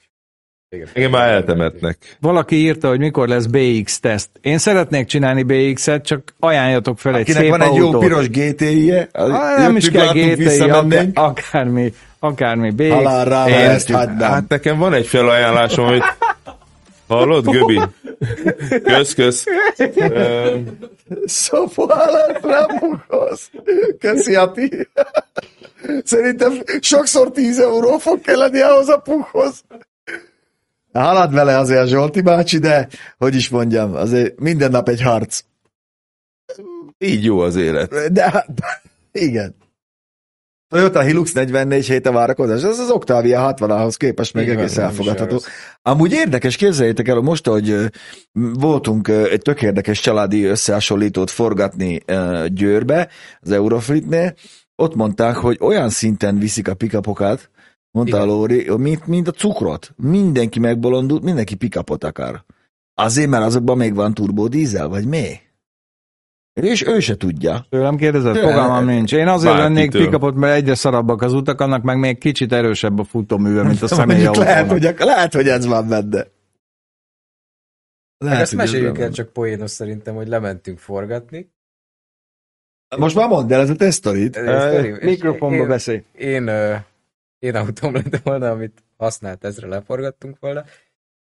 Igen, 0.71 0.87
Igen, 0.93 1.09
már 1.09 1.29
eltemetnek. 1.29 2.17
Valaki 2.19 2.55
írta, 2.55 2.87
hogy 2.87 2.99
mikor 2.99 3.27
lesz 3.27 3.45
BX 3.45 3.99
teszt. 3.99 4.29
Én 4.41 4.57
szeretnék 4.57 5.05
csinálni 5.05 5.43
BX-et, 5.43 6.05
csak 6.05 6.33
ajánljatok 6.39 6.99
fel 6.99 7.15
egy 7.15 7.21
Akinek 7.21 7.41
szép 7.41 7.49
van 7.49 7.61
egy 7.61 7.67
autót. 7.67 7.91
jó 7.91 7.99
piros 7.99 8.29
GTI-je, 8.29 9.07
ah, 9.11 9.57
nem 9.57 9.75
is 9.75 9.89
kell 9.89 10.07
GTI, 10.13 10.59
akár, 10.59 11.07
akármi, 11.13 11.93
akármi 12.19 12.71
BX. 12.71 12.89
Halálra 12.89 13.49
ezt 13.49 13.89
Hát 13.89 14.47
nekem 14.47 14.77
van 14.77 14.93
egy 14.93 15.07
felajánlásom, 15.07 15.87
hogy 15.87 16.01
Hallod, 17.09 17.49
Göbi? 17.49 17.81
Kösz, 18.83 19.13
kösz. 19.13 19.43
Szóval 21.25 22.39
rámukhoz. 22.41 23.49
Köszi, 23.99 24.35
Ati. 24.35 24.87
Szerintem 26.03 26.53
sokszor 26.79 27.31
10 27.31 27.59
euró 27.59 27.97
fog 27.97 28.21
kelleni 28.21 28.61
ahhoz 28.61 28.89
a 28.89 28.97
puhhoz. 28.97 29.63
Halad 30.93 31.33
vele 31.33 31.57
azért 31.57 31.81
a 31.81 31.85
Zsolti 31.85 32.21
bácsi, 32.21 32.57
de 32.57 32.87
hogy 33.17 33.35
is 33.35 33.49
mondjam, 33.49 33.95
azért 33.95 34.39
minden 34.39 34.71
nap 34.71 34.89
egy 34.89 35.01
harc. 35.01 35.41
Így 36.97 37.23
jó 37.23 37.39
az 37.39 37.55
élet. 37.55 38.11
De 38.13 38.29
hát, 38.31 38.47
igen. 39.11 39.55
Toyota 40.69 41.01
Hilux 41.01 41.33
44 41.33 41.85
hét 41.85 42.07
a 42.07 42.11
várakozás, 42.11 42.63
ez 42.63 42.79
az 42.79 42.89
Octavia 42.89 43.53
60-hoz 43.57 43.95
képest 43.95 44.33
még 44.33 44.49
egész 44.49 44.77
elfogadható. 44.77 45.41
Amúgy 45.81 46.11
érdekes, 46.11 46.55
képzeljétek 46.55 47.07
el, 47.07 47.19
most, 47.19 47.47
hogy 47.47 47.89
voltunk 48.53 49.07
egy 49.07 49.41
tök 49.41 49.61
érdekes 49.61 49.99
családi 49.99 50.43
összehasonlítót 50.43 51.29
forgatni 51.31 51.99
Győrbe, 52.47 53.09
az 53.39 53.51
Euroflitnél, 53.51 54.33
ott 54.75 54.95
mondták, 54.95 55.35
hogy 55.35 55.57
olyan 55.61 55.89
szinten 55.89 56.39
viszik 56.39 56.67
a 56.67 56.73
pikapokat, 56.73 57.49
Mondta 57.91 58.15
Igen. 58.15 58.29
a 58.29 58.31
Lóri, 58.31 58.69
mint, 58.77 59.07
mint 59.07 59.27
a 59.27 59.31
cukrot. 59.31 59.93
Mindenki 59.95 60.59
megbolondult, 60.59 61.23
mindenki 61.23 61.55
pikapot 61.55 62.03
akar. 62.03 62.45
Azért, 62.93 63.29
mert 63.29 63.43
azokban 63.43 63.77
még 63.77 63.95
van 63.95 64.13
turbodízel, 64.13 64.87
vagy 64.87 65.05
mi? 65.05 65.39
És 66.61 66.85
ő 66.85 66.99
se 66.99 67.17
tudja. 67.17 67.65
Tőlem 67.69 67.95
kérdezett, 67.95 68.33
Tőle- 68.33 68.47
fogalmam 68.51 68.85
nincs. 68.85 69.13
Én 69.13 69.27
azért 69.27 69.53
Bárkitől. 69.55 69.73
vennék 69.75 70.05
pikapot, 70.05 70.35
mert 70.35 70.55
egyre 70.55 70.75
szarabbak 70.75 71.21
az 71.21 71.33
utak, 71.33 71.61
annak 71.61 71.83
meg 71.83 71.97
még 71.99 72.17
kicsit 72.17 72.51
erősebb 72.51 72.99
a 72.99 73.03
futóműve, 73.03 73.63
mint 73.63 73.81
a 73.81 73.87
Mondjuk 73.89 73.99
személyautó. 73.99 74.39
lehet, 74.41 74.69
hogy, 74.71 74.93
lehet, 74.97 75.33
hogy 75.33 75.47
ez 75.47 75.65
van 75.65 75.87
benne. 75.87 76.27
Lehet, 78.17 78.41
ezt 78.41 78.55
meséljük 78.55 78.97
el 78.97 79.11
csak 79.11 79.33
poénos 79.33 79.71
szerintem, 79.71 80.15
hogy 80.15 80.27
lementünk 80.27 80.79
forgatni. 80.79 81.51
Most 82.97 83.15
már 83.15 83.27
mondd 83.27 83.53
el 83.53 83.61
ez 83.61 83.69
a 83.69 83.75
te 83.75 83.91
sztorit. 83.91 84.35
Ez 84.37 84.47
egy 84.47 84.71
sztori, 84.71 84.87
és 84.87 85.03
Mikrofonba 85.05 85.55
én- 85.61 85.67
beszélj. 85.67 86.03
Én, 86.13 86.47
ö, 86.47 86.75
én 87.39 87.55
autóm 87.55 87.93
lett 87.93 88.17
volna, 88.23 88.49
amit 88.49 88.83
használt 88.97 89.43
ezre 89.43 89.67
leforgattunk 89.67 90.37
volna. 90.39 90.63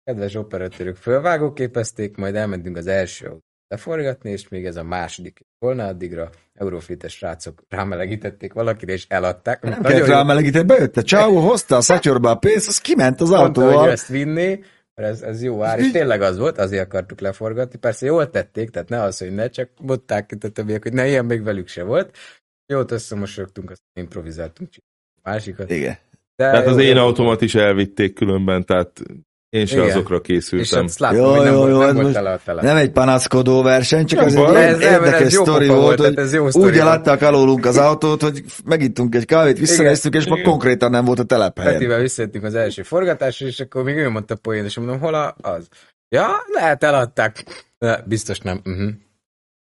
Kedves 0.03 0.35
operatőrök 0.35 0.95
fölvágóképezték, 0.95 2.17
majd 2.17 2.35
elmentünk 2.35 2.77
az 2.77 2.87
első 2.87 3.27
leforgatni, 3.73 4.31
és 4.31 4.47
még 4.47 4.65
ez 4.65 4.75
a 4.75 4.83
második 4.83 5.45
volna, 5.59 5.85
addigra 5.85 6.29
Euroflites 6.53 7.13
srácok 7.13 7.63
rámelegítették 7.69 8.53
valakire, 8.53 8.93
és 8.93 9.05
eladták. 9.07 9.61
Nem 9.61 9.71
Nagyon 9.71 9.91
kellett 9.91 10.07
rámelegíteni, 10.07 10.65
bejött 10.65 10.97
a 10.97 11.03
csávó, 11.03 11.39
hozta 11.39 11.75
a 11.75 11.81
szatyorba 11.81 12.29
a 12.29 12.35
pénzt, 12.35 12.67
az 12.67 12.77
kiment 12.77 13.21
az 13.21 13.29
mondta, 13.29 13.61
hogy 13.61 13.69
autóval. 13.69 13.91
ezt 13.91 14.07
vinné, 14.07 14.63
mert 14.95 15.09
ez, 15.09 15.21
ez 15.21 15.43
jó 15.43 15.63
ár, 15.63 15.79
és 15.79 15.91
tényleg 15.91 16.21
az 16.21 16.37
volt, 16.37 16.57
azért 16.57 16.83
akartuk 16.83 17.19
leforgatni. 17.19 17.79
Persze 17.79 18.05
jól 18.05 18.29
tették, 18.29 18.69
tehát 18.69 18.89
ne 18.89 19.01
az, 19.01 19.17
hogy 19.17 19.31
ne, 19.31 19.47
csak 19.47 19.69
mondták 19.81 20.31
itt 20.31 20.43
a 20.43 20.49
többiek, 20.49 20.83
hogy 20.83 20.93
ne, 20.93 21.07
ilyen 21.07 21.25
még 21.25 21.43
velük 21.43 21.67
se 21.67 21.83
volt. 21.83 22.17
Jót 22.65 22.91
összemosogtunk, 22.91 23.71
azt 23.71 23.81
improvizáltunk 23.99 24.69
másikat. 25.23 25.71
Igen. 25.71 25.97
De 26.35 26.51
Tehát 26.51 26.67
az 26.67 26.77
én 26.77 26.97
automat 26.97 27.41
is 27.41 27.55
elvitték 27.55 28.13
különben, 28.13 28.65
tehát 28.65 29.01
én 29.53 29.65
se 29.65 29.75
Igen. 29.75 29.89
azokra 29.89 30.15
És 30.15 30.21
készültem. 30.23 30.83
azt 30.85 30.99
láttam, 30.99 31.17
Jó, 31.17 31.29
hogy 31.29 31.43
nem 31.43 31.53
jó, 31.53 31.57
volt, 31.59 31.69
jó, 31.71 31.77
nem 31.79 31.97
ez 31.97 32.13
volt 32.13 32.41
tele. 32.45 32.61
Nem 32.61 32.75
egy 32.75 32.91
panaszkodó 32.91 33.61
verseny, 33.61 34.05
csak 34.05 34.19
Nem 34.19 34.27
egy 34.27 34.35
baj. 34.35 34.65
Ez- 34.65 34.73
ez- 34.75 34.81
ez 34.81 34.91
érdekes 34.91 35.33
jó 35.33 35.43
sztori 35.43 35.67
volt, 35.67 35.79
volt, 35.81 35.99
hogy 35.99 36.13
tehát 36.13 36.29
ez 36.29 36.33
jó 36.33 36.49
sztori 36.49 36.65
úgy 36.71 36.77
eladták 36.77 37.21
alólunk 37.21 37.65
az 37.65 37.77
autót, 37.77 38.21
hogy 38.21 38.43
megittunk 38.65 39.15
egy 39.15 39.25
kávét, 39.25 39.59
visszanéztük, 39.59 40.13
és 40.13 40.27
ma 40.27 40.41
konkrétan 40.41 40.91
nem 40.91 41.05
volt 41.05 41.19
a 41.19 41.23
telephelyen. 41.23 41.73
Petivel 41.73 41.99
visszajöttünk 41.99 42.43
az 42.43 42.55
első 42.55 42.81
forgatásra, 42.81 43.47
és 43.47 43.59
akkor 43.59 43.83
még 43.83 43.95
ő 43.95 44.09
mondta 44.09 44.35
poén, 44.35 44.63
és 44.65 44.77
mondom, 44.77 44.99
hol 44.99 45.13
a, 45.13 45.35
az? 45.41 45.67
Ja, 46.09 46.27
lehet 46.53 46.83
eladták. 46.83 47.43
De 47.79 48.03
biztos 48.05 48.39
nem. 48.39 48.61
Uh-huh. 48.65 48.89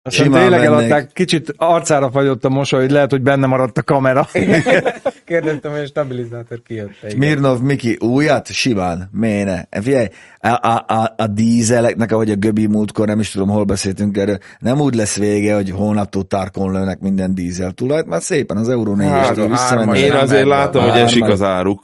Aztán 0.05 0.25
Simán 0.25 0.41
tényleg 0.41 0.61
mennék. 0.61 0.77
eladták, 0.91 1.13
kicsit 1.13 1.55
arcára 1.57 2.11
fagyott 2.11 2.45
a 2.45 2.49
mosoly, 2.49 2.81
hogy 2.81 2.91
lehet, 2.91 3.11
hogy 3.11 3.23
benne 3.23 3.47
maradt 3.47 3.79
a 3.79 3.83
kamera. 3.83 4.29
Kérdeztem, 5.25 5.71
hogy 5.71 5.81
a 5.81 5.87
stabilizátor 5.87 6.63
kijött. 6.67 6.91
Igen. 7.03 7.17
Mirnov 7.17 7.61
Miki, 7.61 7.97
újat? 8.01 8.47
Simán, 8.53 9.09
méne. 9.13 9.69
Figyelj, 9.71 10.07
a, 10.39 10.49
a, 10.49 10.85
a, 10.89 11.15
a 11.17 11.27
dízeleknek, 11.27 12.13
ahogy 12.13 12.31
a 12.31 12.35
Göbi 12.35 12.67
múltkor, 12.67 13.07
nem 13.07 13.21
is 13.21 13.31
tudom, 13.31 13.49
hol 13.49 13.65
beszéltünk 13.65 14.17
erről, 14.17 14.39
nem 14.59 14.81
úgy 14.81 14.95
lesz 14.95 15.17
vége, 15.17 15.55
hogy 15.55 15.71
hónaptól 15.71 16.25
tárkon 16.27 16.73
lőnek 16.73 17.01
minden 17.01 17.35
dízel 17.35 17.71
tulajt, 17.73 18.07
már 18.07 18.23
szépen 18.23 18.57
az 18.57 18.69
Euró 18.69 18.95
4 18.95 19.09
Hát, 19.09 19.37
visszamenni. 19.37 19.99
Én 19.99 20.13
azért 20.13 20.47
látom, 20.47 20.83
hogy 20.83 20.99
esik 21.01 21.25
az 21.25 21.43
áruk. 21.43 21.81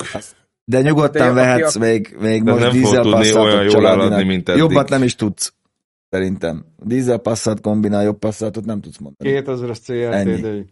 De 0.65 0.81
nyugodtan 0.81 1.27
aki 1.27 1.35
vehetsz 1.35 1.77
a- 1.77 1.79
még, 1.79 2.17
még 2.21 2.43
De 2.45 2.53
most 2.53 2.71
dízel 2.71 3.07
olyan 3.07 3.23
jól 3.25 3.69
családinak. 3.69 4.07
eladni, 4.07 4.25
mint 4.25 4.49
eddig. 4.49 4.61
Jobbat 4.61 4.89
nem 4.89 5.03
is 5.03 5.15
tudsz, 5.15 5.53
szerintem. 6.11 6.65
Dízel 6.77 7.19
passzát 7.19 7.61
kombinál, 7.61 8.03
jobb 8.03 8.19
passzátot 8.19 8.65
nem 8.65 8.81
tudsz 8.81 8.99
mondani. 8.99 9.43
2000-es 9.45 9.79
CRT, 9.85 10.13
Ennyi. 10.13 10.67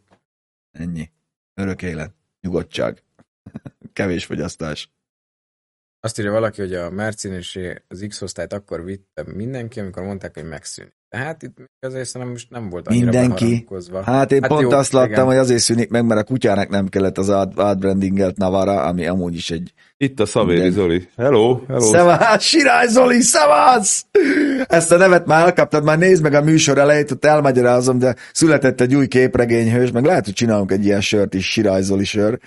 Ennyi. 0.71 1.11
Örök 1.55 1.83
élet. 1.83 2.15
Nyugodtság. 2.41 3.03
Kevés 3.93 4.25
fogyasztás. 4.25 4.95
Azt 6.01 6.19
írja 6.19 6.31
valaki, 6.31 6.61
hogy 6.61 6.75
a 6.75 6.91
Mercin 6.91 7.33
és 7.33 7.61
az 7.89 8.05
X-osztályt 8.09 8.53
akkor 8.53 8.85
vitte 8.85 9.23
mindenki, 9.33 9.81
amikor 9.81 10.03
mondták, 10.03 10.35
hogy 10.35 10.49
megszűnik. 10.49 10.96
Tehát 11.09 11.43
itt 11.43 11.57
azért 11.81 12.09
szerintem 12.09 12.31
most 12.31 12.51
nem 12.51 12.69
volt 12.69 12.89
annyira 12.89 13.05
Mindenki. 13.05 13.67
Hát 14.05 14.33
én 14.33 14.41
Hát 14.43 14.51
pont 14.51 14.63
jó, 14.63 14.71
azt 14.71 14.93
láttam, 14.93 15.11
igen. 15.11 15.25
hogy 15.25 15.37
azért 15.37 15.63
szűnik 15.63 15.91
meg, 15.91 16.05
mert 16.05 16.21
a 16.21 16.25
kutyának 16.25 16.69
nem 16.69 16.89
kellett 16.89 17.19
az 17.19 17.31
át, 17.31 17.61
átbrandingelt 17.61 18.37
Navara, 18.37 18.83
ami 18.83 19.07
amúgy 19.07 19.35
is 19.35 19.51
egy... 19.51 19.73
Itt 19.97 20.21
a 20.21 20.27
Szavéri 20.27 20.59
Igen. 20.59 20.73
Zoli. 20.73 21.09
Hello, 21.17 21.61
hello. 21.69 21.81
Szevasz, 21.81 22.43
Sirály 22.43 22.87
Zoli, 22.87 23.21
szevasz! 23.21 24.07
Ezt 24.67 24.93
a 24.93 24.97
nevet 24.97 25.27
már 25.27 25.45
elkaptad, 25.45 25.85
már 25.85 25.99
nézd 25.99 26.23
meg 26.23 26.35
a 26.35 26.43
műsor 26.43 26.79
elejét, 26.79 27.11
ott 27.11 27.25
elmagyarázom, 27.25 27.99
de 27.99 28.15
született 28.33 28.81
egy 28.81 28.95
új 28.95 29.07
képregényhős, 29.07 29.91
meg 29.91 30.05
lehet, 30.05 30.25
hogy 30.25 30.35
csinálunk 30.35 30.73
egy 30.73 30.85
ilyen 30.85 31.01
sört 31.01 31.35
is, 31.35 31.51
Sirály 31.51 31.83
Zoli 31.83 32.05
sör. 32.05 32.39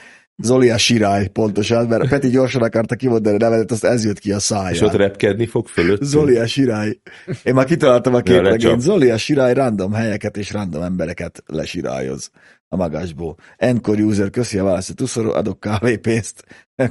Zoli 0.41 0.69
a 0.69 0.77
Sirály, 0.77 1.27
pontosan, 1.27 1.87
mert 1.87 2.09
Peti 2.09 2.29
gyorsan 2.29 2.61
akarta 2.61 2.95
kimondani 2.95 3.35
a 3.35 3.39
nevetet, 3.39 3.71
azt 3.71 3.83
ez 3.83 4.05
jött 4.05 4.19
ki 4.19 4.31
a 4.31 4.35
És 4.35 4.43
száján. 4.43 4.83
ott 4.83 4.93
repkedni 4.93 5.45
fog 5.45 5.67
fölött. 5.67 6.01
Zoli 6.01 6.35
a 6.37 6.47
Sirály. 6.47 6.99
Én 7.43 7.53
már 7.53 7.65
kitaláltam 7.65 8.13
a 8.13 8.17
lecsap. 8.17 8.35
képregényt. 8.35 8.81
Zoli 8.81 9.09
a 9.09 9.17
Sirály 9.17 9.53
random 9.53 9.93
helyeket 9.93 10.37
és 10.37 10.51
random 10.51 10.81
embereket 10.81 11.43
lesirályoz 11.45 12.29
a 12.67 12.75
magasból. 12.75 13.35
Encore 13.57 14.01
user, 14.01 14.29
köszi 14.29 14.57
a 14.57 14.63
választ, 14.63 14.95
tuszoró, 14.95 15.31
adok 15.33 15.59
kávépénzt, 15.59 16.43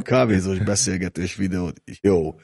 kávézós 0.02 0.58
beszélgetős 0.58 1.36
videót. 1.36 1.82
Jó. 2.00 2.34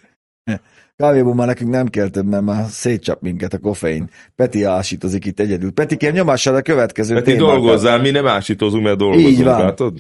Kávéból 0.97 1.35
már 1.35 1.47
nekünk 1.47 1.71
nem 1.71 1.87
kell 1.87 2.09
több, 2.09 2.27
mert 2.27 2.43
már 2.45 2.65
szétcsap 2.69 3.21
minket 3.21 3.53
a 3.55 3.59
koffein. 3.59 4.11
Peti 4.35 4.63
ásítozik 4.63 5.25
itt 5.25 5.41
egyedül. 5.41 5.73
Peti, 5.73 5.97
kérem, 5.97 6.15
nyomassad 6.15 6.55
a 6.55 6.63
következő 6.63 7.15
Peti 7.15 7.33
témákat. 7.33 7.55
dolgozzál, 7.55 8.01
mi 8.01 8.11
nem 8.11 8.27
ásítozunk, 8.27 8.85
mert 8.85 8.99
dolgozunk, 8.99 9.29
Így 9.29 9.45
van. 9.45 9.59
látod? 9.63 9.99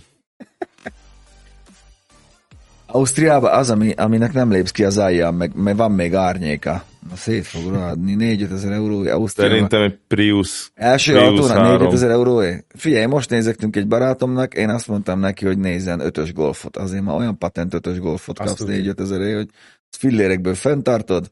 Ausztriában 2.94 3.52
az, 3.52 3.70
ami, 3.70 3.92
aminek 3.92 4.32
nem 4.32 4.50
lépsz 4.50 4.70
ki 4.70 4.84
az 4.84 4.98
alján, 4.98 5.34
meg, 5.34 5.54
meg 5.54 5.76
van 5.76 5.92
még 5.92 6.14
árnyéka. 6.14 6.84
Na, 7.08 7.16
szét 7.16 7.46
fog 7.46 7.72
ráadni. 7.72 8.14
4 8.14 8.42
ezer 8.42 8.72
euró 8.72 8.96
Ausztriában. 8.96 9.56
Szerintem 9.56 9.82
egy 9.82 9.98
Prius. 10.06 10.70
Első 10.74 11.12
Prius 11.12 11.28
autónak 11.28 11.56
3. 11.56 11.82
4000 11.82 12.10
euróé? 12.10 12.64
Figyelj, 12.68 13.06
most 13.06 13.30
nézektünk 13.30 13.76
egy 13.76 13.86
barátomnak, 13.86 14.54
én 14.54 14.68
azt 14.68 14.88
mondtam 14.88 15.20
neki, 15.20 15.46
hogy 15.46 15.58
nézzen 15.58 16.00
ötös 16.00 16.32
golfot. 16.32 16.76
Azért 16.76 17.02
már 17.02 17.16
olyan 17.16 17.38
patent 17.38 17.74
ötös 17.74 17.98
golfot 17.98 18.38
kapsz 18.38 18.54
tudni. 18.54 18.74
4 18.76 18.92
ezeré, 18.96 19.32
hogy 19.32 19.48
azt 19.90 19.98
fillérekből 19.98 20.54
fenntartod. 20.54 21.30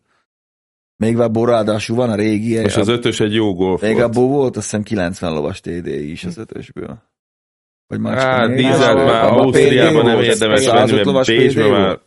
Még 0.97 1.19
abból 1.19 1.47
ráadásul 1.47 1.97
van 1.97 2.11
a 2.11 2.15
régi. 2.15 2.53
És 2.53 2.77
az 2.77 2.89
ötös 2.89 3.21
egy 3.21 3.35
jó 3.35 3.55
golf 3.55 3.81
Még 3.81 3.93
volt. 3.93 4.05
abból 4.05 4.29
volt 4.29 4.57
azt 4.57 4.65
hiszem 4.65 4.83
90 4.83 5.33
lovas 5.33 5.61
TDI 5.61 6.11
is 6.11 6.25
az 6.25 6.39
ötösből. 6.39 7.12
Vagy 7.93 8.01
már 8.01 8.18
csak 8.18 8.30
Hát, 8.30 8.49
még- 8.49 8.57
dízel 8.57 8.97
Abba 8.97 9.05
már 9.05 9.24
Ausztriában 9.32 10.05
nem 10.05 10.20
érdemes 10.20 10.61
105 10.61 11.05
venni, 11.05 11.12
mert 11.12 11.26
Bécsben 11.26 11.70
már. 11.70 11.99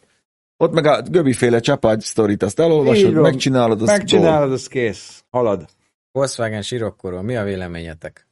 Ott 0.57 0.73
meg 0.73 0.85
a 0.85 1.01
göbiféle 1.01 1.59
csapágy 1.59 1.99
sztorit, 2.01 2.43
azt 2.43 2.59
Így 2.59 2.65
elolvasod, 2.65 3.13
van. 3.13 3.21
megcsinálod, 3.21 3.81
azt 3.81 3.91
Megcsinálod, 3.97 4.51
az 4.51 4.67
kész. 4.67 5.23
Halad. 5.29 5.65
Volkswagen 6.11 6.61
Sirokkorról, 6.61 7.21
mi 7.21 7.35
a 7.35 7.43
véleményetek? 7.43 8.27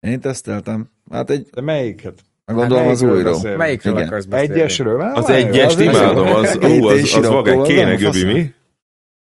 Én 0.00 0.20
teszteltem. 0.20 0.90
Hát 1.10 1.30
egy, 1.30 1.48
De 1.52 1.60
melyiket? 1.60 2.18
gondolom 2.44 2.88
az 2.88 3.00
melyikről 3.00 3.32
újról. 3.34 3.56
Melyikről 3.56 3.92
Igen. 3.94 4.06
akarsz 4.06 4.24
beszélni? 4.24 4.52
Egyesről? 4.54 5.00
Hát, 5.00 5.16
az 5.16 5.28
egyest 5.30 5.74
az 5.74 5.80
imádom, 5.80 6.26
az, 6.26 6.56
ú, 6.56 6.86
az, 6.86 7.14
az 7.14 7.26
vagány, 7.26 7.62
kéne 7.62 7.94
göbi, 7.94 8.24
mi? 8.24 8.52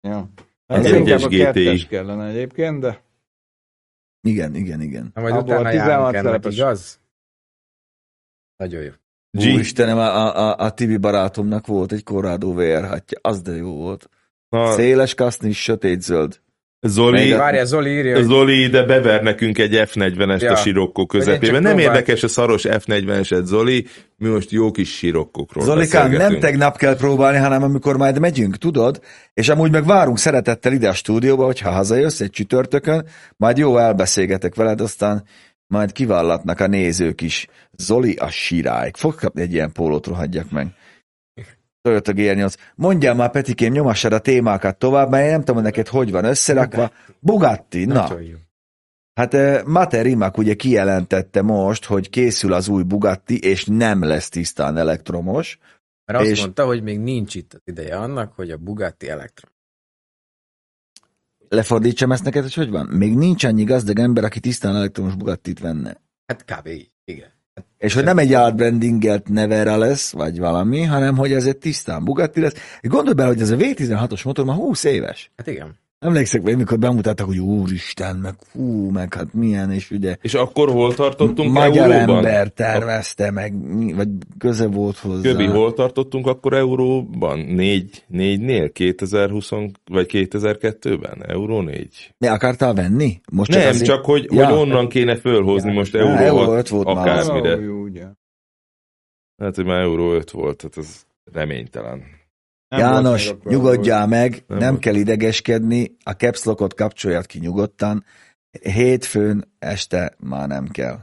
Ja. 0.01 0.29
Ez 0.67 0.87
inkább 0.87 1.33
egyes 1.33 1.53
GTI. 1.53 1.87
kellene 1.87 2.29
egyébként, 2.29 2.81
de 2.81 3.03
Igen, 4.23 4.55
igen, 4.55 4.81
igen. 4.81 5.11
Na, 5.15 5.21
majd 5.21 5.35
Abból 5.35 5.45
utána 5.55 5.69
a 5.69 5.73
járunk 5.73 5.85
16 5.85 6.15
ennek, 6.15 6.25
szerepes. 6.25 6.57
igaz? 6.57 6.99
Nagyon 8.59 8.83
jó. 8.83 8.91
G. 9.31 9.55
Úristenem, 9.55 9.99
a, 9.99 10.17
a, 10.17 10.49
a, 10.49 10.57
a 10.65 10.71
Tibi 10.71 10.97
barátomnak 10.97 11.67
volt 11.67 11.93
egy 11.93 12.03
Corrado 12.03 12.53
VR 12.55 12.87
hatja, 12.89 13.19
az 13.23 13.41
de 13.41 13.53
jó 13.53 13.71
volt. 13.77 14.09
Na, 14.49 14.73
Széles 14.73 15.15
kaszni, 15.15 15.53
sötét 15.53 16.03
zöld. 16.03 16.41
Zoli, 16.81 17.33
a- 17.33 17.39
Várjál, 17.39 17.65
Zoli 17.65 17.91
írja, 17.91 18.23
Zoli 18.23 18.63
ide 18.63 18.83
bever 18.85 19.23
nekünk 19.23 19.59
egy 19.59 19.71
F40-est 19.75 20.41
Ja. 20.41 20.53
a 20.53 20.57
sirokkó 20.57 21.07
közepében. 21.07 21.63
Nem 21.63 21.77
próbált- 21.77 21.97
érdekes 21.97 22.23
a 22.23 22.29
szaros 22.29 22.65
F40-eset, 22.69 23.45
Zoli, 23.45 23.87
mi 24.17 24.29
most 24.29 24.51
jó 24.51 24.71
kis 24.71 24.97
sirokkokról 24.97 25.65
Zolikán, 25.65 26.11
nem 26.11 26.39
tegnap 26.41 26.77
kell 26.77 26.97
próbálni, 26.97 27.39
hanem 27.39 27.63
amikor 27.63 27.97
majd 27.97 28.19
megyünk, 28.19 28.57
tudod? 28.57 29.01
És 29.35 29.49
amúgy 29.49 29.71
meg 29.71 29.85
várunk 29.85 30.19
szeretettel 30.19 30.73
ide 30.73 30.89
a 30.89 30.95
stúdióba, 30.95 31.45
hogyha 31.45 31.71
hazajössz 31.71 32.21
egy 32.21 32.31
csütörtökön, 32.31 33.07
majd 33.37 33.57
jó 33.59 33.77
elbeszélgetek 33.77 34.55
veled, 34.55 34.81
aztán 34.81 35.25
majd 35.69 35.93
kivallatnak 35.93 36.61
a 36.61 36.67
nézők 36.67 37.21
is. 37.21 37.47
Zoli 37.73 38.15
a 38.15 38.29
sirály. 38.31 38.91
Fog 38.95 39.15
kapni 39.15 39.43
egy 39.43 39.53
ilyen 39.53 39.73
pólót, 39.73 40.07
rohadjak 40.07 40.51
meg. 40.51 40.67
Toyota 41.81 42.13
G8. 42.15 42.55
Mondjál 42.75 43.15
már, 43.15 43.31
Petikém, 43.31 43.73
nyomassad 43.73 44.13
a 44.13 44.19
témákat 44.19 44.79
tovább, 44.79 45.11
mert 45.11 45.25
én 45.25 45.31
nem 45.31 45.45
tudom 45.45 45.63
neked, 45.63 45.89
hogy 45.89 46.11
van 46.11 46.25
összerakva. 46.25 46.91
Bugatti, 47.21 47.85
na. 47.85 48.09
Hát 49.15 49.35
eh, 49.35 49.63
Mate 49.65 50.03
Rimac 50.03 50.39
ugye 50.39 50.55
kijelentette 50.55 51.43
most, 51.43 51.85
hogy 51.85 52.11
készül 52.11 52.53
az 52.53 52.69
új 52.69 52.83
Bugatti, 52.83 53.39
és 53.39 53.65
nem 53.65 54.05
lesz 54.05 54.29
tisztán 54.29 54.77
elektromos. 54.77 55.59
Mert 56.05 56.21
azt 56.21 56.31
És- 56.31 56.41
mondta, 56.41 56.65
hogy 56.67 56.83
még 56.83 56.99
nincs 57.01 57.35
itt 57.35 57.53
az 57.55 57.61
ideje 57.65 57.97
annak, 57.97 58.33
hogy 58.33 58.51
a 58.51 58.57
Bugatti 58.57 59.09
Electron. 59.09 59.53
Lefordítsam 61.49 62.13
ezt 62.13 62.25
neked, 62.25 62.43
hogy 62.43 62.55
hogy 62.55 62.71
van? 62.71 62.87
Még 62.87 63.17
nincs 63.17 63.45
annyi 63.45 63.65
gazdag 63.65 63.99
ember, 63.99 64.25
aki 64.25 64.41
tisztán 64.41 64.77
elektromos 64.77 65.15
Bugattit 65.15 65.61
venne. 65.61 66.01
Hát 66.27 66.45
kb. 66.45 66.67
így, 66.67 66.91
igen. 67.05 67.37
És 67.79 67.95
hogy 67.95 68.05
nem 68.05 68.19
egy 68.19 68.33
átbrandingelt 68.33 69.29
Nevera 69.29 69.77
lesz, 69.77 70.13
vagy 70.13 70.39
valami, 70.39 70.83
hanem 70.83 71.17
hogy 71.17 71.33
ez 71.33 71.47
egy 71.47 71.59
tisztán 71.59 72.05
Bugatti 72.05 72.41
lesz. 72.41 72.55
Gondolj 72.81 73.15
bele, 73.15 73.29
hogy 73.29 73.41
ez 73.41 73.51
a 73.51 73.57
V16-os 73.57 74.25
motor 74.25 74.45
már 74.45 74.57
20 74.57 74.85
éves. 74.85 75.31
Hát 75.37 75.47
igen. 75.47 75.79
Emlékszek 76.01 76.43
még, 76.43 76.57
mikor 76.57 76.79
bemutattak, 76.79 77.27
hogy 77.27 77.39
úristen, 77.39 78.17
meg 78.17 78.35
hú, 78.53 78.91
meg 78.91 79.15
hát 79.15 79.35
milyen, 79.35 79.73
és 79.73 79.91
ugye... 79.91 80.17
És 80.21 80.35
akkor 80.35 80.71
hol 80.71 80.95
tartottunk 80.95 81.53
Magyar 81.53 81.91
euróban? 81.91 82.17
ember 82.17 82.49
tervezte, 82.49 83.31
meg, 83.31 83.53
vagy 83.95 84.09
köze 84.39 84.67
volt 84.67 84.99
hozzá. 84.99 85.31
Köbi, 85.31 85.45
hol 85.45 85.73
tartottunk 85.73 86.27
akkor 86.27 86.53
euróban? 86.53 87.39
Négy, 87.39 88.05
négynél? 88.07 88.73
2020 88.73 89.51
vagy 89.85 90.07
2002-ben? 90.13 91.25
Euró 91.27 91.61
négy? 91.61 92.15
Mi 92.19 92.27
akartál 92.27 92.75
venni? 92.75 93.21
Most 93.33 93.51
csak 93.51 93.61
Nem, 93.61 93.69
azért... 93.69 93.87
csak 93.87 94.05
hogy, 94.05 94.27
ja. 94.31 94.47
hogy 94.47 94.59
onnan 94.59 94.89
kéne 94.89 95.17
fölhozni 95.17 95.69
ja. 95.69 95.75
most 95.75 95.95
euró, 95.95 96.09
ja, 96.09 96.19
euró 96.19 96.53
5 96.53 96.69
volt 96.69 96.87
akármire. 96.87 97.57
Már. 97.57 98.17
Hát, 99.39 99.55
hogy 99.55 99.65
már 99.65 99.81
euró 99.81 100.13
5 100.15 100.31
volt, 100.31 100.57
tehát 100.57 100.77
ez 100.77 101.07
reménytelen. 101.33 102.03
Nem 102.69 102.81
János, 102.81 103.35
nyugodjál 103.45 104.07
meg, 104.07 104.45
nem, 104.47 104.59
nem 104.59 104.79
kell 104.79 104.95
idegeskedni, 104.95 105.97
a 106.03 106.11
caps 106.11 106.45
lockot 106.45 106.75
kapcsoljad 106.75 107.27
ki 107.27 107.39
nyugodtan, 107.39 108.05
hétfőn 108.63 109.53
este 109.59 110.15
már 110.19 110.49
nem 110.49 110.69
kell. 110.69 110.99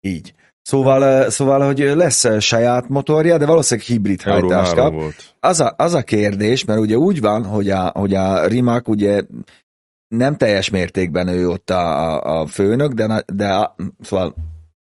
Így. 0.00 0.34
Szóval, 0.62 1.30
szóval, 1.30 1.66
hogy 1.66 1.78
lesz 1.78 2.42
saját 2.42 2.88
motorja, 2.88 3.38
de 3.38 3.46
valószínűleg 3.46 3.88
hibrid 3.88 4.22
hajtást 4.22 4.74
kap. 4.74 4.92
Volt. 4.92 5.34
Az, 5.40 5.60
a, 5.60 5.74
az 5.76 5.94
a 5.94 6.02
kérdés, 6.02 6.64
mert 6.64 6.80
ugye 6.80 6.96
úgy 6.96 7.20
van, 7.20 7.44
hogy 7.44 7.70
a, 7.70 7.90
hogy 7.94 8.14
a 8.14 8.46
Rimac 8.46 8.88
ugye 8.88 9.22
nem 10.08 10.36
teljes 10.36 10.70
mértékben 10.70 11.28
ő 11.28 11.48
ott 11.48 11.70
a, 11.70 12.20
a 12.40 12.46
főnök, 12.46 12.92
de, 12.92 13.24
de 13.32 13.48
a, 13.54 13.74
szóval 14.00 14.34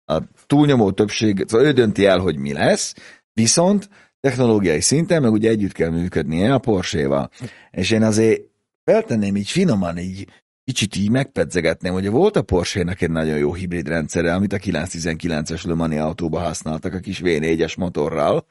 a 0.06 0.22
túlnyomó 0.48 0.92
többség, 0.92 1.44
szóval 1.48 1.68
ő 1.68 1.72
dönti 1.72 2.06
el, 2.06 2.20
hogy 2.20 2.38
mi 2.38 2.54
lesz, 2.54 2.96
viszont 3.34 3.90
technológiai 4.22 4.82
szinten, 4.82 5.22
meg 5.22 5.32
ugye 5.32 5.50
együtt 5.50 5.72
kell 5.72 5.90
működnie 5.90 6.54
a 6.54 6.60
Porsche-val. 6.60 7.30
És 7.72 7.92
én 7.92 8.04
azért 8.04 8.42
feltenném 8.84 9.36
így 9.36 9.50
finoman, 9.50 9.98
így 9.98 10.28
kicsit 10.64 10.96
így 10.96 11.10
megpedzegetném, 11.10 11.94
hogy 11.94 12.10
volt 12.10 12.36
a 12.36 12.42
Porsche-nak 12.42 13.02
egy 13.02 13.12
nagyon 13.12 13.38
jó 13.38 13.54
hibrid 13.54 13.88
rendszere, 13.88 14.34
amit 14.34 14.54
a 14.54 14.58
919-es 14.58 15.68
Le 15.68 15.74
Mani 15.74 15.98
autóba 15.98 16.40
használtak 16.40 16.94
a 16.94 17.00
kis 17.00 17.22
V4-es 17.24 17.78
motorral. 17.78 18.46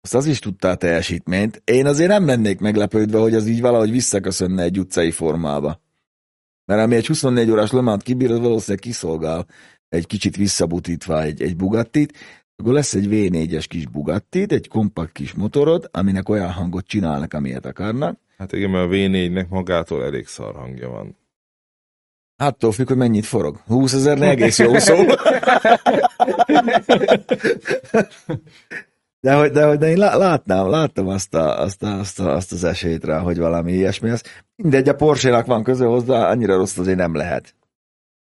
Azt 0.00 0.14
az 0.14 0.26
is 0.26 0.38
tudta 0.38 0.68
a 0.68 0.74
teljesítményt. 0.74 1.62
Én 1.64 1.86
azért 1.86 2.08
nem 2.08 2.26
lennék 2.26 2.58
meglepődve, 2.58 3.18
hogy 3.18 3.34
az 3.34 3.46
így 3.46 3.60
valahogy 3.60 3.90
visszaköszönne 3.90 4.62
egy 4.62 4.78
utcai 4.78 5.10
formába. 5.10 5.80
Mert 6.64 6.82
ami 6.82 6.94
egy 6.94 7.06
24 7.06 7.50
órás 7.50 7.70
Le 7.70 7.80
Mans 7.80 8.02
kibír, 8.02 8.30
az 8.30 8.38
valószínűleg 8.38 8.82
kiszolgál 8.82 9.46
egy 9.88 10.06
kicsit 10.06 10.36
visszabutítva 10.36 11.22
egy, 11.22 11.42
egy 11.42 11.56
Bugattit, 11.56 12.12
akkor 12.56 12.72
lesz 12.72 12.94
egy 12.94 13.06
V4-es 13.10 13.64
kis 13.68 13.86
Bugatti, 13.86 14.46
egy 14.48 14.68
kompakt 14.68 15.12
kis 15.12 15.32
motorod, 15.32 15.88
aminek 15.92 16.28
olyan 16.28 16.50
hangot 16.50 16.86
csinálnak, 16.86 17.34
amilyet 17.34 17.66
akarnak. 17.66 18.18
Hát 18.38 18.52
igen, 18.52 18.70
mert 18.70 18.86
a 18.86 18.92
V4-nek 18.92 19.48
magától 19.48 20.04
elég 20.04 20.26
szar 20.26 20.54
hangja 20.54 20.88
van. 20.88 21.16
Attól 22.36 22.72
függ, 22.72 22.88
hogy 22.88 22.96
mennyit 22.96 23.26
forog. 23.26 23.60
20 23.66 23.92
ezer 23.92 24.22
egész 24.22 24.58
jó 24.58 24.78
szó. 24.78 24.94
De 29.20 29.34
hogy, 29.34 29.50
de, 29.50 29.66
hogy, 29.66 29.78
de 29.78 29.90
én 29.90 29.96
látnám, 29.98 30.68
láttam 30.68 31.08
azt, 31.08 31.34
a, 31.34 31.60
azt, 31.60 31.82
a, 31.82 31.98
azt, 31.98 32.20
a, 32.20 32.34
azt 32.34 32.52
az 32.52 32.64
esélyt 32.64 33.04
rá, 33.04 33.18
hogy 33.18 33.38
valami 33.38 33.72
ilyesmi 33.72 34.10
az. 34.10 34.22
Mindegy, 34.56 34.88
a 34.88 34.94
porsche 34.94 35.42
van 35.42 35.62
köze 35.62 35.84
hozzá, 35.84 36.28
annyira 36.28 36.56
rossz 36.56 36.78
azért 36.78 36.98
nem 36.98 37.14
lehet. 37.14 37.54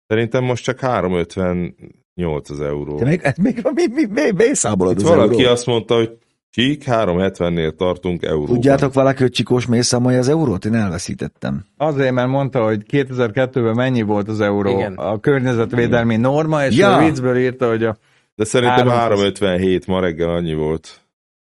Szerintem 0.06 0.44
most 0.44 0.64
csak 0.64 0.80
350 0.80 1.76
8 2.14 2.50
euró. 2.50 2.98
De 2.98 3.04
még, 3.04 3.20
még 3.36 3.62
mi, 3.74 3.86
mi, 3.94 4.06
mi, 4.20 4.30
mi 4.36 4.54
számolod 4.54 4.96
az 4.96 5.02
Valaki 5.02 5.40
euró? 5.40 5.52
azt 5.52 5.66
mondta, 5.66 5.94
hogy 5.94 6.18
Csík 6.50 6.82
370-nél 6.86 7.76
tartunk 7.76 8.22
euróban. 8.22 8.54
Tudjátok 8.54 8.92
valaki, 8.92 9.22
hogy 9.22 9.30
Csikós 9.30 9.66
mély 9.66 9.80
számolja 9.80 10.18
az 10.18 10.28
eurót? 10.28 10.64
Én 10.64 10.74
elveszítettem. 10.74 11.64
Azért, 11.76 12.12
mert 12.12 12.28
mondta, 12.28 12.64
hogy 12.64 12.82
2002-ben 12.90 13.74
mennyi 13.74 14.02
volt 14.02 14.28
az 14.28 14.40
euró 14.40 14.70
Igen. 14.70 14.94
a 14.94 15.20
környezetvédelmi 15.20 16.16
norma, 16.16 16.64
és 16.64 16.76
ja. 16.76 16.96
a 16.96 17.04
viccből 17.04 17.36
írta, 17.36 17.68
hogy 17.68 17.84
a... 17.84 17.96
De 18.34 18.44
szerintem 18.44 18.88
357 18.88 19.86
ma 19.86 20.00
reggel 20.00 20.28
annyi 20.28 20.54
volt. 20.54 21.00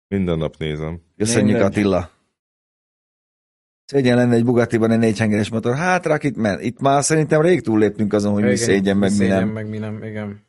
Minden 0.07 0.38
nap 0.38 0.55
nézem. 0.57 1.01
Köszönjük 1.18 1.51
Minden. 1.51 1.66
Attila. 1.66 2.09
Szégyen 3.86 4.18
lenne 4.18 4.36
egy 4.36 4.45
Bugatti-ban 4.45 4.91
egy 4.91 4.99
négyhengeres 4.99 5.49
motor. 5.49 5.76
Hát 5.76 6.05
rak 6.05 6.24
itt, 6.24 6.36
men. 6.36 6.61
itt 6.61 6.80
már 6.80 7.03
szerintem 7.03 7.41
rég 7.41 7.61
túlléptünk 7.61 8.14
azon, 8.14 8.32
hogy 8.32 8.41
igen, 8.41 8.51
mi 8.51 8.57
szégyen, 8.57 8.97
meg 8.97 9.18
mi 9.18 9.28
nem. 9.28 9.49
meg 9.49 9.70
mi 9.70 9.78
nem, 9.78 10.03
igen. 10.03 10.41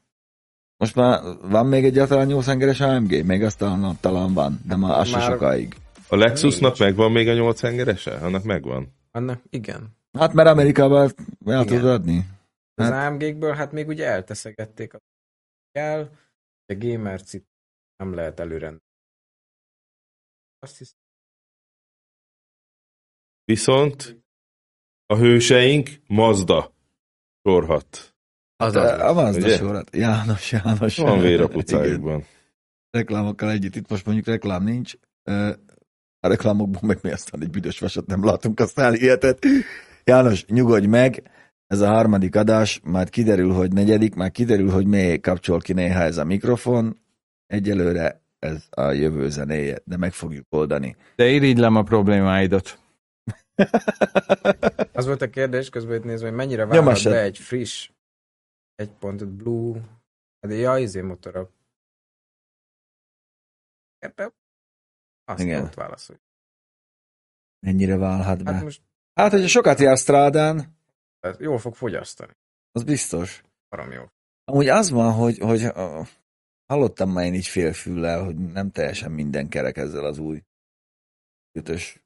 Most 0.84 0.96
már 0.96 1.20
van 1.40 1.66
még 1.66 1.84
egyáltalán 1.84 2.26
8 2.26 2.46
hengeres 2.46 2.80
AMG? 2.80 3.24
Még 3.26 3.42
azt 3.42 3.58
talán, 3.58 3.96
talán 4.00 4.34
van, 4.34 4.60
de 4.66 4.76
már 4.76 4.98
az 4.98 5.10
már... 5.10 5.22
sokáig. 5.22 5.76
A 6.08 6.16
Lexusnak 6.16 6.78
megvan 6.78 7.12
még 7.12 7.28
a 7.28 7.34
8 7.34 7.60
hengerese? 7.60 8.16
Annak 8.16 8.42
megvan? 8.42 8.92
Annak 9.10 9.42
igen. 9.50 9.96
Hát 10.12 10.32
mert 10.32 10.48
Amerikában 10.48 11.14
el 11.44 11.64
tudod 11.64 11.84
adni. 11.84 12.26
Hát... 12.76 12.92
Az 12.92 13.06
AMG-kből 13.06 13.52
hát 13.52 13.72
még 13.72 13.88
ugye 13.88 14.06
elteszegették 14.06 14.94
a 14.94 14.98
kell, 15.72 16.10
a 16.66 16.74
gamer 16.78 17.20
nem 17.96 18.14
lehet 18.14 18.40
előrendelni. 18.40 18.80
Azt 20.58 20.78
hiszem. 20.78 20.98
Viszont 23.44 24.24
a 25.06 25.16
hőseink 25.16 25.90
Mazda 26.06 26.72
sorhat. 27.42 28.13
Az 28.56 28.74
az, 28.74 29.00
a 29.00 29.12
Mazda 29.12 29.48
sorat. 29.48 29.96
János, 29.96 30.52
János. 30.52 30.96
Van 30.96 31.20
vér 31.20 31.40
a 31.40 31.48
pucájukban. 31.48 32.24
Reklámokkal 32.90 33.50
együtt, 33.50 33.76
itt 33.76 33.90
most 33.90 34.06
mondjuk 34.06 34.26
reklám 34.26 34.64
nincs. 34.64 34.94
A 36.20 36.28
reklámokban 36.28 36.80
meg 36.84 36.98
mi 37.02 37.10
aztán 37.10 37.42
egy 37.42 37.50
büdös 37.50 37.78
vasat 37.78 38.06
nem 38.06 38.24
látunk, 38.24 38.60
aztán 38.60 38.94
ilyetet. 38.94 39.46
János, 40.04 40.44
nyugodj 40.46 40.86
meg, 40.86 41.22
ez 41.66 41.80
a 41.80 41.86
harmadik 41.86 42.36
adás, 42.36 42.80
majd 42.84 43.10
kiderül, 43.10 43.52
hogy 43.52 43.72
negyedik, 43.72 44.14
már 44.14 44.30
kiderül, 44.30 44.70
hogy 44.70 44.86
még 44.86 45.20
kapcsol 45.20 45.60
ki 45.60 45.72
néha 45.72 46.00
ez 46.00 46.16
a 46.16 46.24
mikrofon. 46.24 46.98
Egyelőre 47.46 48.22
ez 48.38 48.64
a 48.70 48.90
jövő 48.90 49.28
zenéje, 49.28 49.78
de 49.84 49.96
meg 49.96 50.12
fogjuk 50.12 50.46
oldani. 50.50 50.96
De 51.16 51.28
irigylem 51.28 51.76
a 51.76 51.82
problémáidat. 51.82 52.78
Az 54.92 55.06
volt 55.06 55.22
a 55.22 55.30
kérdés, 55.30 55.68
közben 55.68 55.96
itt 55.96 56.04
nézve, 56.04 56.26
hogy 56.26 56.36
mennyire 56.36 56.66
válhat 56.66 57.04
be 57.04 57.22
egy 57.22 57.38
friss 57.38 57.88
egy 58.74 58.92
pontot 58.92 59.28
Blue, 59.28 59.80
de 60.40 60.54
ja, 60.54 60.78
izé 60.78 61.00
motorok. 61.00 61.52
Ebbe 63.98 64.32
azt 65.24 65.42
Igen. 65.42 65.64
ott 65.64 65.74
válaszolj. 65.74 66.18
Mennyire 67.58 67.96
válhat 67.96 68.44
be? 68.44 68.52
Hát, 68.52 68.62
most... 68.62 68.82
hát 69.14 69.30
hogyha 69.30 69.48
sokat 69.48 69.78
jár 69.78 69.96
strádán, 69.96 70.76
hát 71.20 71.40
jól 71.40 71.58
fog 71.58 71.74
fogyasztani. 71.74 72.32
Az 72.72 72.84
biztos. 72.84 73.42
Aram 73.68 73.90
jó. 73.90 74.04
Amúgy 74.44 74.68
az 74.68 74.90
van, 74.90 75.12
hogy, 75.12 75.38
hogy 75.38 75.64
uh, 75.64 76.06
hallottam 76.66 77.10
már 77.10 77.24
én 77.24 77.34
így 77.34 77.46
félfüllel, 77.46 78.24
hogy 78.24 78.36
nem 78.36 78.70
teljesen 78.70 79.12
minden 79.12 79.48
kerek 79.48 79.76
ezzel 79.76 80.04
az 80.04 80.18
új 80.18 80.42
ötös 81.52 82.02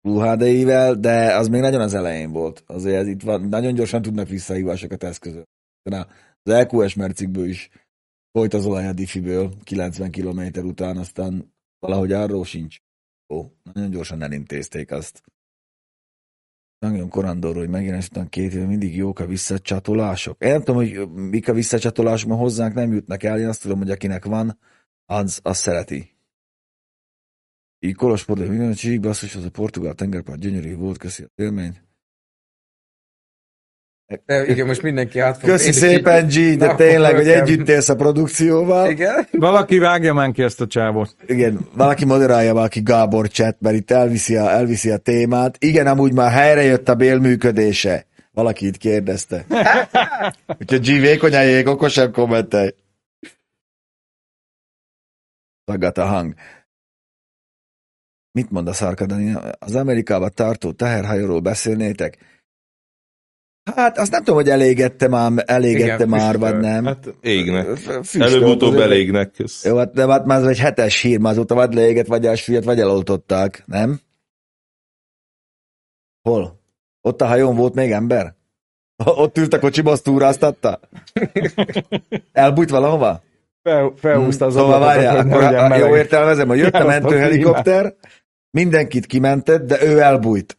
Blue 0.00 0.30
HD-vel, 0.30 0.94
de 0.94 1.36
az 1.36 1.48
még 1.48 1.60
nagyon 1.60 1.80
az 1.80 1.94
elején 1.94 2.32
volt. 2.32 2.62
Azért 2.66 2.96
ez 2.96 3.06
itt 3.06 3.22
van, 3.22 3.40
nagyon 3.42 3.74
gyorsan 3.74 4.02
tudnak 4.02 4.28
visszahívásokat 4.28 5.02
eszközölni 5.02 5.55
az 5.92 6.06
LQS 6.42 6.94
mercikből 6.94 7.48
is 7.48 7.70
folyt 8.32 8.54
az 8.54 8.66
olaj 8.66 8.86
a 8.86 8.92
diffiből 8.92 9.54
90 9.62 10.10
km 10.10 10.66
után, 10.66 10.96
aztán 10.96 11.54
valahogy 11.78 12.12
arról 12.12 12.44
sincs. 12.44 12.78
Ó, 13.34 13.44
nagyon 13.72 13.90
gyorsan 13.90 14.22
elintézték 14.22 14.90
azt. 14.90 15.22
Nagyon 16.78 17.08
korandor, 17.08 17.56
hogy 17.56 17.68
megjelenés 17.68 18.06
után 18.06 18.28
két 18.28 18.52
éve 18.52 18.66
mindig 18.66 18.96
jók 18.96 19.18
a 19.18 19.26
visszacsatolások. 19.26 20.42
Én 20.42 20.50
nem 20.50 20.62
tudom, 20.62 20.76
hogy 20.76 21.10
mik 21.12 21.48
a 21.48 21.52
visszacsatolások, 21.52 22.28
mert 22.28 22.40
hozzánk 22.40 22.74
nem 22.74 22.92
jutnak 22.92 23.22
el. 23.22 23.38
Én 23.38 23.48
azt 23.48 23.62
tudom, 23.62 23.78
hogy 23.78 23.90
akinek 23.90 24.24
van, 24.24 24.58
az, 25.04 25.40
az 25.42 25.58
szereti. 25.58 26.14
Így 27.78 27.94
Kolosport, 27.94 28.40
de 28.40 28.48
minden 28.48 28.72
csík, 28.72 29.00
basszus, 29.00 29.34
az 29.34 29.44
a 29.44 29.50
portugál 29.50 29.94
tengerpart 29.94 30.40
gyönyörű 30.40 30.76
volt, 30.76 30.98
köszi 30.98 31.22
a 31.22 31.28
élményt. 31.34 31.85
De 34.06 34.46
igen, 34.46 34.66
most 34.66 34.82
mindenki 34.82 35.18
át 35.18 35.38
fog 35.38 35.48
Köszi 35.48 35.72
szépen, 35.72 36.26
G, 36.26 36.56
de 36.56 36.74
tényleg, 36.74 37.14
hogy 37.14 37.28
együtt 37.28 37.68
élsz 37.68 37.88
a 37.88 37.96
produkcióval. 37.96 38.90
Igen. 38.90 39.26
Valaki 39.30 39.78
vágja 39.78 40.14
már 40.14 40.32
ki 40.32 40.42
ezt 40.42 40.60
a 40.60 40.66
csávot. 40.66 41.16
Igen, 41.26 41.68
valaki 41.72 42.04
moderálja 42.04 42.54
valaki 42.54 42.82
Gábor 42.82 43.28
chat, 43.28 43.56
mert 43.60 43.76
itt 43.76 43.90
elviszi 43.90 44.36
a, 44.36 44.50
elviszi 44.50 44.90
a 44.90 44.96
témát. 44.96 45.56
Igen, 45.58 45.86
amúgy 45.86 46.12
már 46.12 46.30
helyre 46.30 46.62
jött 46.62 46.88
a 46.88 46.94
bélműködése. 46.94 48.06
Valaki 48.32 48.66
itt 48.66 48.76
kérdezte. 48.76 49.44
Úgyhogy 50.60 50.80
G 50.80 51.00
vékonyaljék, 51.00 51.68
okosabb 51.68 52.12
kommentelj. 52.12 52.70
Tagad 55.64 55.98
a 55.98 56.04
hang. 56.04 56.34
Mit 58.32 58.50
mond 58.50 58.68
a 58.68 58.72
szarkadani? 58.72 59.36
Az 59.58 59.74
Amerikába 59.74 60.28
tartó 60.28 60.72
teherhajóról 60.72 61.40
beszélnétek? 61.40 62.18
Hát 63.74 63.98
azt 63.98 64.10
nem 64.10 64.20
tudom, 64.20 64.34
hogy 64.34 64.48
elégette 64.48 65.08
már, 65.08 65.32
elégette 65.46 65.94
Igen, 65.94 66.08
már, 66.08 66.38
vagy 66.38 66.56
nem. 66.56 66.84
Hát 66.84 67.14
égnek. 67.20 67.66
Előbb-utóbb 68.18 68.76
elégnek. 68.76 69.30
Kösz. 69.30 69.64
Jó, 69.64 69.76
hát, 69.76 69.92
de 69.92 70.06
hát 70.06 70.24
már 70.24 70.40
ez 70.40 70.46
egy 70.46 70.58
hetes 70.58 71.00
hír, 71.00 71.18
már 71.18 71.32
azóta 71.32 71.54
vagy 71.54 71.74
leégett, 71.74 72.06
vagy 72.06 72.26
elsüllyedt, 72.26 72.64
vagy 72.64 72.80
eloltották, 72.80 73.62
nem? 73.66 74.00
Hol? 76.22 76.60
Ott 77.00 77.20
a 77.20 77.26
hajón 77.26 77.56
volt 77.56 77.74
még 77.74 77.90
ember? 77.90 78.34
Ott 79.04 79.38
ült 79.38 79.52
a 79.52 79.58
kocsiba, 79.58 79.90
azt 79.90 80.04
túráztatta? 80.04 80.80
Elbújt 82.32 82.70
valahova? 82.70 83.22
Fel, 83.62 83.92
felhúzta 83.96 84.46
az 84.46 84.54
Szóval 84.54 84.78
várjál, 84.78 85.16
akkor 85.16 85.42
a, 85.42 85.76
jó 85.76 85.96
értelmezem, 85.96 86.48
hogy 86.48 86.58
jött 86.58 86.74
a 86.74 86.86
mentőhelikopter, 86.86 87.94
mindenkit 88.50 89.06
kimentett, 89.06 89.66
de 89.66 89.82
ő 89.82 90.00
elbújt. 90.00 90.58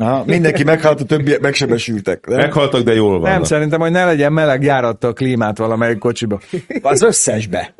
Aha, 0.00 0.24
mindenki 0.24 0.64
meghalt, 0.64 1.00
a 1.00 1.04
többiek 1.04 1.40
megsebesültek. 1.40 2.26
Nem? 2.26 2.36
Meghaltak, 2.38 2.82
de 2.82 2.94
jól 2.94 3.20
van. 3.20 3.30
Nem, 3.30 3.42
szerintem, 3.42 3.80
hogy 3.80 3.90
ne 3.90 4.04
legyen 4.04 4.32
meleg, 4.32 4.62
járatta 4.62 5.08
a 5.08 5.12
klímát 5.12 5.58
valamelyik 5.58 5.98
kocsiba. 5.98 6.40
Az 6.82 7.02
összesbe. 7.02 7.74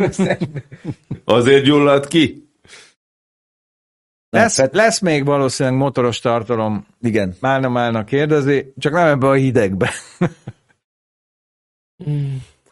Azért 1.25 1.65
gyulladt 1.65 2.09
ki? 2.09 2.49
Lesz, 4.31 4.57
Pet... 4.57 4.75
lesz 4.75 5.01
még 5.01 5.25
valószínűleg 5.25 5.79
motoros 5.79 6.21
tartalom. 6.21 6.87
Igen. 7.01 7.37
Málna 7.41 7.69
Málna 7.69 8.05
kérdezi, 8.05 8.73
csak 8.79 8.93
nem 8.93 9.07
ebbe 9.07 9.27
a 9.27 9.33
hidegbe. 9.33 9.91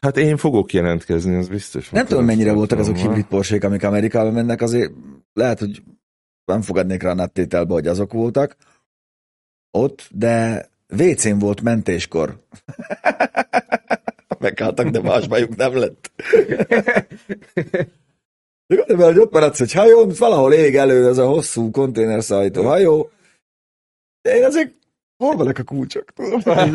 Hát 0.01 0.17
én 0.17 0.37
fogok 0.37 0.73
jelentkezni, 0.73 1.37
az 1.37 1.49
biztos. 1.49 1.91
Nem 1.91 2.07
tudom, 2.07 2.25
mennyire 2.25 2.53
voltak 2.53 2.79
azok 2.79 2.97
hibrid 2.97 3.27
porsék, 3.27 3.65
amik 3.65 3.85
Amerikába 3.85 4.31
mennek, 4.31 4.61
azért 4.63 4.93
lehet, 5.33 5.59
hogy 5.59 5.83
nem 6.45 6.63
fogadnék 6.63 7.03
rá 7.03 7.11
a 7.11 7.15
nettételbe, 7.15 7.73
hogy 7.73 7.87
azok 7.87 8.13
voltak 8.13 8.57
ott, 9.71 10.09
de 10.11 10.69
WC-n 10.89 11.39
volt 11.39 11.61
mentéskor. 11.61 12.37
Megháltak, 14.39 14.89
de 14.89 15.01
más 15.01 15.29
bajuk 15.29 15.57
nem 15.57 15.77
lett. 15.77 16.11
De 18.67 19.05
hogy 19.05 19.19
ott 19.19 19.33
maradsz 19.33 19.61
egy 19.61 19.73
hajón, 19.73 20.13
valahol 20.19 20.53
ég 20.53 20.77
elő 20.77 21.09
ez 21.09 21.19
a 21.19 21.27
hosszú 21.27 21.71
konténerszállító 21.71 22.63
hajó. 22.63 23.11
De 24.23 24.37
én 24.37 24.45
azért 24.45 24.75
Hol 25.17 25.37
vannak 25.37 25.59
a 25.59 25.63
kulcsok? 25.63 26.05
már 26.45 26.71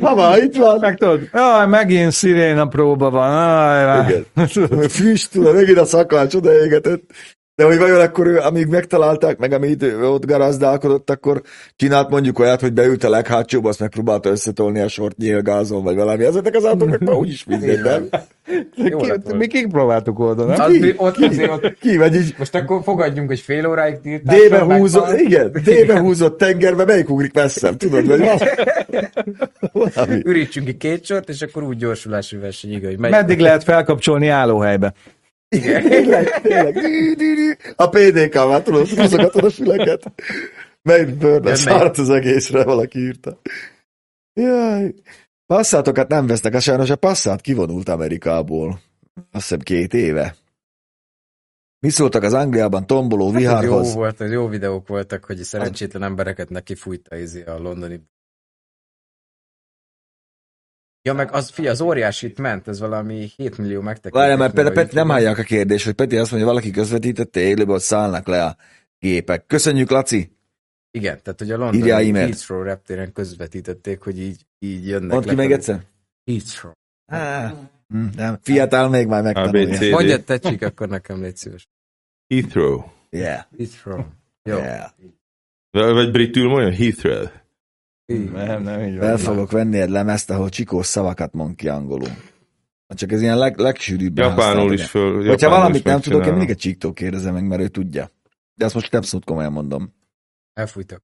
Ha 0.00 0.14
már 0.14 0.42
itt 0.42 0.56
van. 0.56 0.78
Meg 0.78 0.96
tudod, 0.96 1.28
jaj, 1.32 1.66
megint 1.66 2.12
sziréna 2.12 2.66
próba 2.66 3.10
van. 3.10 3.32
Aj, 3.32 4.08
Igen. 4.08 4.26
Füst, 4.88 5.30
tudod, 5.30 5.54
megint 5.54 5.78
a 5.78 5.84
szakács 5.84 6.34
odaégetett. 6.34 7.02
De 7.54 7.64
hogy 7.64 7.78
vajon 7.78 8.00
akkor 8.00 8.26
ő, 8.26 8.38
amíg 8.38 8.66
megtalálták, 8.66 9.38
meg 9.38 9.52
amíg 9.52 9.82
ott 10.02 10.26
garazdálkodott, 10.26 11.10
akkor 11.10 11.42
csinált 11.76 12.10
mondjuk 12.10 12.38
olyat, 12.38 12.60
hogy 12.60 12.72
beült 12.72 13.04
a 13.04 13.08
leghátsóba, 13.08 13.68
azt 13.68 13.80
megpróbálta 13.80 14.30
összetolni 14.30 14.80
a 14.80 14.88
sort 14.88 15.16
nyílgázon, 15.16 15.82
vagy 15.82 15.94
valami. 15.94 16.24
Ezeknek 16.24 16.54
az 16.54 16.64
autóknak 16.64 17.00
már 17.00 17.14
úgyis 17.14 17.44
mindegy, 17.44 17.80
nem? 17.80 18.08
Ki, 18.74 19.34
mi 19.36 19.46
kik 19.46 19.68
próbáltuk 19.68 20.18
oldani? 20.18 20.52
Az, 20.52 20.72
ki, 20.72 20.94
ott 20.96 21.16
ki, 21.16 21.24
azért 21.24 21.50
ott, 21.50 21.78
ki, 21.78 21.96
vagy 21.96 22.14
így... 22.14 22.34
Most 22.38 22.54
akkor 22.54 22.82
fogadjunk, 22.82 23.28
hogy 23.28 23.40
fél 23.40 23.66
óráig 23.66 24.00
tiltás. 24.00 24.40
Débe 24.40 24.60
húzott, 24.62 25.06
megvan. 25.06 25.26
igen, 25.26 25.52
débe 25.64 25.98
húzott 25.98 26.38
tengerbe, 26.38 26.84
melyik 26.84 27.10
ugrik 27.10 27.32
messzebb, 27.32 27.76
tudod, 27.76 28.06
vagy. 28.06 28.30
Ürítsünk 30.24 30.66
ki 30.66 30.76
két 30.76 31.04
sort, 31.04 31.28
és 31.28 31.42
akkor 31.42 31.62
úgy 31.62 31.76
gyorsulási 31.76 32.36
verseny, 32.36 32.84
hogy 32.84 32.98
megy. 32.98 33.10
Meddig 33.10 33.38
lehet 33.38 33.64
felkapcsolni 33.64 34.28
állóhelybe? 34.28 34.92
Igen, 35.52 35.82
tényleg, 35.82 36.40
tényleg. 36.40 36.76
A 37.76 37.88
PDK-vál, 37.88 38.62
tudod, 38.62 38.88
húzogatod 38.88 39.44
a 39.44 39.50
füleket. 39.50 40.12
Meg 40.82 41.16
bőrne, 41.16 41.54
szárt 41.54 41.98
az 41.98 42.10
egészre, 42.10 42.64
valaki 42.64 42.98
írta. 42.98 43.40
Jaj. 44.32 44.94
Passzátokat 45.46 46.08
nem 46.08 46.26
vesznek, 46.26 46.54
a 46.54 46.60
sajnos 46.60 46.90
a 46.90 46.96
passzát 46.96 47.40
kivonult 47.40 47.88
Amerikából. 47.88 48.80
Azt 49.14 49.42
hiszem 49.42 49.58
két 49.58 49.94
éve. 49.94 50.36
Mi 51.78 51.88
szóltak 51.88 52.22
az 52.22 52.32
Angliában 52.32 52.86
tomboló 52.86 53.30
viharhoz? 53.30 53.86
Hát 53.86 53.94
jó 53.94 54.00
volt, 54.00 54.20
jó 54.20 54.48
videók 54.48 54.88
voltak, 54.88 55.24
hogy 55.24 55.36
szerencsétlen 55.36 56.02
embereket 56.02 56.48
neki 56.48 56.74
fújta 56.74 57.16
a 57.46 57.58
londoni 57.58 58.00
Ja, 61.02 61.12
meg 61.12 61.32
az, 61.32 61.50
fia, 61.50 61.70
az 61.70 61.80
óriási 61.80 62.26
itt 62.26 62.38
ment, 62.38 62.68
ez 62.68 62.80
valami 62.80 63.30
7 63.36 63.58
millió 63.58 63.80
megtekintés. 63.80 64.20
Várjál, 64.20 64.36
mert 64.36 64.54
Peti, 64.54 64.70
Peti 64.70 64.94
nem 64.94 65.08
hallják 65.08 65.38
a 65.38 65.42
kérdést, 65.42 65.84
hogy 65.84 65.94
Peti 65.94 66.16
azt 66.16 66.30
mondja, 66.30 66.48
valaki 66.48 66.70
közvetítette 66.70 67.40
élőben, 67.40 67.66
hogy 67.66 67.80
szállnak 67.80 68.26
le 68.26 68.44
a 68.44 68.56
gépek. 68.98 69.46
Köszönjük, 69.46 69.90
Laci! 69.90 70.36
Igen, 70.90 71.22
tehát 71.22 71.38
hogy 71.38 71.50
a 71.50 71.56
londoni 71.56 72.12
Heathrow 72.12 72.62
reptéren 72.62 73.12
közvetítették, 73.12 74.00
hogy 74.00 74.20
így, 74.20 74.46
így 74.58 74.88
jönnek 74.88 75.10
Mondd 75.10 75.28
ki 75.28 75.34
még 75.34 75.52
egyszer? 75.52 75.82
Heathrow. 76.24 76.72
Ah, 77.06 77.52
nem, 78.16 78.38
fiatal 78.42 78.88
még 78.88 79.06
már 79.06 79.22
megtanulja. 79.22 79.90
Mondja, 79.90 80.24
tetszik, 80.24 80.62
akkor 80.62 80.88
nekem 80.88 81.22
légy 81.22 81.36
szíves. 81.36 81.68
Heathrow. 82.34 82.82
Yeah. 83.10 83.44
Heathrow. 83.58 84.04
Jó. 84.42 84.56
Yeah. 84.56 84.90
Vagy 85.70 86.10
britül 86.10 86.48
mondja, 86.48 86.72
Heathrow. 86.72 87.26
Nem, 88.06 88.62
nem 88.62 88.80
így 88.80 88.98
van. 88.98 89.08
El 89.08 89.16
fogok 89.16 89.50
venni 89.50 89.80
egy 89.80 89.88
lemezt, 89.88 90.30
ahol 90.30 90.48
csikós 90.48 90.86
szavakat 90.86 91.32
mond 91.32 91.56
ki 91.56 91.68
angolul. 91.68 92.08
Hát 92.88 92.98
csak 92.98 93.12
ez 93.12 93.22
ilyen 93.22 93.38
leg, 93.38 93.58
legsűrűbb. 93.58 94.18
Japánul 94.18 94.72
is 94.72 94.84
föl. 94.84 95.26
Hogyha 95.26 95.48
valamit 95.48 95.84
nem 95.84 96.00
tudok, 96.00 96.24
én 96.26 96.30
mindig 96.30 96.50
egy 96.50 96.56
csíktól 96.56 96.92
kérdezem 96.92 97.32
meg, 97.32 97.46
mert 97.46 97.62
ő 97.62 97.68
tudja. 97.68 98.10
De 98.54 98.64
azt 98.64 98.74
most 98.74 98.94
abszolút 98.94 99.24
komolyan 99.24 99.52
mondom. 99.52 99.94
Elfújtak. 100.52 101.02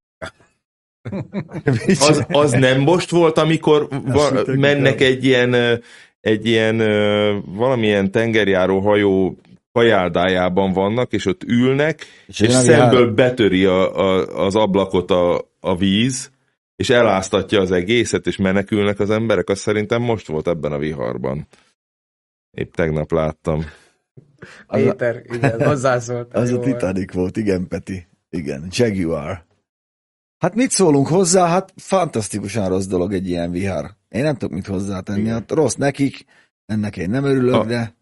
az, 1.98 2.24
az 2.28 2.50
nem 2.50 2.80
most 2.80 3.10
volt, 3.10 3.38
amikor 3.38 3.88
va, 4.04 4.42
mennek 4.46 5.00
egy 5.00 5.24
ilyen, 5.24 5.80
egy 6.20 6.46
ilyen 6.46 6.76
valamilyen 7.44 8.10
tengerjáró 8.10 8.80
hajó 8.80 9.38
kajáldájában 9.72 10.72
vannak, 10.72 11.12
és 11.12 11.26
ott 11.26 11.42
ülnek, 11.42 12.06
és, 12.26 12.40
és 12.40 12.52
szemből 12.52 13.14
betöri 13.14 13.64
a, 13.64 13.96
a, 13.98 14.26
az 14.44 14.54
ablakot 14.54 15.10
a, 15.10 15.50
a 15.60 15.76
víz, 15.76 16.30
és 16.78 16.90
eláztatja 16.90 17.60
az 17.60 17.70
egészet, 17.70 18.26
és 18.26 18.36
menekülnek 18.36 19.00
az 19.00 19.10
emberek, 19.10 19.48
az 19.48 19.58
szerintem 19.58 20.02
most 20.02 20.26
volt 20.26 20.48
ebben 20.48 20.72
a 20.72 20.78
viharban. 20.78 21.46
Épp 22.50 22.74
tegnap 22.74 23.10
láttam. 23.10 23.64
Péter, 24.68 25.22
igen, 25.24 25.64
hozzászólt. 25.64 26.34
Az 26.36 26.52
a 26.52 26.58
Titanic 26.58 27.12
volt, 27.12 27.36
igen, 27.36 27.68
Peti. 27.68 28.06
Igen, 28.30 28.66
Jaguar. 28.70 29.44
Hát 30.38 30.54
mit 30.54 30.70
szólunk 30.70 31.06
hozzá? 31.06 31.46
Hát 31.46 31.72
fantasztikusan 31.76 32.68
rossz 32.68 32.86
dolog 32.86 33.12
egy 33.12 33.28
ilyen 33.28 33.50
vihar. 33.50 33.90
Én 34.08 34.22
nem 34.22 34.36
tudok 34.36 34.54
mit 34.54 34.66
hozzátenni. 34.66 35.28
Hát 35.28 35.50
rossz 35.50 35.74
nekik, 35.74 36.24
ennek 36.66 36.96
én 36.96 37.10
nem 37.10 37.24
örülök, 37.24 37.54
a, 37.54 37.64
de... 37.64 37.96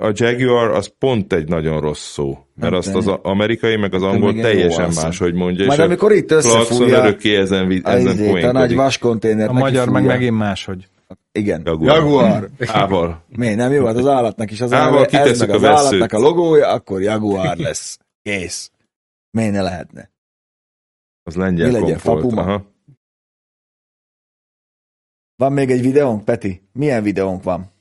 A 0.00 0.12
Jaguar 0.14 0.70
az 0.70 0.92
pont 0.98 1.32
egy 1.32 1.48
nagyon 1.48 1.80
rossz 1.80 2.12
szó, 2.12 2.38
mert 2.54 2.70
nem 2.70 2.78
azt 2.78 2.94
az 2.94 3.06
amerikai 3.06 3.76
meg 3.76 3.94
az 3.94 4.02
angol 4.02 4.34
teljesen 4.34 4.90
más, 4.94 5.18
hogy 5.18 5.34
mondja. 5.34 5.66
Majd 5.66 5.80
amikor 5.80 6.12
itt 6.12 6.30
összefújja 6.30 6.98
örökké 6.98 7.36
ezen, 7.36 7.80
ezen 7.84 8.44
a 8.44 8.52
nagy 8.52 8.74
vaskonténer. 8.74 9.48
A 9.48 9.52
magyar 9.52 9.88
meg 9.88 10.04
megint 10.04 10.36
máshogy. 10.36 10.88
Igen. 11.32 11.62
Jaguar. 11.64 11.96
Jaguar. 11.96 12.48
Ával. 12.66 13.24
Mi, 13.28 13.54
nem 13.54 13.72
jó? 13.72 13.86
Hát 13.86 13.96
az 13.96 14.06
állatnak 14.06 14.50
is 14.50 14.60
az 14.60 14.72
Ával 14.72 15.04
ez 15.04 15.38
meg 15.38 15.50
az 15.50 15.64
állatnak 15.64 16.12
a 16.12 16.18
logója, 16.18 16.68
akkor 16.68 17.02
Jaguar 17.02 17.56
lesz. 17.56 17.98
Kész. 18.22 18.70
Miért 19.30 19.52
ne 19.52 19.62
lehetne? 19.62 20.10
Az 21.22 21.34
lengyel 21.36 21.66
Mi 21.66 21.72
legyen, 21.72 21.98
Fapuma? 21.98 22.42
Aha. 22.42 22.64
Van 25.36 25.52
még 25.52 25.70
egy 25.70 25.82
videónk, 25.82 26.24
Peti? 26.24 26.62
Milyen 26.72 27.02
videónk 27.02 27.42
van? 27.42 27.72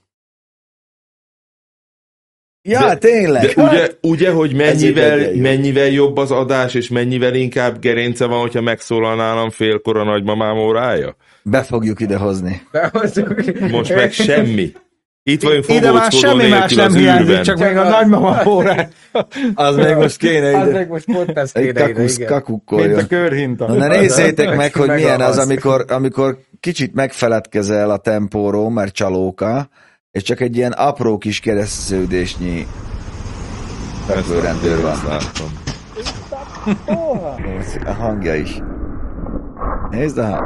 Ja, 2.62 2.80
de, 2.80 2.96
tényleg. 2.96 3.54
De 3.56 3.64
ugye, 3.64 3.88
ugye, 4.02 4.32
hogy 4.32 4.56
mennyivel, 4.56 5.36
mennyivel 5.36 5.88
jobb 5.88 6.18
az 6.18 6.32
adás, 6.32 6.74
és 6.74 6.90
mennyivel 6.90 7.36
inkább 7.36 7.80
gerince 7.80 8.26
van, 8.26 8.40
hogyha 8.40 8.62
megszólal 8.62 9.16
nálam 9.16 9.50
félkor 9.50 9.98
a 9.98 10.04
nagymamám 10.04 10.58
órája? 10.58 11.16
Be 11.44 11.64
fogjuk 11.64 12.00
idehozni. 12.00 12.62
Most 13.72 13.96
meg 13.96 14.12
semmi. 14.12 14.72
Itt 15.24 15.42
vagyunk 15.42 15.68
Ide 15.68 15.92
már 15.92 16.12
semmi 16.12 16.48
más 16.48 16.74
nem 16.74 16.94
hiányzik, 16.94 17.42
csak 17.42 17.58
még 17.58 17.78
a 17.78 17.90
nagymama 17.90 18.42
órát. 18.46 18.94
Az 19.54 19.76
még 19.76 19.96
most 19.96 20.18
kéne 20.18 20.50
ide. 20.50 20.58
Az 20.58 20.72
még 20.72 20.88
most 20.88 21.06
pont 21.06 21.38
ez 21.38 21.52
kéne 21.52 21.92
kakusz, 21.92 22.18
ide, 22.18 22.26
kakukkoljon. 22.26 22.90
Mint 22.90 23.02
a 23.02 23.08
körhinta. 23.08 23.74
Na, 23.74 23.88
nézzétek 23.88 24.56
meg, 24.56 24.74
hogy 24.74 24.90
milyen 24.90 25.22
az, 25.22 25.38
amikor, 25.38 25.86
amikor 25.88 26.38
kicsit 26.60 26.94
megfeledkezel 26.94 27.90
a 27.90 27.98
tempóról, 27.98 28.72
mert 28.72 28.94
csalóka, 28.94 29.70
és 30.12 30.24
csak 30.24 30.40
egy 30.40 30.56
ilyen 30.56 30.72
apró 30.72 31.18
kis 31.18 31.40
kereszteződésnyi 31.40 32.68
fekvőrendőr 34.06 34.82
van. 34.82 35.22
A 37.86 37.92
hangja 37.92 38.36
is. 38.36 38.62
Nézd, 39.90 40.20
hát. 40.20 40.42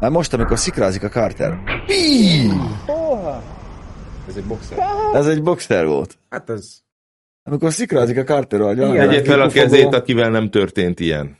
Már 0.00 0.10
most, 0.10 0.32
amikor 0.32 0.58
szikrázik 0.58 1.02
a 1.02 1.08
Carter. 1.08 1.58
Ez 4.28 4.36
egy 4.36 4.44
boxer. 4.44 4.78
Ez 5.12 5.26
egy 5.26 5.42
boxer 5.42 5.86
volt. 5.86 6.18
Hát 6.28 6.50
ez... 6.50 6.78
Amikor 7.42 7.72
szikrázik 7.72 8.18
a 8.18 8.22
Carter 8.22 8.60
agya. 8.60 8.94
Egyet 8.94 9.26
fel 9.26 9.40
a 9.40 9.48
kezét, 9.48 9.94
akivel 9.94 10.30
nem 10.30 10.50
történt 10.50 11.00
ilyen. 11.00 11.36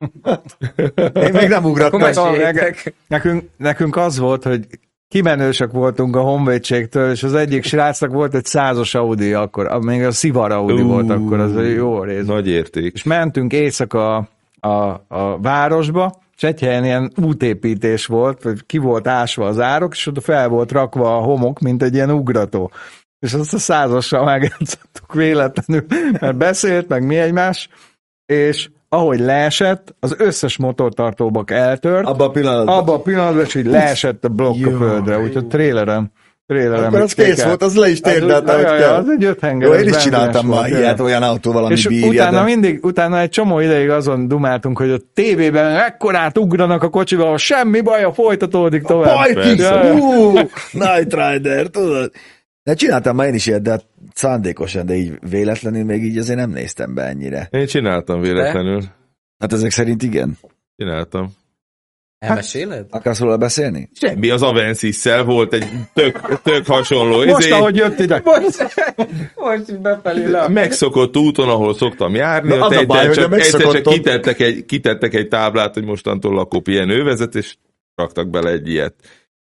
Én 1.26 1.32
még 1.32 1.48
nem 1.48 1.64
ugrattam. 1.64 2.00
Nekünk, 3.06 3.44
nekünk 3.56 3.96
az 3.96 4.18
volt, 4.18 4.42
hogy 4.42 4.66
kimenősek 5.08 5.70
voltunk 5.70 6.16
a 6.16 6.20
honvédségtől, 6.20 7.10
és 7.10 7.22
az 7.22 7.34
egyik 7.34 7.64
srácnak 7.64 8.10
volt 8.10 8.34
egy 8.34 8.44
százas 8.44 8.94
Audi 8.94 9.32
akkor, 9.32 9.78
még 9.80 10.02
a 10.02 10.10
Szivar 10.10 10.52
Audi 10.52 10.82
uh, 10.82 10.88
volt 10.88 11.10
akkor, 11.10 11.40
az 11.40 11.56
egy 11.56 11.74
jó 11.74 12.02
rész. 12.02 12.26
Nagy 12.26 12.48
érték. 12.48 12.92
És 12.94 13.02
mentünk 13.02 13.52
éjszaka 13.52 14.16
a, 14.16 14.68
a, 14.68 15.04
a 15.08 15.40
városba, 15.40 16.22
és 16.36 16.42
egy 16.42 16.60
helyen 16.60 16.84
ilyen 16.84 17.12
útépítés 17.16 18.06
volt, 18.06 18.42
vagy 18.42 18.66
ki 18.66 18.78
volt 18.78 19.06
ásva 19.06 19.46
az 19.46 19.58
árok, 19.58 19.94
és 19.94 20.06
oda 20.06 20.20
fel 20.20 20.48
volt 20.48 20.72
rakva 20.72 21.16
a 21.16 21.20
homok, 21.20 21.58
mint 21.58 21.82
egy 21.82 21.94
ilyen 21.94 22.10
ugrató. 22.10 22.70
És 23.18 23.32
azt 23.32 23.54
a 23.54 23.58
százassal 23.58 24.24
megjátszottuk 24.24 25.14
véletlenül, 25.14 25.84
mert 26.20 26.36
beszélt, 26.36 26.88
meg 26.88 27.06
mi 27.06 27.18
egymás, 27.18 27.68
és 28.26 28.68
ahogy 28.92 29.20
leesett, 29.20 29.94
az 30.00 30.14
összes 30.18 30.56
motortartóbak 30.56 31.50
eltört. 31.50 32.06
Abba 32.06 32.24
a 32.24 32.30
pillanatban. 32.30 32.78
Abba 32.78 32.92
a 32.92 33.00
pillanatban, 33.00 33.44
és 33.44 33.54
így 33.54 33.66
leesett 33.66 34.24
a 34.24 34.28
blokk 34.28 34.66
a 34.66 34.76
földre, 34.76 35.18
úgyhogy 35.18 35.44
a 35.44 35.46
tréleren 35.46 36.12
trailerem. 36.50 36.84
Akkor 36.84 37.00
az 37.00 37.12
kész 37.12 37.42
volt, 37.42 37.62
az 37.62 37.76
le 37.76 37.88
is 37.88 38.00
térdelte, 38.00 38.54
hogy 38.54 38.64
kell. 38.64 38.94
Az 38.94 39.08
egy 39.08 39.24
öt 39.24 39.46
Jó, 39.58 39.72
én 39.72 39.88
is 39.88 39.96
csináltam 39.96 40.46
már 40.46 40.68
ilyet 40.68 41.00
olyan 41.00 41.22
autóval, 41.22 41.64
ami 41.64 41.74
és 41.74 41.86
bírja. 41.86 42.08
utána 42.08 42.38
de... 42.38 42.44
mindig, 42.44 42.84
utána 42.84 43.20
egy 43.20 43.28
csomó 43.28 43.60
ideig 43.60 43.90
azon 43.90 44.28
dumáltunk, 44.28 44.78
hogy 44.78 44.90
a 44.90 44.96
tévében 45.14 45.76
ekkorát 45.76 46.38
ugranak 46.38 46.82
a 46.82 46.88
kocsival, 46.88 47.36
semmi 47.36 47.80
baj, 47.80 48.02
a 48.02 48.12
folytatódik 48.12 48.82
tovább. 48.82 49.14
Bajkis, 49.14 49.60
ja, 49.60 49.92
Night 50.72 51.14
Rider, 51.14 51.66
tudod. 51.66 52.10
De 52.62 52.74
csináltam 52.74 53.16
már 53.16 53.28
én 53.28 53.34
is 53.34 53.46
ilyet, 53.46 53.62
de 53.62 53.70
hát 53.70 53.86
szándékosan, 54.14 54.86
de 54.86 54.94
így 54.94 55.18
véletlenül 55.30 55.84
még 55.84 56.04
így 56.04 56.18
azért 56.18 56.38
nem 56.38 56.50
néztem 56.50 56.94
be 56.94 57.02
ennyire. 57.02 57.48
Én 57.50 57.66
csináltam 57.66 58.20
véletlenül. 58.20 58.80
De? 58.80 58.94
Hát 59.38 59.52
ezek 59.52 59.70
szerint 59.70 60.02
igen. 60.02 60.38
Csináltam. 60.76 61.32
Elmeséled? 62.18 62.78
Hát, 62.78 62.94
akarsz 63.00 63.20
róla 63.20 63.36
beszélni? 63.36 63.90
Semmi, 63.92 64.30
az 64.30 64.42
avensis 64.42 65.04
volt 65.24 65.52
egy 65.52 65.66
tök, 65.92 66.40
tök 66.42 66.66
hasonló. 66.66 67.16
Most, 67.16 67.38
ezért... 67.38 67.52
ahogy 67.52 67.76
jött 67.76 67.98
ide. 67.98 68.22
Most, 68.24 68.58
most 69.34 69.80
befelé 69.80 70.30
le. 70.30 70.48
Megszokott 70.48 71.16
úton, 71.16 71.48
ahol 71.48 71.74
szoktam 71.74 72.14
járni, 72.14 72.56
Na, 72.56 72.66
az 72.66 72.76
a 72.76 72.86
baj, 72.86 73.10
csak, 73.10 73.32
egyszer 73.32 73.60
csak 73.60 73.82
kitettek 73.82 74.40
egy, 74.40 74.64
kitettek 74.64 75.14
egy 75.14 75.28
táblát, 75.28 75.74
hogy 75.74 75.84
mostantól 75.84 76.34
lakó 76.34 76.62
övezet, 76.66 77.34
és 77.34 77.56
raktak 77.94 78.30
bele 78.30 78.50
egy 78.50 78.68
ilyet. 78.68 78.94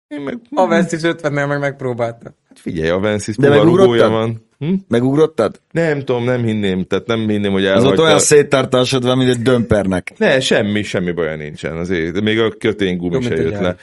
Én 0.09 0.21
meg... 0.21 0.39
Avensis 0.51 1.01
50-nél 1.03 1.49
meg 1.49 1.59
megpróbáltam. 1.59 2.35
Hát 2.49 2.59
figyelj, 2.59 2.89
Avensis 2.91 3.35
puha 3.37 4.09
van. 4.09 4.47
Hm? 4.59 4.75
Megugrottad? 4.89 5.61
Nem 5.71 5.99
tudom, 5.99 6.25
nem 6.25 6.43
hinném, 6.45 6.85
tehát 6.85 7.07
nem 7.07 7.29
hinném, 7.29 7.53
hogy 7.53 7.65
elhagyta. 7.65 7.91
Az 7.91 7.99
ott 7.99 8.05
olyan 8.05 8.19
széttartásod 8.19 9.05
van, 9.05 9.17
mint 9.19 9.31
egy 9.31 9.43
dömpernek. 9.43 10.13
Ne, 10.17 10.41
semmi, 10.41 10.83
semmi 10.83 11.13
baja 11.13 11.37
nincsen 11.37 11.77
azért. 11.77 12.21
Még 12.21 12.41
a 12.41 12.51
köténygumi 12.51 13.23
se 13.23 13.35
jött 13.35 13.61
le. 13.61 13.77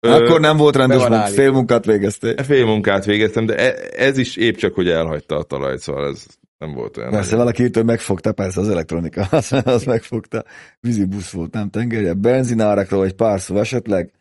Akkor 0.00 0.40
nem 0.40 0.56
volt 0.56 0.76
rendes 0.76 0.98
munkát, 0.98 1.30
fél 1.30 1.50
munkát 1.50 1.84
végeztél. 1.84 2.36
Fél 2.36 2.64
munkát 2.64 3.04
végeztem, 3.04 3.46
de 3.46 3.56
e- 3.56 4.04
ez 4.04 4.18
is 4.18 4.36
épp 4.36 4.54
csak, 4.54 4.74
hogy 4.74 4.88
elhagyta 4.88 5.36
a 5.36 5.42
talajt, 5.42 5.78
szóval 5.78 6.08
ez 6.08 6.24
nem 6.58 6.72
volt 6.72 6.96
olyan. 6.96 7.10
Persze, 7.10 7.36
valaki 7.36 7.62
írt, 7.62 7.74
hogy 7.74 7.84
megfogta, 7.84 8.32
persze 8.32 8.60
az 8.60 8.68
elektronika, 8.68 9.22
az, 9.30 9.52
az 9.64 9.84
megfogta. 9.84 10.44
Vízibusz 10.80 11.30
volt, 11.30 11.52
nem 11.52 11.70
tengerje. 11.70 12.12
Benzinárakról 12.12 13.04
egy 13.04 13.14
pár 13.14 13.40
szó 13.40 13.58
esetleg. 13.58 14.12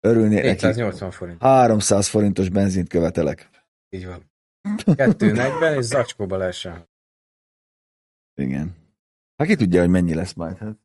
Örülnék 0.00 0.56
280 0.56 1.10
forint. 1.10 1.42
300 1.42 2.08
forintos 2.08 2.48
benzint 2.48 2.88
követelek. 2.88 3.50
Így 3.90 4.06
van. 4.06 4.30
240 4.94 5.76
és 5.78 5.84
zacskóba 5.84 6.36
lehessen. 6.36 6.88
Igen. 8.34 8.74
Hát 9.36 9.48
ki 9.48 9.56
tudja, 9.56 9.80
hogy 9.80 9.90
mennyi 9.90 10.14
lesz 10.14 10.32
majd. 10.32 10.56
Hát, 10.58 10.76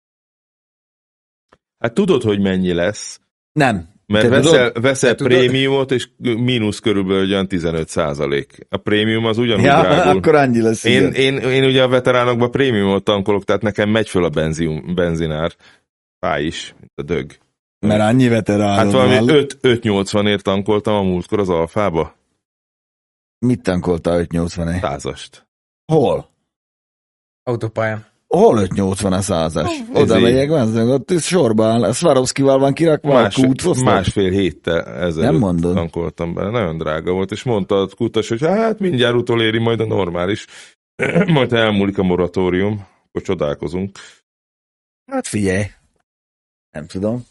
hát 1.78 1.93
tudod, 1.93 2.22
hogy 2.22 2.39
mennyi 2.39 2.74
lesz. 2.74 3.20
Nem. 3.51 3.89
Mert 4.05 4.24
Te 4.24 4.30
veszel, 4.30 4.68
tudod? 4.68 4.84
veszel 4.84 5.16
prémiumot, 5.16 5.91
és 5.91 6.09
mínusz 6.18 6.80
körülbelül 6.80 7.30
olyan 7.30 7.47
15 7.47 7.88
százalék. 7.88 8.66
A 8.70 8.78
prémium 8.78 9.26
az 9.26 9.38
ugyanúgy 9.38 9.64
ja, 9.64 9.82
drágul. 9.82 10.18
akkor 10.18 10.36
annyi 10.36 10.62
lesz. 10.62 10.84
Én, 10.84 11.12
én, 11.12 11.38
én, 11.38 11.64
ugye 11.64 11.84
a 11.84 11.88
veteránokban 11.88 12.51
prémiumot 12.51 13.03
tankolok, 13.03 13.43
tehát 13.43 13.62
nekem 13.62 13.89
megy 13.89 14.09
föl 14.09 14.24
a 14.24 14.30
benzium, 14.30 14.95
benzinár. 14.95 15.55
Fáj 16.20 16.43
is, 16.43 16.76
mint 16.80 16.91
a 16.95 17.01
dög. 17.01 17.32
Mert 17.88 18.01
annyi 18.01 18.27
veterán. 18.27 18.77
Hát 18.77 18.91
valami 18.91 19.17
5-80-ért 19.21 20.43
tankoltam 20.43 20.95
a 20.95 21.01
múltkor 21.01 21.39
az 21.39 21.49
alfába. 21.49 22.15
Mit 23.39 23.61
tankoltál 23.61 24.19
580 24.19 24.79
Százast. 24.79 25.47
Hol? 25.86 26.29
Autópályán. 27.43 28.05
Hol 28.27 28.57
580 28.57 29.13
a 29.13 29.21
százas? 29.21 29.79
Oda 29.93 30.19
megyek, 30.19 30.49
mezzeg, 30.49 30.88
ott 30.88 31.11
is 31.11 31.25
sorban 31.25 31.84
áll. 31.84 31.91
Swarovskival 31.91 32.59
van 32.59 32.73
kirakva 32.73 33.13
Más, 33.13 33.38
a 33.38 33.41
kút, 33.45 33.84
Másfél 33.84 34.32
héttel 34.32 34.86
ezelőtt 34.86 35.29
Nem 35.29 35.39
mondod. 35.39 35.75
tankoltam 35.75 36.34
bele. 36.34 36.49
Nagyon 36.49 36.77
drága 36.77 37.11
volt, 37.11 37.32
és 37.32 37.43
mondta 37.43 37.75
a 37.75 37.88
kutas, 37.95 38.29
hogy 38.29 38.41
hát 38.41 38.79
mindjárt 38.79 39.15
utoléri 39.15 39.59
majd 39.59 39.79
a 39.79 39.86
normális. 39.86 40.45
majd 41.27 41.53
elmúlik 41.53 41.97
a 41.97 42.03
moratórium, 42.03 42.88
akkor 43.07 43.21
csodálkozunk. 43.21 43.97
Hát 45.11 45.27
figyelj, 45.27 45.63
nem 46.71 46.88
tudom. 46.88 47.25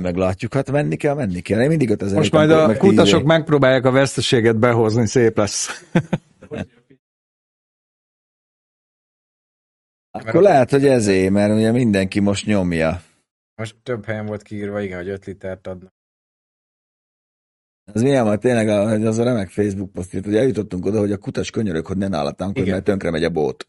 Majd 0.00 0.06
meglátjuk, 0.14 0.54
hát 0.54 0.70
menni 0.70 0.96
kell, 0.96 1.14
menni 1.14 1.40
kell. 1.40 1.60
Én 1.60 1.68
mindig 1.68 1.90
5000 1.90 2.16
Most 2.16 2.32
majd 2.32 2.50
a 2.50 2.76
kutasok 2.76 3.18
tízé. 3.18 3.26
megpróbálják 3.26 3.84
a 3.84 3.90
veszteséget 3.90 4.58
behozni, 4.58 5.06
szép 5.06 5.36
lesz. 5.36 5.68
Akkor 10.10 10.42
lehet, 10.42 10.70
hogy 10.70 10.86
ezé, 10.86 11.28
mert 11.28 11.54
ugye 11.54 11.72
mindenki 11.72 12.20
most 12.20 12.46
nyomja. 12.46 13.02
Most 13.54 13.76
több 13.82 14.04
helyen 14.04 14.26
volt 14.26 14.42
kiírva, 14.42 14.80
igen, 14.80 14.98
hogy 14.98 15.08
5 15.08 15.24
litert 15.24 15.66
adnak. 15.66 15.92
Ez 17.92 18.02
milyen 18.02 18.24
majd 18.24 18.40
tényleg, 18.40 18.68
az 19.06 19.18
a 19.18 19.24
remek 19.24 19.48
Facebook 19.48 19.92
poszt, 19.92 20.12
hogy 20.12 20.36
eljutottunk 20.36 20.86
oda, 20.86 20.98
hogy 20.98 21.12
a 21.12 21.18
kutas 21.18 21.50
könyörök, 21.50 21.86
hogy 21.86 21.96
ne 21.96 22.08
nálatánk, 22.08 22.58
hogy 22.58 22.68
mert 22.68 22.84
tönkre 22.84 23.10
megy 23.10 23.24
a 23.24 23.30
bót. 23.30 23.68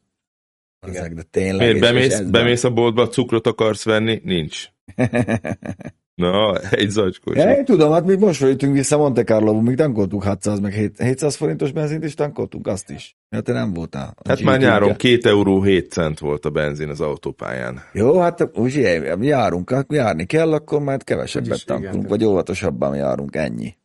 Ezek, 0.79 1.13
de 1.13 1.21
tényleg. 1.21 1.67
Miért 1.67 1.79
bemész, 1.79 2.21
bemész 2.21 2.63
a 2.63 2.71
boltba, 2.71 3.07
cukrot 3.07 3.47
akarsz 3.47 3.83
venni? 3.83 4.21
Nincs. 4.23 4.69
Na, 6.15 6.59
egy 6.69 6.89
zacskó. 6.89 7.33
Ja, 7.33 7.51
én 7.51 7.65
tudom, 7.65 7.91
hát 7.91 8.05
mi 8.05 8.15
most 8.15 8.41
jöttünk 8.41 8.73
vissza 8.73 8.97
Monte 8.97 9.23
carlo 9.23 9.61
még 9.61 9.75
tankoltuk 9.75 10.23
600 10.23 10.59
meg 10.59 10.91
700 10.97 11.35
forintos 11.35 11.71
benzint 11.71 12.03
is 12.03 12.13
tankoltunk, 12.13 12.67
azt 12.67 12.89
is. 12.89 13.17
Ja, 13.29 13.41
te 13.41 13.53
nem 13.53 13.73
voltál. 13.73 14.15
Hát 14.27 14.41
már 14.41 14.59
nyáron 14.59 14.95
2 14.95 15.19
euró 15.23 15.61
7 15.61 15.91
cent 15.91 16.19
volt 16.19 16.45
a 16.45 16.49
benzin 16.49 16.89
az 16.89 17.01
autópályán. 17.01 17.81
Jó, 17.93 18.19
hát 18.19 18.49
úgy 18.53 18.73
járunk, 19.21 19.69
hát 19.69 19.85
járni 19.93 20.25
kell, 20.25 20.53
akkor 20.53 20.81
majd 20.81 21.03
kevesebbet 21.03 21.65
tankolunk, 21.65 21.95
igen, 21.95 22.07
vagy 22.07 22.23
óvatosabban 22.23 22.95
járunk, 22.95 23.35
ennyi. 23.35 23.75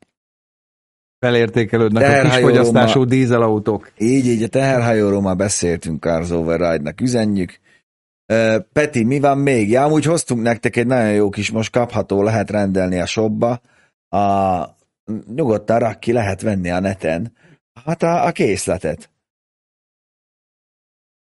Felértékelődnek 1.19 2.25
a 2.25 2.29
kisfogyasztású 2.29 3.05
dízelautók. 3.05 3.93
Így, 3.99 4.27
így, 4.27 4.43
a 4.43 4.49
teherhajóról 4.49 5.21
már 5.21 5.37
beszéltünk, 5.37 6.03
Cars 6.03 6.31
Override-nak 6.31 7.01
üzenjük. 7.01 7.61
Peti, 8.73 9.05
mi 9.05 9.21
van 9.21 9.39
még? 9.39 9.71
Ja, 9.71 9.85
amúgy 9.85 10.05
hoztunk 10.05 10.43
nektek 10.43 10.77
egy 10.77 10.87
nagyon 10.87 11.13
jó 11.13 11.29
kis, 11.29 11.51
most 11.51 11.73
kapható, 11.73 12.23
lehet 12.23 12.51
rendelni 12.51 12.99
a 12.99 13.07
shopba. 13.07 13.61
A, 14.09 14.77
nyugodtan 15.35 15.79
rak 15.79 16.01
ki, 16.01 16.13
lehet 16.13 16.41
venni 16.41 16.71
a 16.71 16.81
neten. 16.81 17.37
Hát 17.85 18.03
a, 18.03 18.27
a 18.27 18.33
készletet. 18.33 19.11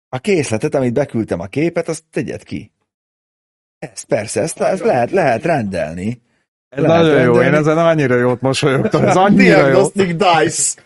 A 0.10 0.20
készletet, 0.20 0.76
amit 0.76 0.94
beküldtem 0.94 1.40
a 1.40 1.46
képet, 1.46 1.88
azt 1.88 2.04
tegyed 2.10 2.44
ki. 2.44 2.72
Ez 3.80 4.04
persze, 4.04 4.42
ezt, 4.42 4.60
ezt 4.60 4.84
lehet, 4.84 5.12
lehet 5.12 5.44
rendelni. 5.44 6.22
Ez 6.76 6.84
nagyon 6.84 7.22
jó, 7.22 7.42
én 7.42 7.54
ezen 7.54 7.78
annyira 7.78 8.16
jót 8.16 8.42
mosolyogtam, 8.42 9.06
ez 9.06 9.16
annyira 9.16 9.62
Diagnostic 9.62 10.10
jó. 10.10 10.16
Dice. 10.16 10.82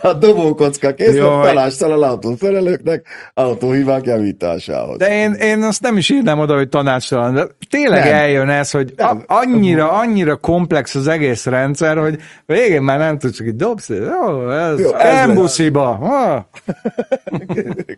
a 0.00 0.12
dobókocka 0.12 0.94
kész, 0.94 1.14
tanácstalan 1.16 2.02
autószerelőknek 2.02 3.06
autóhívák 3.34 4.04
javításához. 4.04 4.96
De 4.96 5.22
én, 5.22 5.32
én 5.32 5.62
azt 5.62 5.82
nem 5.82 5.96
is 5.96 6.10
írnám 6.10 6.38
oda, 6.38 6.54
hogy 6.54 6.68
tanácstalan, 6.68 7.34
de 7.34 7.46
tényleg 7.70 8.04
nem. 8.04 8.14
eljön 8.14 8.48
ez, 8.48 8.70
hogy 8.70 8.92
nem. 8.96 9.24
annyira, 9.26 9.92
annyira 9.92 10.36
komplex 10.36 10.94
az 10.94 11.08
egész 11.08 11.46
rendszer, 11.46 11.96
hogy 11.96 12.18
végén 12.46 12.82
már 12.82 12.98
nem 12.98 13.18
tudsz, 13.18 13.38
hogy 13.38 13.56
dobsz, 13.56 13.88
jó, 13.88 14.50
ez, 14.50 14.80
jó, 14.80 14.94
ez 14.94 15.32
busziba. 15.32 15.98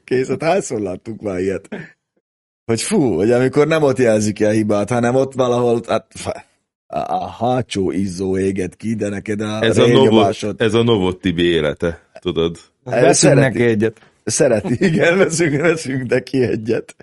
Kész, 0.04 0.28
hát 0.28 0.42
hányszor 0.42 0.80
láttuk 0.80 1.20
már 1.20 1.38
ilyet? 1.38 1.68
Hogy 2.64 2.82
fú, 2.82 3.14
hogy 3.14 3.30
amikor 3.30 3.66
nem 3.66 3.82
ott 3.82 3.98
jelzik 3.98 4.44
a 4.44 4.48
hibát, 4.48 4.90
hanem 4.90 5.14
ott 5.14 5.34
valahol, 5.34 5.80
hát 5.88 6.06
a 6.88 7.30
hátsó 7.30 7.90
izzó 7.90 8.38
éget 8.38 8.76
ki, 8.76 8.94
de 8.94 9.08
neked 9.08 9.40
a 9.40 9.62
ez 9.62 9.78
a, 9.78 9.86
novot, 9.86 10.62
ez 10.62 10.74
a 10.74 10.82
Novotibi 10.82 11.42
élete, 11.42 12.00
tudod? 12.20 12.56
Veszünk 12.84 13.34
neki 13.34 13.62
egyet. 13.62 14.00
Szereti, 14.24 14.76
igen, 14.86 15.18
veszünk, 15.18 15.60
veszünk 15.60 16.10
neki 16.10 16.42
egyet. 16.42 16.96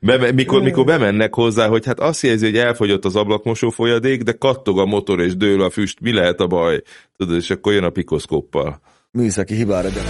Be, 0.00 0.32
mikor, 0.32 0.62
mikor 0.62 0.84
bemennek 0.84 1.34
hozzá, 1.34 1.66
hogy 1.66 1.86
hát 1.86 2.00
azt 2.00 2.22
jelzi, 2.22 2.44
hogy 2.44 2.56
elfogyott 2.56 3.04
az 3.04 3.16
ablakmosó 3.16 3.70
folyadék, 3.70 4.22
de 4.22 4.32
kattog 4.32 4.78
a 4.78 4.84
motor 4.84 5.20
és 5.20 5.36
dől 5.36 5.62
a 5.62 5.70
füst, 5.70 6.00
mi 6.00 6.12
lehet 6.12 6.40
a 6.40 6.46
baj? 6.46 6.82
Tudod, 7.16 7.36
és 7.36 7.50
akkor 7.50 7.72
jön 7.72 7.84
a 7.84 7.90
pikoszkóppal. 7.90 8.80
Műszaki 9.10 9.54
hibára 9.54 9.88
de. 9.88 10.00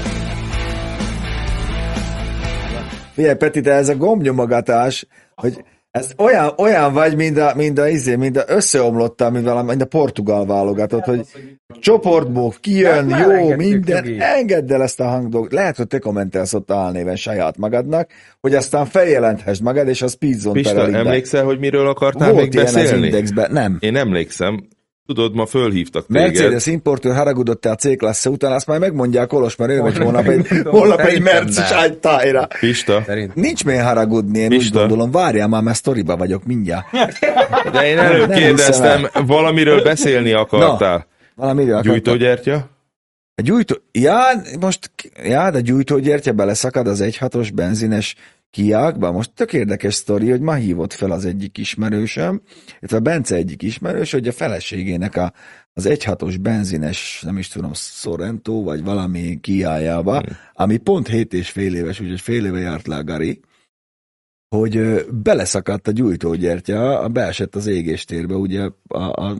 Figyelj, 3.13 3.35
Peti, 3.35 3.61
te 3.61 3.73
ez 3.73 3.89
a 3.89 3.97
gombnyomogatás, 3.97 5.07
hogy 5.35 5.65
Ez 5.93 6.13
olyan, 6.19 6.53
olyan 6.57 6.93
vagy, 6.93 7.17
mint 7.17 7.39
a, 7.39 7.53
mint 7.57 7.79
a, 7.79 7.89
izé, 7.89 8.17
mint 8.17 8.37
a 8.37 8.45
összeomlottál, 8.47 9.31
mint, 9.31 9.45
valami, 9.45 9.69
mint 9.69 9.83
a 9.83 9.87
portugál 9.87 10.45
válogatott, 10.45 11.05
hogy 11.05 11.27
csoportból 11.81 12.53
kijön, 12.61 13.09
jó, 13.09 13.57
minden, 13.57 14.05
Jogi. 14.05 14.21
engedd 14.21 14.73
el 14.73 14.83
ezt 14.83 15.01
a 15.01 15.05
hangdolgot. 15.05 15.53
Lehet, 15.53 15.77
hogy 15.77 15.87
te 15.87 15.99
kommentelsz 15.99 16.55
ott 16.55 16.71
álnéven 16.71 17.17
saját 17.17 17.57
magadnak, 17.57 18.11
hogy 18.41 18.55
aztán 18.55 18.87
feljelenthessd 18.87 19.63
magad, 19.63 19.89
és 19.89 20.03
az 20.03 20.15
Pizzon 20.15 20.53
Pista, 20.53 20.89
emlékszel, 20.89 21.45
hogy 21.45 21.59
miről 21.59 21.89
akartál 21.89 22.33
Volt 22.33 22.43
még 22.43 22.55
ilyen 22.55 22.67
az 22.67 22.75
beszélni? 22.75 23.07
indexben, 23.07 23.53
nem. 23.53 23.77
Én 23.81 23.97
emlékszem. 23.97 24.69
Tudod, 25.07 25.35
ma 25.35 25.47
fölhívtak 25.47 26.07
téged. 26.07 26.23
Mercedes 26.23 26.67
importőr 26.67 27.15
haragudott 27.15 27.67
el 27.67 27.75
C-klassze 27.75 28.31
után, 28.31 28.53
azt 28.53 28.67
már 28.67 28.79
megmondják 28.79 29.27
Kolos, 29.27 29.57
mert 29.57 29.71
ő 29.71 29.83
megy 29.83 29.99
Holnap 29.99 30.27
egy, 30.27 30.47
holnap 30.65 31.01
egy 31.01 31.23
nem. 31.23 31.47
ágytájra. 31.73 32.49
Pista, 32.61 33.03
Szerint 33.07 33.35
Nincs 33.35 33.65
miért 33.65 33.83
haragudni, 33.85 34.39
én 34.39 34.49
Pista. 34.49 34.81
úgy 34.83 34.89
gondolom. 34.89 35.11
Várjál 35.11 35.49
már, 35.49 35.63
mert 35.63 35.77
sztoriba 35.77 36.17
vagyok 36.17 36.45
mindjárt. 36.45 36.87
de 37.73 37.87
én 37.87 37.99
előbb 37.99 38.29
Nem 38.29 38.39
kérdeztem, 38.39 39.09
valamiről 39.27 39.83
beszélni 39.83 40.33
akartál. 40.33 41.07
Valamiről 41.35 41.73
akartam. 41.73 41.93
Gyújtógyertya? 41.93 42.71
A 43.35 43.43
gyújtó... 43.43 43.75
Ja, 43.93 44.19
most... 44.61 44.91
Ja, 45.25 45.51
de 45.51 45.61
gyújtógyertye 45.61 46.33
beleszakad 46.33 46.87
az 46.87 47.01
1.6-os 47.03 47.49
benzines 47.55 48.15
kiákba. 48.53 49.13
Most 49.13 49.31
tök 49.35 49.53
érdekes 49.53 49.95
sztori, 49.95 50.31
hogy 50.31 50.41
ma 50.41 50.55
hívott 50.55 50.93
fel 50.93 51.11
az 51.11 51.25
egyik 51.25 51.59
ismerősöm, 51.59 52.43
illetve 52.79 52.97
a 52.97 53.01
Bence 53.01 53.35
egyik 53.35 53.63
ismerős, 53.63 54.13
hogy 54.13 54.29
a 54.29 54.33
feleségének 54.33 55.17
a, 55.17 55.33
az 55.73 55.87
1.6-os 55.89 56.37
benzines, 56.41 57.23
nem 57.25 57.39
is 57.39 57.49
tudom, 57.49 57.71
Sorrento, 57.75 58.63
vagy 58.63 58.85
valami 58.85 59.41
kiájába, 59.41 60.19
hmm. 60.19 60.37
ami 60.53 60.77
pont 60.77 61.09
7 61.09 61.33
és 61.33 61.51
fél 61.51 61.75
éves, 61.75 62.01
úgyhogy 62.01 62.21
fél 62.21 62.45
éve 62.45 62.59
járt 62.59 62.87
le 62.87 62.97
a 62.97 63.05
Gari, 63.05 63.41
hogy 64.49 65.07
beleszakadt 65.11 65.89
a 65.89 65.91
gyújtógyertya, 65.91 67.01
a 67.01 67.09
beesett 67.09 67.55
az 67.55 67.67
égéstérbe, 67.67 68.35
ugye 68.35 68.61
a, 68.89 68.97
a, 68.97 69.37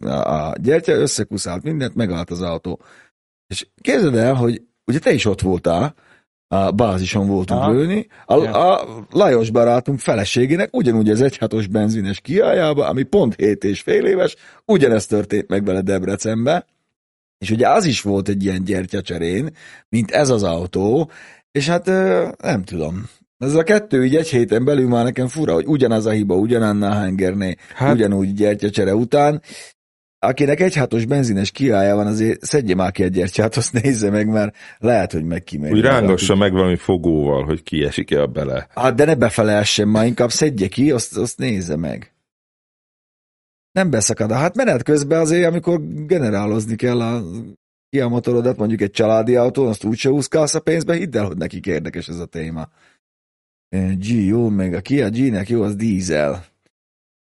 a, 0.00 0.08
a 0.08 0.54
gyertya 0.60 0.92
összekuszált 0.92 1.62
mindent, 1.62 1.94
megállt 1.94 2.30
az 2.30 2.40
autó. 2.40 2.80
És 3.46 3.66
képzeld 3.80 4.14
el, 4.14 4.34
hogy 4.34 4.62
ugye 4.84 4.98
te 4.98 5.12
is 5.12 5.24
ott 5.24 5.40
voltál, 5.40 5.94
a 6.54 6.70
bázison 6.70 7.26
voltunk 7.26 7.60
Aha. 7.60 7.72
lőni, 7.72 8.06
a, 8.26 8.34
a 8.34 8.84
Lajos 9.10 9.50
barátunk 9.50 9.98
feleségének 9.98 10.68
ugyanúgy 10.72 11.10
az 11.10 11.20
1.6-os 11.22 11.66
benzines 11.70 12.20
kiájába, 12.20 12.86
ami 12.88 13.02
pont 13.02 13.34
7 13.34 13.64
és 13.64 13.80
fél 13.80 14.04
éves, 14.04 14.36
ugyanezt 14.64 15.08
történt 15.08 15.48
meg 15.48 15.64
vele 15.64 15.80
Debrecenbe, 15.80 16.66
és 17.38 17.50
ugye 17.50 17.68
az 17.68 17.84
is 17.84 18.02
volt 18.02 18.28
egy 18.28 18.44
ilyen 18.44 18.64
gyertyacserén, 18.64 19.50
mint 19.88 20.10
ez 20.10 20.30
az 20.30 20.42
autó, 20.42 21.10
és 21.52 21.68
hát 21.68 21.86
nem 22.42 22.62
tudom. 22.64 23.04
Ez 23.38 23.54
a 23.54 23.62
kettő 23.62 24.04
így 24.04 24.16
egy 24.16 24.28
héten 24.28 24.64
belül 24.64 24.88
már 24.88 25.04
nekem 25.04 25.28
fura, 25.28 25.52
hogy 25.52 25.66
ugyanaz 25.66 26.06
a 26.06 26.10
hiba, 26.10 26.34
ugyanannál 26.34 27.00
hengerné, 27.00 27.54
Hát- 27.74 27.94
ugyanúgy 27.94 28.32
gyertyacsere 28.32 28.94
után. 28.94 29.42
Akinek 30.24 30.60
egy 30.60 30.76
hatos 30.76 31.04
benzines 31.04 31.50
kiállja 31.50 31.94
van, 31.94 32.06
azért 32.06 32.44
szedje 32.44 32.74
már 32.74 32.92
ki 32.92 33.02
egy 33.02 33.12
gyertyát, 33.12 33.56
azt 33.56 33.72
nézze 33.72 34.10
meg, 34.10 34.28
mert 34.28 34.56
lehet, 34.78 35.12
hogy 35.12 35.24
megkimegy. 35.24 35.72
Úgy 35.72 35.80
rángassa 35.80 36.34
meg 36.34 36.52
valami 36.52 36.76
fogóval, 36.76 37.44
hogy 37.44 37.62
kiesik-e 37.62 38.20
a 38.20 38.26
bele. 38.26 38.66
Hát 38.74 38.94
de 38.94 39.04
ne 39.04 39.14
befele 39.14 39.52
essen, 39.52 39.88
már 39.88 40.06
inkább 40.06 40.30
szedje 40.30 40.68
ki, 40.68 40.90
azt, 40.90 41.16
azt 41.16 41.38
nézze 41.38 41.76
meg. 41.76 42.12
Nem 43.72 43.90
beszakad. 43.90 44.32
Hát 44.32 44.56
menet 44.56 44.82
közben 44.82 45.20
azért, 45.20 45.46
amikor 45.46 45.80
generálozni 46.06 46.76
kell 46.76 47.00
a 47.00 48.08
motorodat, 48.08 48.56
mondjuk 48.56 48.80
egy 48.80 48.90
családi 48.90 49.36
autón, 49.36 49.68
azt 49.68 49.84
úgyse 49.84 50.10
úszkálsz 50.10 50.54
a 50.54 50.60
pénzbe, 50.60 50.94
hidd 50.94 51.16
el, 51.16 51.26
hogy 51.26 51.36
nekik 51.36 51.66
érdekes 51.66 52.08
ez 52.08 52.18
a 52.18 52.26
téma. 52.26 52.68
G, 53.98 54.06
jó, 54.06 54.48
meg 54.48 54.74
a 54.74 54.80
Kia 54.80 55.10
G-nek 55.10 55.48
jó, 55.48 55.62
az 55.62 55.76
dízel. 55.76 56.44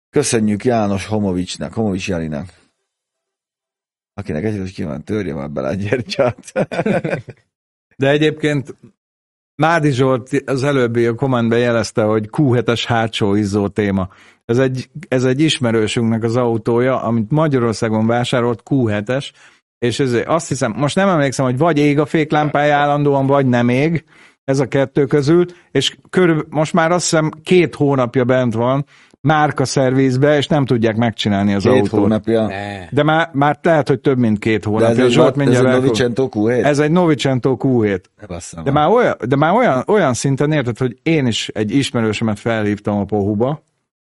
Köszönjük 0.10 0.66
János 0.66 1.06
Homovicsnak, 1.06 1.74
Homovics 1.74 2.08
Janinak. 2.08 2.66
Akinek 4.18 4.44
egy 4.44 4.74
kíván, 4.74 5.04
törje 5.04 5.34
már 5.34 5.50
bele 5.50 5.68
a 5.68 5.74
gyertyát. 5.74 6.52
De 7.98 8.10
egyébként 8.10 8.76
Mádi 9.56 9.92
Zsolt 9.92 10.44
az 10.46 10.64
előbbi 10.64 11.06
a 11.06 11.16
kommentben 11.16 11.60
jelezte, 11.60 12.04
hogy 12.04 12.30
Q7-es 12.32 12.84
hátsó 12.88 13.36
izzó 13.36 13.68
téma. 13.68 14.10
Ez 14.46 14.58
egy, 14.58 14.90
ez 15.08 15.24
egy 15.24 15.40
ismerősünknek 15.40 16.24
az 16.24 16.36
autója, 16.36 17.02
amit 17.02 17.32
Magyarországon 17.32 18.08
vásárolt 18.08 18.64
Q7-es, 18.70 19.32
és 19.80 20.00
ezért 20.00 20.28
azt 20.28 20.48
hiszem, 20.48 20.74
most 20.78 20.96
nem 20.96 21.10
emlékszem, 21.10 21.46
hogy 21.46 21.58
vagy 21.58 21.78
ég 21.78 22.00
a 22.00 22.06
féklámpája 22.06 22.76
állandóan, 22.76 23.26
vagy 23.26 23.46
nem 23.46 23.70
ég, 23.70 24.06
ez 24.44 24.60
a 24.60 24.68
kettő 24.68 25.06
közül, 25.06 25.46
és 25.72 25.98
körül, 26.10 26.46
most 26.50 26.74
már 26.74 26.92
azt 26.92 27.10
hiszem 27.10 27.32
két 27.44 27.76
hónapja 27.76 28.24
bent 28.24 28.54
van 28.54 28.86
márka 29.28 29.66
szervizbe, 29.66 30.38
és 30.38 30.48
nem 30.48 30.66
tudják 30.66 30.96
megcsinálni 30.96 31.54
az 31.54 31.64
Két 31.64 31.72
autót. 31.72 32.00
hónapja. 32.00 32.48
ne. 32.48 32.88
De 32.92 33.04
már, 33.04 33.30
már 33.34 33.60
lehet, 33.62 33.88
hogy 33.88 34.00
több 34.00 34.18
mint 34.18 34.40
két 34.40 34.64
De 34.64 34.70
hónapja. 34.70 34.90
ez, 34.90 34.98
egy, 35.00 35.12
Zsolt 35.12 35.42
ez 35.42 35.56
egy 35.58 35.64
Novicento 35.64 36.30
Q7? 36.34 36.64
ez 36.64 36.80
egy 36.80 36.92
Novicento 36.92 37.58
Q7. 37.60 38.02
Ne 38.22 38.28
basszam 38.28 38.64
De 38.64 38.72
már. 38.72 38.90
olyan, 38.90 39.16
de 39.28 39.36
már 39.36 39.54
olyan, 39.56 39.84
olyan 39.88 40.14
szinten 40.14 40.52
érted, 40.52 40.78
hogy 40.78 40.98
én 41.04 41.26
is 41.28 41.48
egy 41.48 41.76
ismerősömet 41.76 42.40
felhívtam 42.40 42.98
a 42.98 43.04
pohuba, 43.06 43.64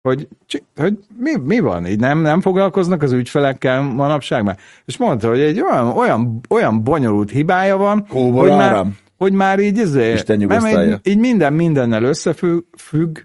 hogy, 0.03 0.29
hogy 0.77 0.99
mi, 1.19 1.31
mi 1.45 1.59
van, 1.61 1.87
így 1.87 2.01
nem, 2.01 2.19
nem 2.21 2.41
foglalkoznak 2.41 3.03
az 3.03 3.13
ügyfelekkel 3.13 3.83
manapság 3.83 4.45
már. 4.45 4.57
És 4.85 4.97
mondta, 4.97 5.29
hogy 5.29 5.41
egy 5.41 5.61
olyan, 5.61 5.87
olyan, 5.87 6.41
olyan 6.49 6.83
bonyolult 6.83 7.31
hibája 7.31 7.77
van, 7.77 8.07
Kóbor 8.09 8.49
hogy 8.49 8.57
már, 8.57 8.87
hogy 9.17 9.33
már 9.33 9.59
így, 9.59 9.79
ezért, 9.79 10.15
Isten 10.15 10.39
nem, 10.39 10.67
így, 10.67 10.99
így 11.03 11.19
minden 11.19 11.53
mindennel 11.53 12.03
összefügg, 12.03 12.63
függ, 12.77 13.19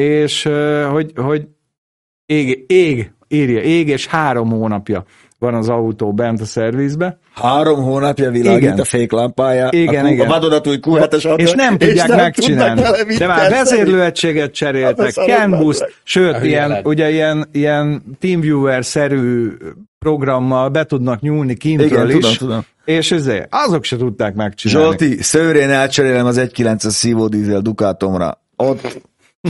és 0.00 0.48
hogy, 0.90 1.12
hogy 1.14 1.46
ég, 2.26 2.64
ég, 2.66 3.10
írja, 3.28 3.60
ég, 3.60 3.88
és 3.88 4.06
három 4.06 4.50
hónapja 4.50 5.04
van 5.38 5.54
az 5.54 5.68
autó 5.68 6.12
bent 6.12 6.40
a 6.40 6.44
szervizbe, 6.44 7.18
Három 7.34 7.82
hónapja 7.82 8.30
világít 8.30 8.62
Igen. 8.62 8.78
a 8.78 8.84
féklámpája, 8.84 9.68
Igen, 9.70 10.04
a, 10.04 10.08
Q- 10.08 10.12
igen. 10.12 10.26
a 10.26 10.28
vadonatúj 10.28 10.78
Q7-es 10.82 11.26
autó, 11.26 11.42
és 11.42 11.52
nem 11.52 11.78
tudják 11.78 12.08
nem 12.08 12.16
megcsinálni. 12.16 12.82
De 13.18 13.26
már 13.26 13.50
vezérlőegységet 13.50 14.52
cseréltek, 14.52 15.16
meg. 15.26 15.60
sőt, 16.02 16.44
ilyen, 16.44 16.80
ugye 16.84 17.10
ilyen, 17.10 17.48
ilyen 17.52 18.02
TeamViewer-szerű 18.20 19.50
programmal 19.98 20.68
be 20.68 20.84
tudnak 20.84 21.20
nyúlni 21.20 21.54
kintről 21.56 21.88
Igen, 21.88 22.08
is, 22.08 22.14
tudom, 22.14 22.32
tudom. 22.36 22.64
és 22.84 23.12
ezért 23.12 23.48
azok 23.50 23.84
se 23.84 23.96
tudták 23.96 24.34
megcsinálni. 24.34 24.84
Zsolti, 24.88 25.22
szőrén 25.22 25.70
elcserélem 25.70 26.26
az 26.26 26.38
1.9-es 26.38 26.88
szívódízel 26.88 27.60
Ducatomra. 27.60 28.40
Ott 28.56 29.00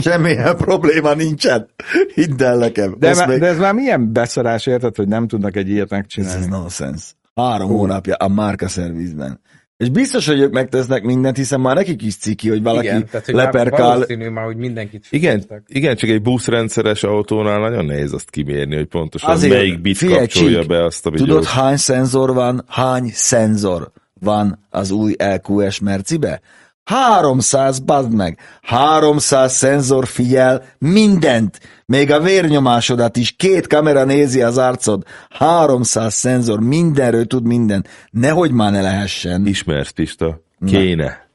semmilyen 0.01 0.57
probléma 0.57 1.13
nincsen. 1.13 1.67
Hidd 2.13 2.43
el 2.43 2.57
nekem. 2.57 2.95
de, 2.99 3.15
már, 3.15 3.27
még- 3.27 3.39
de 3.39 3.45
ez 3.45 3.57
már 3.57 3.73
milyen 3.73 4.13
beszarás 4.13 4.65
érted, 4.65 4.95
hogy 4.95 5.07
nem 5.07 5.27
tudnak 5.27 5.55
egy 5.55 5.69
ilyet 5.69 5.89
megcsinálni. 5.89 6.39
ez 6.39 6.47
nonsense. 6.47 7.05
Három 7.35 7.67
hónapja 7.69 8.15
a 8.15 8.27
márka 8.27 8.67
szervizben. 8.67 9.39
És 9.77 9.89
biztos, 9.89 10.27
hogy 10.27 10.39
ők 10.39 10.51
megtesznek 10.53 11.03
mindent, 11.03 11.37
hiszen 11.37 11.59
már 11.61 11.75
nekik 11.75 12.01
is 12.01 12.17
ciki, 12.17 12.49
hogy 12.49 12.63
valaki 12.63 12.85
Igen, 12.85 13.05
tehát 13.11 13.25
hogy 13.25 13.35
leperkál. 13.35 13.87
valószínű 13.87 14.29
már, 14.29 14.45
hogy 14.45 14.55
mindenkit 14.57 15.05
Igen, 15.09 15.43
igen, 15.67 15.95
csak 15.95 16.09
egy 16.09 16.21
buszrendszeres 16.21 17.03
autónál 17.03 17.59
nagyon 17.59 17.85
nehéz 17.85 18.13
azt 18.13 18.29
kimérni, 18.29 18.75
hogy 18.75 18.85
pontosan 18.85 19.29
Azért, 19.29 19.53
melyik 19.53 19.81
bit 19.81 19.97
figyelj, 19.97 20.17
kapcsolja 20.19 20.59
Csík, 20.59 20.67
be 20.67 20.83
azt 20.83 21.05
a 21.05 21.09
Tudod, 21.09 21.25
videót. 21.25 21.45
hány 21.45 21.77
szenzor 21.77 22.33
van, 22.33 22.63
hány 22.67 23.09
szenzor 23.13 23.91
van 24.19 24.59
az 24.69 24.91
új 24.91 25.15
LQS 25.17 25.79
Mercibe? 25.79 26.41
300, 26.87 27.79
bazd 27.79 28.13
meg! 28.13 28.37
300 28.61 29.53
szenzor 29.53 30.07
figyel 30.07 30.63
mindent! 30.77 31.59
Még 31.85 32.11
a 32.11 32.19
vérnyomásodat 32.19 33.17
is, 33.17 33.31
két 33.31 33.67
kamera 33.67 34.03
nézi 34.03 34.41
az 34.41 34.57
arcod. 34.57 35.03
300 35.29 36.13
szenzor, 36.13 36.59
mindenről 36.59 37.25
tud 37.25 37.45
mindent. 37.45 37.87
Nehogy 38.11 38.51
már 38.51 38.71
ne 38.71 38.81
lehessen. 38.81 39.47
Ismersz, 39.47 39.89
Pista? 39.89 40.41
Kéne. 40.65 41.27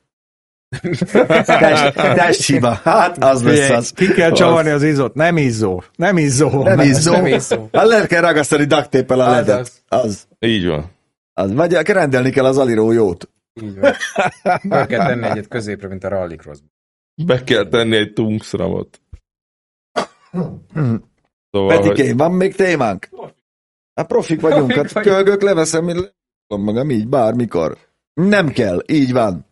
Test, 1.45 1.95
testhiba. 1.95 2.81
Hát, 2.85 3.25
az 3.25 3.43
lesz 3.43 3.71
az. 3.71 3.91
ki 3.91 4.07
kell 4.07 4.31
csavarni 4.31 4.71
az 4.71 4.83
izzót, 4.83 5.15
nem 5.15 5.37
izzó, 5.37 5.83
nem 5.97 6.17
izzó. 6.19 6.63
Nem 6.63 6.81
izzó. 6.81 7.13
Nem 7.13 7.27
izzó. 7.27 7.69
Hát 7.73 7.87
le 7.87 8.07
kell 8.07 8.21
ragasztani 8.21 8.65
ducktape-el 8.65 9.21
a 9.21 9.31
ledet. 9.31 9.59
az. 9.59 9.73
Az. 9.89 10.27
Így 10.39 10.67
van. 10.67 10.91
az. 11.35 11.53
Vagy 11.53 11.73
rendelni 11.73 12.31
kell 12.31 12.45
az 12.45 12.59
aliró 12.59 12.93
jót. 12.93 13.29
Így 13.61 13.79
van. 13.79 13.93
Meg 14.63 14.87
kell 14.87 15.07
tenni 15.09 15.27
egyet 15.27 15.49
középre, 15.49 15.89
mint 15.89 16.05
a 16.05 16.09
rallycross. 16.09 16.59
Be 17.27 17.45
kell 17.45 17.69
tenni 17.69 17.97
egy 17.97 18.13
tungsramot. 18.13 19.01
Szóval, 21.51 21.77
hogy 21.77 21.89
Petikén, 21.89 22.17
van 22.17 22.33
még 22.33 22.55
témánk? 22.55 23.09
Hát 23.95 24.07
profik 24.07 24.41
vagyunk, 24.41 24.73
Profik 24.73 24.83
hát 24.83 24.93
vagyunk. 24.93 25.15
kölgök, 25.15 25.43
leveszem, 25.43 25.85
mi- 25.85 26.09
van 26.47 26.61
magam 26.61 26.91
így, 26.91 27.09
bármikor. 27.09 27.77
Nem 28.15 28.49
kell, 28.49 28.83
így 28.87 29.13
van. 29.13 29.47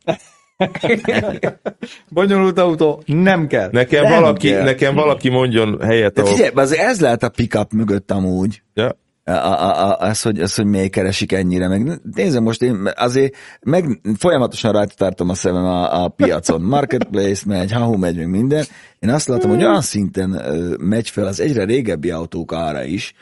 Bonyolult 2.08 2.58
autó, 2.58 3.02
nem 3.06 3.46
kell. 3.46 3.68
nekem, 3.72 4.02
Nem 4.02 4.20
valaki, 4.20 4.48
kell. 4.48 4.64
nekem 4.64 4.94
valaki 4.94 5.28
mondjon 5.28 5.80
helyet, 5.80 6.14
De 6.14 6.20
ahol... 6.22 6.34
figyelj, 6.34 6.52
ez 6.78 7.00
lehet 7.00 7.22
a 7.22 7.28
pickup 7.28 7.72
mögött 7.72 8.10
amúgy. 8.10 8.62
Ja, 8.74 8.96
a, 9.30 9.62
a, 9.62 9.90
a, 9.90 9.96
az, 9.98 10.22
hogy, 10.22 10.40
az, 10.40 10.54
hogy 10.54 10.66
miért 10.66 10.90
keresik 10.90 11.32
ennyire, 11.32 11.68
meg 11.68 12.00
nézem 12.14 12.42
most 12.42 12.62
én 12.62 12.88
azért 12.96 13.36
meg 13.60 14.00
folyamatosan 14.18 14.72
rajta 14.72 14.94
tartom 14.96 15.28
a 15.28 15.34
szemem 15.34 15.64
a, 15.64 16.04
a 16.04 16.08
piacon. 16.08 16.60
Marketplace 16.60 17.42
megy, 17.46 17.72
Hahu 17.72 17.96
megy, 17.96 18.16
meg 18.16 18.28
minden. 18.28 18.64
Én 18.98 19.10
azt 19.10 19.28
látom, 19.28 19.50
hogy 19.50 19.64
olyan 19.64 19.82
szinten 19.82 20.42
megy 20.78 21.10
fel 21.10 21.26
az 21.26 21.40
egyre 21.40 21.64
régebbi 21.64 22.10
autók 22.10 22.52
ára 22.52 22.84
is, 22.84 23.14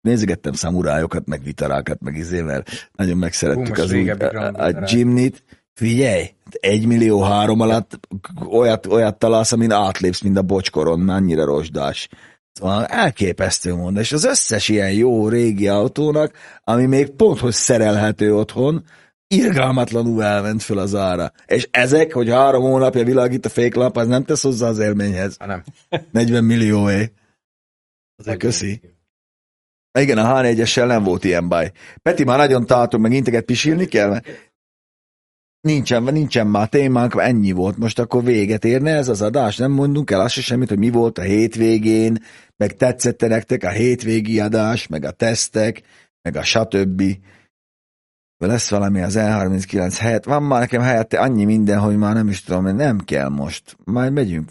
nézegettem 0.00 0.52
szamurájokat, 0.52 1.26
meg 1.26 1.42
vitarákat, 1.42 2.00
meg 2.00 2.16
izé, 2.16 2.40
mert 2.40 2.90
nagyon 2.96 3.16
megszerettük 3.16 3.76
Hú, 3.76 3.82
az 3.82 3.92
úgy, 3.92 4.08
a, 4.08 4.52
a 4.54 4.82
Jimnit. 4.86 5.42
Figyelj, 5.74 6.30
egy 6.50 6.86
millió 6.86 7.22
három 7.22 7.60
alatt 7.60 7.98
olyat, 8.50 8.86
olyat 8.86 9.18
találsz, 9.18 9.52
amin 9.52 9.70
átlépsz, 9.70 10.20
mint 10.20 10.38
a 10.38 10.42
bocskoron, 10.42 11.08
annyira 11.08 11.44
rozsdás. 11.44 12.08
Szóval 12.52 12.86
elképesztő 12.86 13.74
mond, 13.74 13.96
és 13.96 14.12
az 14.12 14.24
összes 14.24 14.68
ilyen 14.68 14.92
jó 14.92 15.28
régi 15.28 15.68
autónak, 15.68 16.32
ami 16.64 16.86
még 16.86 17.10
pont, 17.10 17.38
hogy 17.38 17.52
szerelhető 17.52 18.34
otthon, 18.34 18.84
irgalmatlanul 19.26 20.24
elment 20.24 20.62
föl 20.62 20.78
az 20.78 20.94
ára. 20.94 21.32
És 21.46 21.68
ezek, 21.70 22.12
hogy 22.12 22.28
három 22.28 22.62
hónapja 22.62 23.04
világít 23.04 23.46
a 23.46 23.48
féklap, 23.48 23.96
az 23.96 24.06
nem 24.06 24.24
tesz 24.24 24.42
hozzá 24.42 24.68
az 24.68 24.78
élményhez. 24.78 25.36
Ha 25.38 25.46
nem. 25.46 25.62
40 26.10 26.44
millióé. 26.44 27.12
Az 28.16 28.34
köszi. 28.38 28.80
Igen, 29.98 30.18
a 30.18 30.40
H4-essel 30.40 30.86
nem 30.86 31.02
volt 31.02 31.24
ilyen 31.24 31.48
baj. 31.48 31.72
Peti 32.02 32.24
már 32.24 32.38
nagyon 32.38 32.66
tartom, 32.66 33.00
meg 33.00 33.12
integet 33.12 33.44
pisilni 33.44 33.86
kell, 33.86 34.08
mert 34.08 34.26
nincsen, 35.62 36.02
nincsen 36.02 36.46
már 36.46 36.68
témánk, 36.68 37.14
ennyi 37.16 37.52
volt, 37.52 37.76
most 37.76 37.98
akkor 37.98 38.24
véget 38.24 38.64
érne 38.64 38.90
ez 38.90 39.08
az 39.08 39.22
adás, 39.22 39.56
nem 39.56 39.70
mondunk 39.70 40.10
el 40.10 40.20
azt 40.20 40.34
semmit, 40.34 40.68
hogy 40.68 40.78
mi 40.78 40.90
volt 40.90 41.18
a 41.18 41.22
hétvégén, 41.22 42.18
meg 42.56 42.76
tetszette 42.76 43.26
nektek 43.26 43.62
a 43.62 43.70
hétvégi 43.70 44.40
adás, 44.40 44.86
meg 44.86 45.04
a 45.04 45.10
tesztek, 45.10 45.82
meg 46.22 46.36
a 46.36 46.42
stb. 46.42 47.02
Lesz 48.38 48.70
valami 48.70 49.02
az 49.02 49.14
E39 49.18 49.96
helyett, 49.98 50.24
van 50.24 50.42
már 50.42 50.60
nekem 50.60 50.82
helyette 50.82 51.20
annyi 51.20 51.44
minden, 51.44 51.78
hogy 51.78 51.96
már 51.96 52.14
nem 52.14 52.28
is 52.28 52.42
tudom, 52.42 52.76
nem 52.76 52.98
kell 52.98 53.28
most, 53.28 53.76
majd 53.84 54.12
megyünk, 54.12 54.48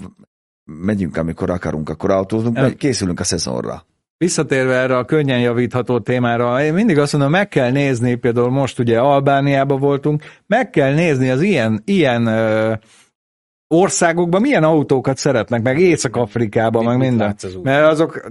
megyünk, 0.63 1.17
amikor 1.17 1.49
akarunk, 1.49 1.89
akkor 1.89 2.11
autózunk, 2.11 2.77
készülünk 2.77 3.19
a 3.19 3.23
szezonra. 3.23 3.85
Visszatérve 4.21 4.73
erre 4.73 4.97
a 4.97 5.05
könnyen 5.05 5.39
javítható 5.39 5.99
témára, 5.99 6.63
én 6.63 6.73
mindig 6.73 6.97
azt 6.97 7.11
mondom, 7.13 7.31
meg 7.31 7.47
kell 7.47 7.71
nézni, 7.71 8.15
például 8.15 8.49
most 8.49 8.79
ugye 8.79 8.99
Albániában 8.99 9.79
voltunk, 9.79 10.23
meg 10.47 10.69
kell 10.69 10.93
nézni 10.93 11.29
az 11.29 11.41
ilyen, 11.41 11.81
ilyen 11.85 12.25
ö, 12.25 12.73
országokban 13.67 14.41
milyen 14.41 14.63
autókat 14.63 15.17
szeretnek, 15.17 15.61
meg 15.61 15.79
Észak-Afrikában, 15.79 16.85
meg 16.85 16.97
minden. 16.97 17.35
Mert 17.63 17.87
azok 17.87 18.29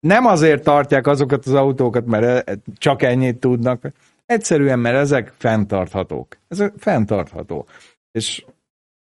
nem 0.00 0.26
azért 0.26 0.64
tartják 0.64 1.06
azokat 1.06 1.46
az 1.46 1.54
autókat, 1.54 2.06
mert 2.06 2.58
csak 2.74 3.02
ennyit 3.02 3.40
tudnak, 3.40 3.92
egyszerűen, 4.26 4.78
mert 4.78 4.96
ezek 4.96 5.32
fenntarthatók. 5.38 6.36
Ez 6.48 6.64
fenntartható. 6.76 7.66
És 8.10 8.44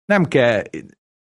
nem 0.06 0.26
kell 0.26 0.62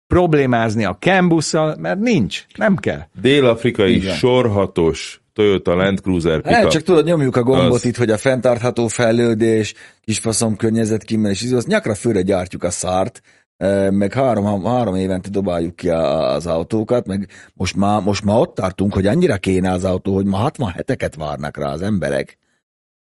problémázni 0.09 0.85
a 0.85 0.97
Cambusszal, 1.01 1.77
mert 1.79 1.99
nincs, 1.99 2.45
nem 2.57 2.77
kell. 2.77 3.01
Dél-afrikai 3.21 3.95
Igen. 3.95 4.15
sorhatos 4.15 5.21
Toyota 5.33 5.75
Land 5.75 6.01
Cruiser 6.01 6.41
pickup. 6.41 6.53
Hát 6.53 6.71
csak 6.71 6.83
tudod, 6.83 7.05
nyomjuk 7.05 7.37
a 7.37 7.43
gombot 7.43 7.75
az... 7.75 7.85
itt, 7.85 7.97
hogy 7.97 8.11
a 8.11 8.17
fenntartható 8.17 8.87
fejlődés, 8.87 9.75
kisfaszom 10.05 10.57
környezet 10.57 11.03
kímélés, 11.03 11.43
izé, 11.43 11.55
azt 11.55 11.67
nyakra 11.67 11.95
főre 11.95 12.23
gyártjuk 12.23 12.63
a 12.63 12.71
szárt, 12.71 13.23
e, 13.57 13.91
meg 13.91 14.13
három, 14.13 14.65
három 14.65 14.95
évente 14.95 15.29
dobáljuk 15.31 15.77
ki 15.77 15.89
az 15.89 16.47
autókat, 16.47 17.07
meg 17.07 17.29
most 17.55 17.77
már, 17.77 18.03
most 18.03 18.25
már 18.25 18.39
ott 18.39 18.55
tartunk, 18.55 18.95
hogy 18.95 19.07
annyira 19.07 19.37
kéne 19.37 19.71
az 19.71 19.85
autó, 19.85 20.15
hogy 20.15 20.27
ma 20.27 20.37
60 20.37 20.71
heteket 20.71 21.15
várnak 21.15 21.57
rá 21.57 21.73
az 21.73 21.83
emberek. 21.83 22.39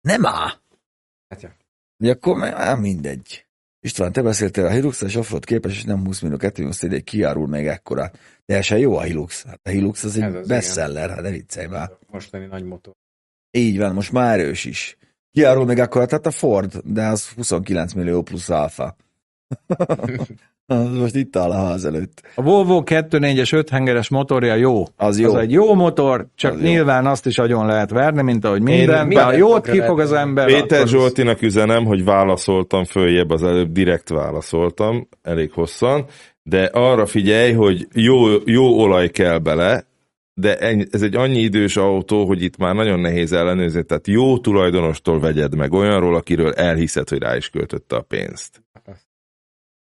Nem 0.02 0.26
á! 0.26 0.54
Hát 1.30 1.42
ja. 1.98 2.12
akkor 2.12 2.38
mindegy. 2.80 3.46
István, 3.84 4.12
te 4.12 4.22
beszéltél 4.22 4.66
a 4.66 4.70
Hilux, 4.70 5.02
és 5.02 5.16
offroad 5.16 5.46
képes, 5.46 5.72
és 5.72 5.84
nem 5.84 6.06
20 6.06 6.20
millió 6.20 6.38
2 6.38 7.00
kiárul 7.00 7.48
még 7.48 7.68
ekkora. 7.68 8.12
Teljesen 8.46 8.78
jó 8.78 8.98
a 8.98 9.02
Hilux. 9.02 9.46
Hát 9.46 9.60
a 9.64 9.70
Hilux 9.70 10.04
az 10.04 10.18
egy 10.18 10.36
az 10.36 10.48
bestseller, 10.48 11.10
hát 11.10 11.22
ne 11.22 11.30
viccelj 11.30 11.68
már. 11.68 11.92
Mostani 12.12 12.46
nagy 12.46 12.64
motor. 12.64 12.94
Így 13.52 13.78
van, 13.78 13.94
most 13.94 14.12
már 14.12 14.40
erős 14.40 14.66
is. 14.66 14.98
Kiárul 15.32 15.66
még 15.66 15.80
ekkora, 15.80 16.06
tehát 16.06 16.26
a 16.26 16.32
Ford, 16.32 16.82
de 16.84 17.06
az 17.06 17.30
29 17.30 17.94
millió 17.94 18.22
plusz 18.22 18.50
alfa. 18.50 18.96
Most 20.99 21.15
itt 21.15 21.35
áll 21.35 21.49
a 21.49 21.65
ház 21.65 21.85
előtt. 21.85 22.22
A 22.35 22.41
Volvo 22.41 22.81
2.4-es 22.85 23.53
5 23.53 23.69
hengeres 23.69 24.10
motorja 24.10 24.56
jó. 24.56 24.84
Az 24.95 25.19
jó. 25.19 25.34
Az 25.34 25.35
egy 25.35 25.52
jó 25.52 25.73
motor, 25.73 26.27
csak 26.35 26.53
az 26.53 26.61
nyilván 26.61 27.03
jó. 27.03 27.10
azt 27.10 27.26
is 27.26 27.38
agyon 27.38 27.65
lehet 27.65 27.90
verni, 27.90 28.22
mint 28.22 28.45
ahogy 28.45 28.61
minden. 28.61 29.11
Én, 29.11 29.19
ha 29.19 29.34
jót 29.34 29.69
kifog 29.69 29.99
az 29.99 30.11
ember. 30.11 30.45
Péter 30.45 30.88
Zsoltinak 30.88 31.41
üzenem, 31.41 31.85
hogy 31.85 32.03
válaszoltam 32.03 32.84
följebb, 32.84 33.30
az 33.30 33.44
előbb 33.44 33.72
direkt 33.72 34.10
válaszoltam, 34.10 35.07
elég 35.22 35.52
hosszan, 35.52 36.06
de 36.44 36.69
arra 36.73 37.06
figyelj, 37.06 37.52
hogy 37.52 37.88
jó, 37.94 38.15
jó 38.45 38.80
olaj 38.80 39.10
kell 39.10 39.38
bele, 39.38 39.85
de 40.34 40.57
ez 40.91 41.02
egy 41.02 41.15
annyi 41.15 41.40
idős 41.40 41.77
autó, 41.77 42.26
hogy 42.26 42.44
itt 42.44 42.57
már 42.57 42.76
nagyon 42.76 42.99
nehéz 42.99 43.31
ellenőrizni, 43.34 43.84
tehát 43.84 44.07
jó 44.07 44.38
tulajdonostól 44.38 45.19
vegyed 45.19 45.56
meg, 45.56 45.73
olyanról, 45.73 46.15
akiről 46.15 46.53
elhiszed, 46.53 47.10
hogy 47.10 47.19
rá 47.19 47.35
is 47.35 47.49
költötte 47.49 47.95
a 47.95 48.02
pénzt. 48.02 48.62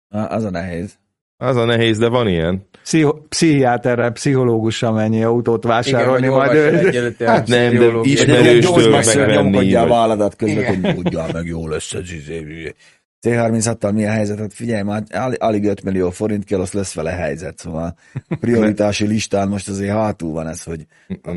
Az 0.10 0.44
a 0.44 0.50
nehéz. 0.50 0.98
Az 1.38 1.56
a 1.56 1.66
nehéz, 1.66 1.98
de 1.98 2.08
van 2.08 2.28
ilyen. 2.28 2.68
Pszicho- 2.84 3.28
pszichiáterrel, 3.28 4.12
pszichológussal 4.12 4.92
mennyi 4.92 5.24
autót 5.24 5.64
vásárolni, 5.64 6.26
Igen, 6.26 6.38
majd 6.38 6.54
ő... 6.54 7.16
Hát 7.26 7.48
nem, 7.58 7.76
de 7.76 7.92
ismerőstől 8.02 8.90
megvenni. 8.90 9.74
a 9.74 9.88
válladat 9.88 10.36
közben, 10.36 10.66
hogy 10.66 10.80
mondjál 10.80 11.30
meg, 11.34 11.46
jó 11.46 11.68
lesz 11.68 11.94
ez. 11.94 12.12
Izé, 12.12 12.74
C36-tal 13.28 13.94
mi 13.94 14.06
a 14.06 14.10
helyzet? 14.10 14.40
Hát 14.40 14.54
figyelj, 14.54 14.82
már 14.82 15.04
alig 15.38 15.66
5 15.66 15.84
millió 15.84 16.10
forint 16.10 16.44
kell, 16.44 16.60
az 16.60 16.72
lesz 16.72 16.94
vele 16.94 17.12
helyzet, 17.12 17.58
szóval 17.58 17.96
prioritási 18.40 19.08
listán 19.08 19.48
most 19.48 19.70
azért 19.70 19.92
hátul 19.92 20.32
van 20.32 20.48
ez, 20.48 20.64
hogy 20.64 20.86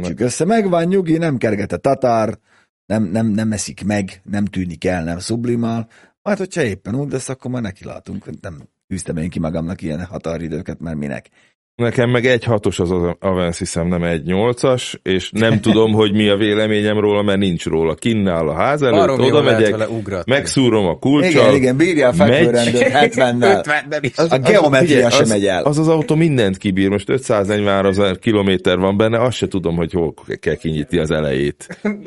csak 0.03 0.21
össze 0.21 0.45
megvan, 0.45 0.85
nyugi, 0.85 1.17
nem 1.17 1.37
kerget 1.37 1.73
a 1.73 1.77
tatár, 1.77 2.39
nem, 2.87 3.03
nem, 3.03 3.27
nem 3.27 3.53
eszik 3.53 3.85
meg, 3.85 4.21
nem 4.31 4.45
tűnik 4.45 4.85
el, 4.85 5.05
nem 5.05 5.19
sublimál, 5.19 5.89
Hát, 6.23 6.39
hogyha 6.39 6.63
éppen 6.63 6.95
úgy 6.95 7.13
lesz, 7.13 7.29
akkor 7.29 7.51
már 7.51 7.63
neki 7.63 7.85
látunk. 7.85 8.41
Nem 8.41 8.59
tűztem 8.89 9.17
én 9.17 9.31
ki 9.31 9.39
magamnak 9.39 9.83
ilyen 9.83 10.05
határidőket, 10.05 10.81
mert 10.81 10.97
minek. 10.97 11.29
Nekem 11.75 12.11
meg 12.11 12.27
egy 12.27 12.45
hatos 12.45 12.79
az 12.79 12.91
Avance, 13.19 13.59
hiszem 13.59 13.87
nem 13.87 14.03
egy 14.03 14.23
nyolcas, 14.23 15.01
és 15.03 15.31
nem 15.31 15.61
tudom, 15.67 15.93
hogy 15.93 16.13
mi 16.13 16.29
a 16.29 16.37
véleményem 16.37 16.99
róla, 16.99 17.23
mert 17.23 17.39
nincs 17.39 17.65
róla. 17.65 17.95
Kinnál 17.95 18.49
a 18.49 18.55
ház 18.55 18.83
előtt, 18.83 18.99
Barom 18.99 19.21
oda 19.21 19.43
megyek, 19.43 19.89
megszúrom 20.27 20.87
a 20.87 20.99
kulcsal. 20.99 21.31
Igen, 21.31 21.55
igen, 21.55 21.77
bírja 21.77 22.09
a 22.09 22.13
fekvőrendőt 22.13 22.91
70-nel. 22.93 24.29
A 24.31 24.39
geometria 24.39 25.11
sem 25.11 25.29
megy 25.29 25.47
el. 25.47 25.63
Az 25.63 25.79
az 25.79 25.89
autó 25.89 26.15
mindent 26.15 26.57
kibír, 26.57 26.89
most 26.89 27.09
540 27.09 27.87
ezer 27.87 28.19
kilométer 28.19 28.79
van 28.79 28.97
benne, 28.97 29.23
azt 29.23 29.37
se 29.37 29.49
tudom, 29.49 29.77
hogy 29.77 29.93
hol 29.93 30.15
kell 30.41 30.55
kinyitni 30.55 30.99
az 30.99 31.11
elejét. 31.11 31.67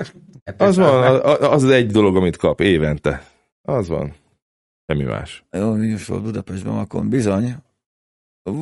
Az 0.58 0.78
van, 0.78 1.22
az 1.22 1.64
az 1.64 1.70
egy 1.70 1.92
dolog, 1.92 2.16
amit 2.16 2.38
kap 2.38 2.62
évente. 2.62 3.24
Az 3.68 3.88
van. 3.88 4.16
Semmi 4.86 5.04
más. 5.04 5.46
Jó, 5.50 5.74
mi 5.74 5.88
is 5.88 6.06
volt 6.06 6.24
Budapestben 6.24 6.74
Makon, 6.74 7.10
bizony. 7.10 7.56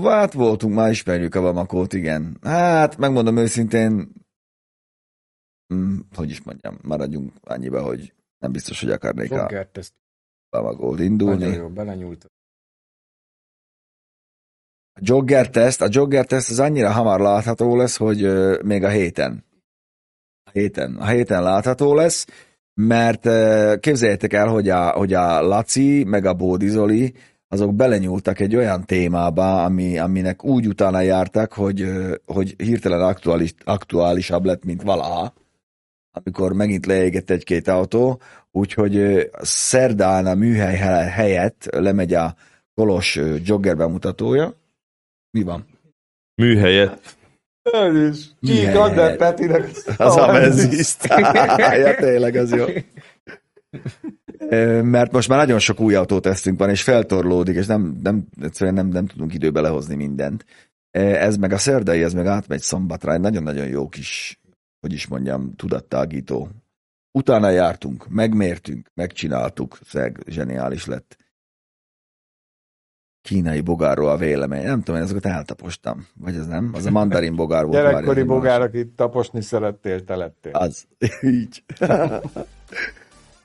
Hát 0.03 0.33
voltunk, 0.33 0.73
már 0.75 0.89
ismerjük 0.89 1.35
a 1.35 1.41
Vamakót, 1.41 1.93
igen. 1.93 2.37
Hát, 2.41 2.97
megmondom 2.97 3.37
őszintén, 3.37 4.11
hm, 5.67 5.99
hogy 6.15 6.29
is 6.29 6.41
mondjam, 6.43 6.77
maradjunk 6.81 7.33
annyiba, 7.41 7.83
hogy 7.83 8.13
nem 8.37 8.51
biztos, 8.51 8.79
hogy 8.79 8.91
akarnék 8.91 9.31
a 9.31 9.67
Vamakót 10.49 10.99
indulni. 10.99 11.43
Nagyon 11.43 11.61
jó, 11.61 11.69
belenyúlt. 11.69 12.25
A 14.93 14.99
jogger 15.03 15.49
teszt, 15.49 15.81
a 15.81 15.87
jogger 15.89 16.25
teszt 16.25 16.49
az 16.49 16.59
annyira 16.59 16.91
hamar 16.91 17.19
látható 17.19 17.75
lesz, 17.75 17.97
hogy 17.97 18.25
uh, 18.25 18.61
még 18.61 18.83
a 18.83 18.89
héten. 18.89 19.45
A 20.43 20.49
héten, 20.49 20.95
a 20.95 21.07
héten 21.07 21.43
látható 21.43 21.93
lesz, 21.95 22.27
mert 22.87 23.27
képzeljétek 23.79 24.33
el, 24.33 24.47
hogy 24.47 24.69
a, 24.69 24.89
hogy 24.89 25.13
a 25.13 25.41
Laci 25.41 26.03
meg 26.03 26.25
a 26.25 26.33
Bódizoli 26.33 27.13
azok 27.47 27.75
belenyúltak 27.75 28.39
egy 28.39 28.55
olyan 28.55 28.85
témába, 28.85 29.63
ami, 29.63 29.97
aminek 29.97 30.43
úgy 30.43 30.67
utána 30.67 31.01
jártak, 31.01 31.53
hogy, 31.53 31.91
hogy 32.25 32.53
hirtelen 32.57 33.01
aktuális, 33.01 33.53
aktuálisabb 33.63 34.45
lett, 34.45 34.63
mint 34.63 34.81
valaha, 34.81 35.33
amikor 36.11 36.53
megint 36.53 36.85
leégett 36.85 37.29
egy-két 37.29 37.67
autó, 37.67 38.21
úgyhogy 38.51 39.29
szerdán 39.41 40.25
a 40.25 40.33
műhely 40.33 40.77
helyett 41.09 41.67
lemegy 41.71 42.13
a 42.13 42.35
Kolos 42.73 43.19
jogger 43.43 43.77
bemutatója. 43.77 44.53
Mi 45.31 45.43
van? 45.43 45.65
Műhelyet. 46.35 47.20
Csík 48.41 48.75
Ander 48.75 49.15
Petinek. 49.17 49.69
Az 49.97 50.15
a 50.15 50.47
ja, 51.77 51.95
tényleg, 51.95 52.35
az 52.35 52.51
jó. 52.51 52.65
Mert 54.81 55.11
most 55.11 55.27
már 55.27 55.37
nagyon 55.37 55.59
sok 55.59 55.79
új 55.79 55.95
autótesztünk 55.95 56.59
van, 56.59 56.69
és 56.69 56.83
feltorlódik, 56.83 57.55
és 57.55 57.65
nem, 57.65 57.99
nem, 58.03 58.27
egyszerűen 58.41 58.75
nem, 58.75 58.87
nem 58.87 59.05
tudunk 59.05 59.33
időbe 59.33 59.61
lehozni 59.61 59.95
mindent. 59.95 60.45
Ez 60.91 61.37
meg 61.37 61.51
a 61.51 61.57
szerdai, 61.57 62.03
ez 62.03 62.13
meg 62.13 62.25
átmegy 62.25 62.61
szombatra, 62.61 63.13
egy 63.13 63.19
nagyon-nagyon 63.19 63.67
jó 63.67 63.87
kis 63.89 64.41
hogy 64.81 64.93
is 64.93 65.07
mondjam, 65.07 65.55
tudattágító. 65.55 66.49
Utána 67.11 67.49
jártunk, 67.49 68.07
megmértünk, 68.09 68.87
megcsináltuk, 68.93 69.79
szeg, 69.85 70.23
zseniális 70.27 70.85
lett. 70.85 71.17
Kínai 73.21 73.61
bogárról 73.61 74.09
a 74.09 74.17
vélemény. 74.17 74.63
Nem 74.63 74.81
tudom, 74.81 74.95
én 74.95 75.05
azokat 75.05 75.25
eltapostam. 75.25 76.07
Vagy 76.19 76.35
ez 76.35 76.47
nem? 76.47 76.71
Az 76.73 76.85
a 76.85 76.91
mandarin 76.91 77.35
bogár 77.35 77.65
volt. 77.65 77.83
Gyerekkori 77.83 78.23
bogár, 78.23 78.61
akit 78.61 78.87
taposni 78.87 79.41
szerettél, 79.41 80.03
te 80.03 80.15
lettél. 80.15 80.51
Az. 80.51 80.85
Így. 81.21 81.63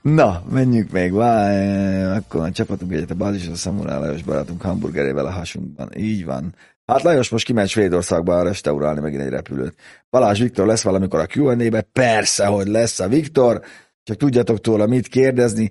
Na, 0.02 0.42
menjünk 0.50 0.90
még, 0.90 1.12
várj, 1.12 2.02
akkor 2.02 2.40
a 2.40 2.50
csapatunk 2.50 2.92
egyet 2.92 3.10
a 3.10 3.14
Bázis, 3.14 3.48
a 3.48 3.54
Szamurál 3.54 4.00
Lajos 4.00 4.22
barátunk 4.22 4.62
hamburgerével 4.62 5.26
a 5.26 5.30
hasunkban. 5.30 5.88
Így 5.96 6.24
van. 6.24 6.54
Hát 6.86 7.02
Lajos 7.02 7.28
most 7.28 7.44
kimegy 7.44 7.68
Svédországba 7.68 8.42
restaurálni 8.42 9.00
megint 9.00 9.22
egy 9.22 9.28
repülőt. 9.28 9.74
Balázs 10.10 10.40
Viktor 10.40 10.66
lesz 10.66 10.82
valamikor 10.82 11.20
a 11.20 11.26
Q&A-be? 11.34 11.80
Persze, 11.80 12.46
hogy 12.46 12.66
lesz 12.66 13.00
a 13.00 13.08
Viktor. 13.08 13.60
Csak 14.06 14.16
tudjatok 14.16 14.60
tőle 14.60 14.86
mit 14.86 15.06
kérdezni. 15.08 15.70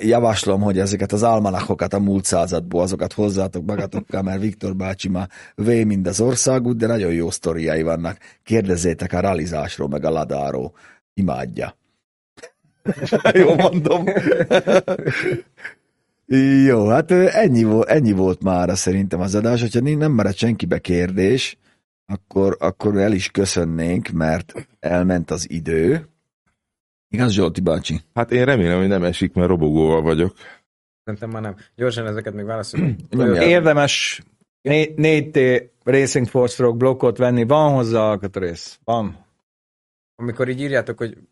Javaslom, 0.00 0.60
hogy 0.60 0.78
ezeket 0.78 1.12
az 1.12 1.22
almanachokat 1.22 1.94
a 1.94 1.98
múlt 1.98 2.24
századból, 2.24 2.82
azokat 2.82 3.12
hozzátok 3.12 3.64
magatokkal, 3.66 4.22
mert 4.22 4.40
Viktor 4.40 4.76
bácsi 4.76 5.08
már 5.08 5.28
vé 5.54 5.84
mind 5.84 6.06
az 6.06 6.20
országút, 6.20 6.76
de 6.76 6.86
nagyon 6.86 7.12
jó 7.12 7.30
sztoriai 7.30 7.82
vannak. 7.82 8.18
Kérdezzétek 8.42 9.12
a 9.12 9.20
realizásról, 9.20 9.88
meg 9.88 10.04
a 10.04 10.10
ladáról. 10.10 10.72
Imádja. 11.14 11.76
Jó 13.32 13.54
mondom. 13.54 14.04
Jó, 16.66 16.86
hát 16.88 17.10
ennyi, 17.10 17.64
volt, 17.64 17.88
ennyi 17.88 18.12
volt 18.12 18.42
már 18.42 18.78
szerintem 18.78 19.20
az 19.20 19.34
adás. 19.34 19.60
Hogyha 19.60 19.80
nem 19.80 20.12
maradt 20.12 20.36
senkibe 20.36 20.78
kérdés, 20.78 21.58
akkor, 22.06 22.56
akkor 22.60 22.96
el 22.96 23.12
is 23.12 23.30
köszönnénk, 23.30 24.08
mert 24.08 24.68
elment 24.80 25.30
az 25.30 25.50
idő. 25.50 26.08
Igaz, 27.08 27.32
Zsolti 27.32 27.60
bácsi? 27.60 28.00
Hát 28.14 28.30
én 28.30 28.44
remélem, 28.44 28.78
hogy 28.78 28.88
nem 28.88 29.04
esik, 29.04 29.32
mert 29.32 29.48
robogóval 29.48 30.02
vagyok. 30.02 30.36
Szerintem 31.04 31.30
már 31.30 31.42
nem. 31.42 31.56
Gyorsan 31.74 32.06
ezeket 32.06 32.34
még 32.34 32.44
válaszoljuk. 32.44 32.98
Érdemes 33.40 34.22
4T 34.62 35.68
Racing 35.82 36.26
Force 36.26 36.54
Stroke 36.54 36.76
blokkot 36.76 37.16
venni. 37.16 37.44
Van 37.44 37.74
hozzá 37.74 38.00
alkatrész? 38.00 38.80
Van. 38.84 39.26
Amikor 40.14 40.48
így 40.48 40.60
írjátok, 40.60 40.98
hogy 40.98 41.28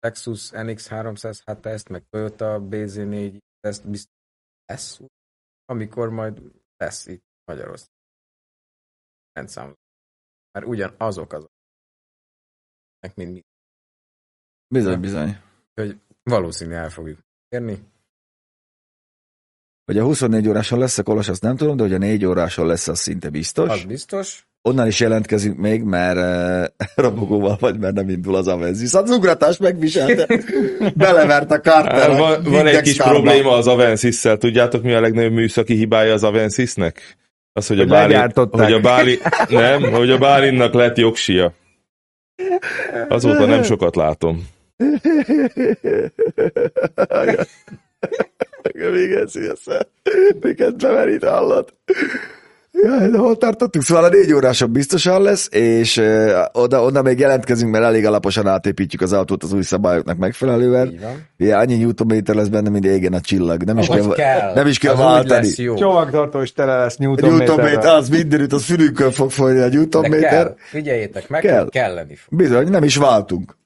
Lexus 0.00 0.50
NX 0.50 0.88
300 0.88 1.42
HTS-t, 1.44 1.88
meg 1.88 2.04
Toyota 2.10 2.60
BZ4 2.62 3.38
ezt 3.60 3.90
biztos 3.90 4.14
lesz, 4.66 5.00
amikor 5.64 6.10
majd 6.10 6.42
lesz 6.76 7.06
itt 7.06 7.24
Magyarország. 7.44 7.90
Rendszám. 9.32 9.74
Mert 10.52 10.66
ugyan 10.66 10.94
azok 10.98 11.32
azok, 11.32 11.50
mint 13.14 13.32
mi. 13.32 13.42
Bizony, 14.72 15.00
bizony. 15.00 15.36
Hogy 15.74 15.96
valószínű 16.22 16.72
el 16.72 16.90
fogjuk 16.90 17.18
érni. 17.48 17.78
Hogy 19.84 19.98
a 19.98 20.04
24 20.04 20.48
óráson 20.48 20.78
lesz 20.78 20.98
a 20.98 21.02
kolos, 21.02 21.28
azt 21.28 21.42
nem 21.42 21.56
tudom, 21.56 21.76
de 21.76 21.82
hogy 21.82 21.92
a 21.92 21.98
4 21.98 22.24
óráson 22.24 22.66
lesz, 22.66 22.88
az 22.88 22.98
szinte 22.98 23.28
biztos. 23.28 23.68
Az 23.68 23.84
biztos. 23.84 24.46
Onnan 24.62 24.86
is 24.86 25.00
jelentkezünk 25.00 25.58
még, 25.58 25.82
mert 25.82 26.16
uh, 26.16 26.86
robogóval 27.04 27.56
vagy, 27.60 27.78
mert 27.78 27.94
nem 27.94 28.08
indul 28.08 28.34
az 28.34 28.48
Avensis. 28.48 28.94
Az 28.94 29.10
ugratás 29.10 29.56
megviselte. 29.56 30.26
Belevert 30.96 31.50
a 31.50 31.60
kártel. 31.60 32.16
Van, 32.16 32.42
van 32.42 32.66
egy 32.66 32.80
kis 32.80 32.96
kárba. 32.96 33.12
probléma 33.12 33.52
az 33.52 33.66
avensis 33.66 34.20
Tudjátok, 34.20 34.82
mi 34.82 34.92
a 34.92 35.00
legnagyobb 35.00 35.32
műszaki 35.32 35.74
hibája 35.74 36.12
az 36.12 36.24
Avensisnek? 36.24 37.16
Az, 37.52 37.66
hogy, 37.66 37.78
hogy 37.78 37.88
a, 37.88 37.90
Bálin, 37.90 38.32
hogy 38.50 38.72
a 38.72 38.80
Bálin, 38.80 39.18
nem, 39.48 39.82
hogy 39.82 40.10
a 40.10 40.18
Bálinnak 40.18 40.74
lett 40.74 40.96
jogsia. 40.96 41.54
Azóta 43.08 43.46
nem 43.46 43.62
sokat 43.62 43.96
látom. 43.96 44.48
Még 48.92 49.10
ez 49.10 49.30
szívesen. 49.30 49.86
Miket 50.40 50.76
bemerít 50.76 51.24
hallat. 51.24 51.74
Ja, 52.72 53.08
de 53.08 53.18
hol 53.18 53.36
tartottuk? 53.36 53.82
Szóval 53.82 54.04
a 54.04 54.08
négy 54.08 54.32
óráson 54.32 54.72
biztosan 54.72 55.22
lesz, 55.22 55.48
és 55.52 55.96
uh, 55.96 56.44
oda, 56.52 56.82
oda 56.82 57.02
még 57.02 57.18
jelentkezünk, 57.18 57.72
mert 57.72 57.84
elég 57.84 58.06
alaposan 58.06 58.46
átépítjük 58.46 59.00
az 59.00 59.12
autót 59.12 59.42
az 59.42 59.52
új 59.52 59.62
szabályoknak 59.62 60.16
megfelelően. 60.16 60.98
Ja, 61.36 61.58
annyi 61.58 61.76
newtonméter 61.76 62.34
lesz 62.34 62.48
benne, 62.48 62.68
mint 62.68 62.84
égen 62.84 63.12
a 63.12 63.20
csillag. 63.20 63.62
Nem 63.62 63.78
is 63.78 63.86
kell, 63.86 64.12
kell. 64.14 64.54
Nem 64.54 64.66
is 64.66 64.78
kell 64.78 64.94
váltani. 64.94 65.48
Csomagtartó 65.52 66.40
is 66.40 66.52
tele 66.52 66.76
lesz 66.76 66.96
newtonméter. 66.96 67.46
Newtonméter, 67.46 67.94
az 67.94 68.08
mindenütt, 68.08 68.52
az 68.52 68.64
fülünkön 68.64 69.10
fog 69.10 69.30
folyni 69.30 69.60
a 69.60 69.68
newtonméter. 69.68 70.54
Figyeljétek 70.56 71.28
meg, 71.28 71.40
kell. 71.40 71.68
kelleni 71.68 72.14
fog. 72.14 72.38
Bizony, 72.38 72.68
nem 72.68 72.82
is 72.82 72.96
váltunk. 72.96 73.58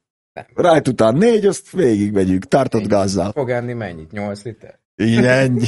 Rájt 0.55 0.89
után 0.89 1.16
négy, 1.16 1.47
azt 1.47 1.70
végig 1.70 2.12
megyünk, 2.12 2.44
tartott 2.44 2.86
gázzal. 2.86 3.32
Fog 3.32 3.51
enni 3.51 3.73
mennyit? 3.73 4.12
8 4.12 4.43
liter? 4.43 4.78
Igen, 4.97 5.24
ennyi. 5.24 5.66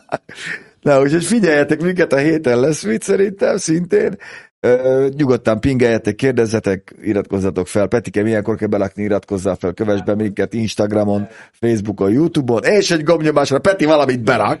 Na, 0.82 1.00
úgyhogy 1.00 1.24
figyeljetek, 1.24 1.80
minket 1.80 2.12
a 2.12 2.16
héten 2.16 2.60
lesz 2.60 2.82
vicc 2.82 3.04
szerintem, 3.04 3.56
szintén. 3.56 4.16
Ö, 4.60 5.08
nyugodtan 5.16 5.60
pingeljetek, 5.60 6.14
kérdezzetek, 6.14 6.94
iratkozzatok 7.02 7.66
fel. 7.66 7.86
Petike, 7.86 8.22
milyenkor 8.22 8.56
kell 8.56 8.68
belakni, 8.68 9.02
iratkozzál 9.02 9.56
fel, 9.56 9.72
kövess 9.72 10.02
be 10.02 10.14
minket 10.14 10.54
Instagramon, 10.54 11.28
Facebookon, 11.52 12.12
Youtube-on, 12.12 12.62
és 12.62 12.90
egy 12.90 13.02
gombnyomásra 13.02 13.58
Peti 13.58 13.84
valamit 13.84 14.22
berak. 14.22 14.60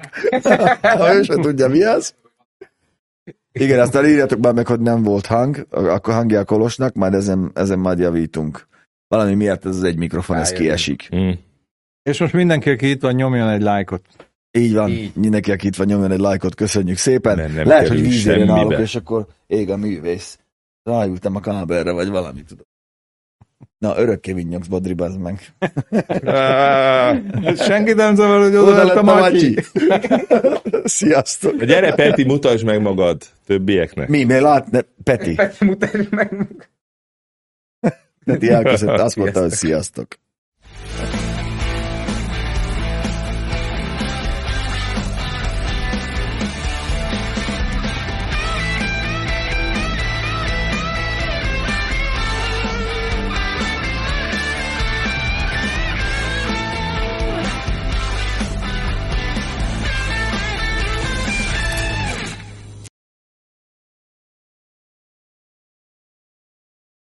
ha 0.98 1.14
ő 1.14 1.22
sem 1.22 1.40
tudja, 1.40 1.68
mi 1.68 1.82
az. 1.82 2.14
Igen, 3.52 3.80
aztán 3.80 4.06
írjatok 4.06 4.40
már 4.40 4.54
meg, 4.54 4.66
hogy 4.66 4.80
nem 4.80 5.02
volt 5.02 5.26
hang, 5.26 5.66
akkor 5.70 6.14
hangja 6.14 6.40
a 6.40 6.44
kolosnak, 6.44 6.94
majd 6.94 7.14
ezen, 7.14 7.50
ezen 7.54 7.78
majd 7.78 7.98
javítunk. 7.98 8.70
Valami 9.12 9.34
miatt 9.34 9.64
ez 9.64 9.76
az 9.76 9.82
egy 9.82 9.96
mikrofon, 9.96 10.36
ez 10.36 10.52
kiesik. 10.52 11.08
Mm. 11.16 11.30
És 12.02 12.18
most 12.20 12.32
mindenki, 12.32 12.70
aki 12.70 12.90
itt 12.90 13.02
van, 13.02 13.14
nyomjon 13.14 13.48
egy 13.48 13.62
lájkot. 13.62 14.02
Így 14.50 14.74
van, 14.74 14.90
Így. 14.90 15.12
mindenki, 15.14 15.52
aki 15.52 15.66
itt 15.66 15.76
van, 15.76 15.86
nyomjon 15.86 16.10
egy 16.10 16.18
lájkot, 16.18 16.54
köszönjük 16.54 16.96
szépen. 16.96 17.36
Nem, 17.36 17.52
nem 17.52 17.66
Lehet, 17.66 17.88
hogy 17.88 18.00
vízére 18.00 18.44
náluk, 18.44 18.78
és 18.78 18.94
akkor 18.94 19.26
ég 19.46 19.70
a 19.70 19.76
művész. 19.76 20.38
Rájultam 20.82 21.36
a 21.36 21.40
kábelre, 21.40 21.92
vagy 21.92 22.08
valami, 22.08 22.42
tudom. 22.42 22.64
Na, 23.78 23.98
örökké 23.98 24.32
vinnyogsz, 24.32 24.66
Bodri, 24.66 24.94
bazd 24.94 25.18
meg. 25.18 25.40
Senki 27.66 27.92
nem 27.92 28.14
zavar, 28.14 28.42
hogy 28.42 28.56
oda, 28.56 28.84
lett 28.84 28.96
a 28.96 29.02
Matyi. 29.02 29.56
Sziasztok. 30.84 31.64
Gyere, 31.64 31.94
Peti, 31.94 32.24
mutasd 32.24 32.64
meg 32.64 32.80
magad 32.80 33.22
többieknek. 33.46 34.08
Mi, 34.08 34.24
mi 34.24 34.40
lát? 34.40 34.70
Ne, 34.70 34.80
Peti. 35.04 35.34
Peti, 35.34 35.64
mutasd 35.64 36.08
meg 36.10 36.32
magad. 36.32 36.70
Peti 38.24 38.48
elköszönt, 38.48 39.00
azt 39.00 39.16
mondta, 39.16 39.40
hogy 39.40 39.50
sziasztok. 39.50 40.06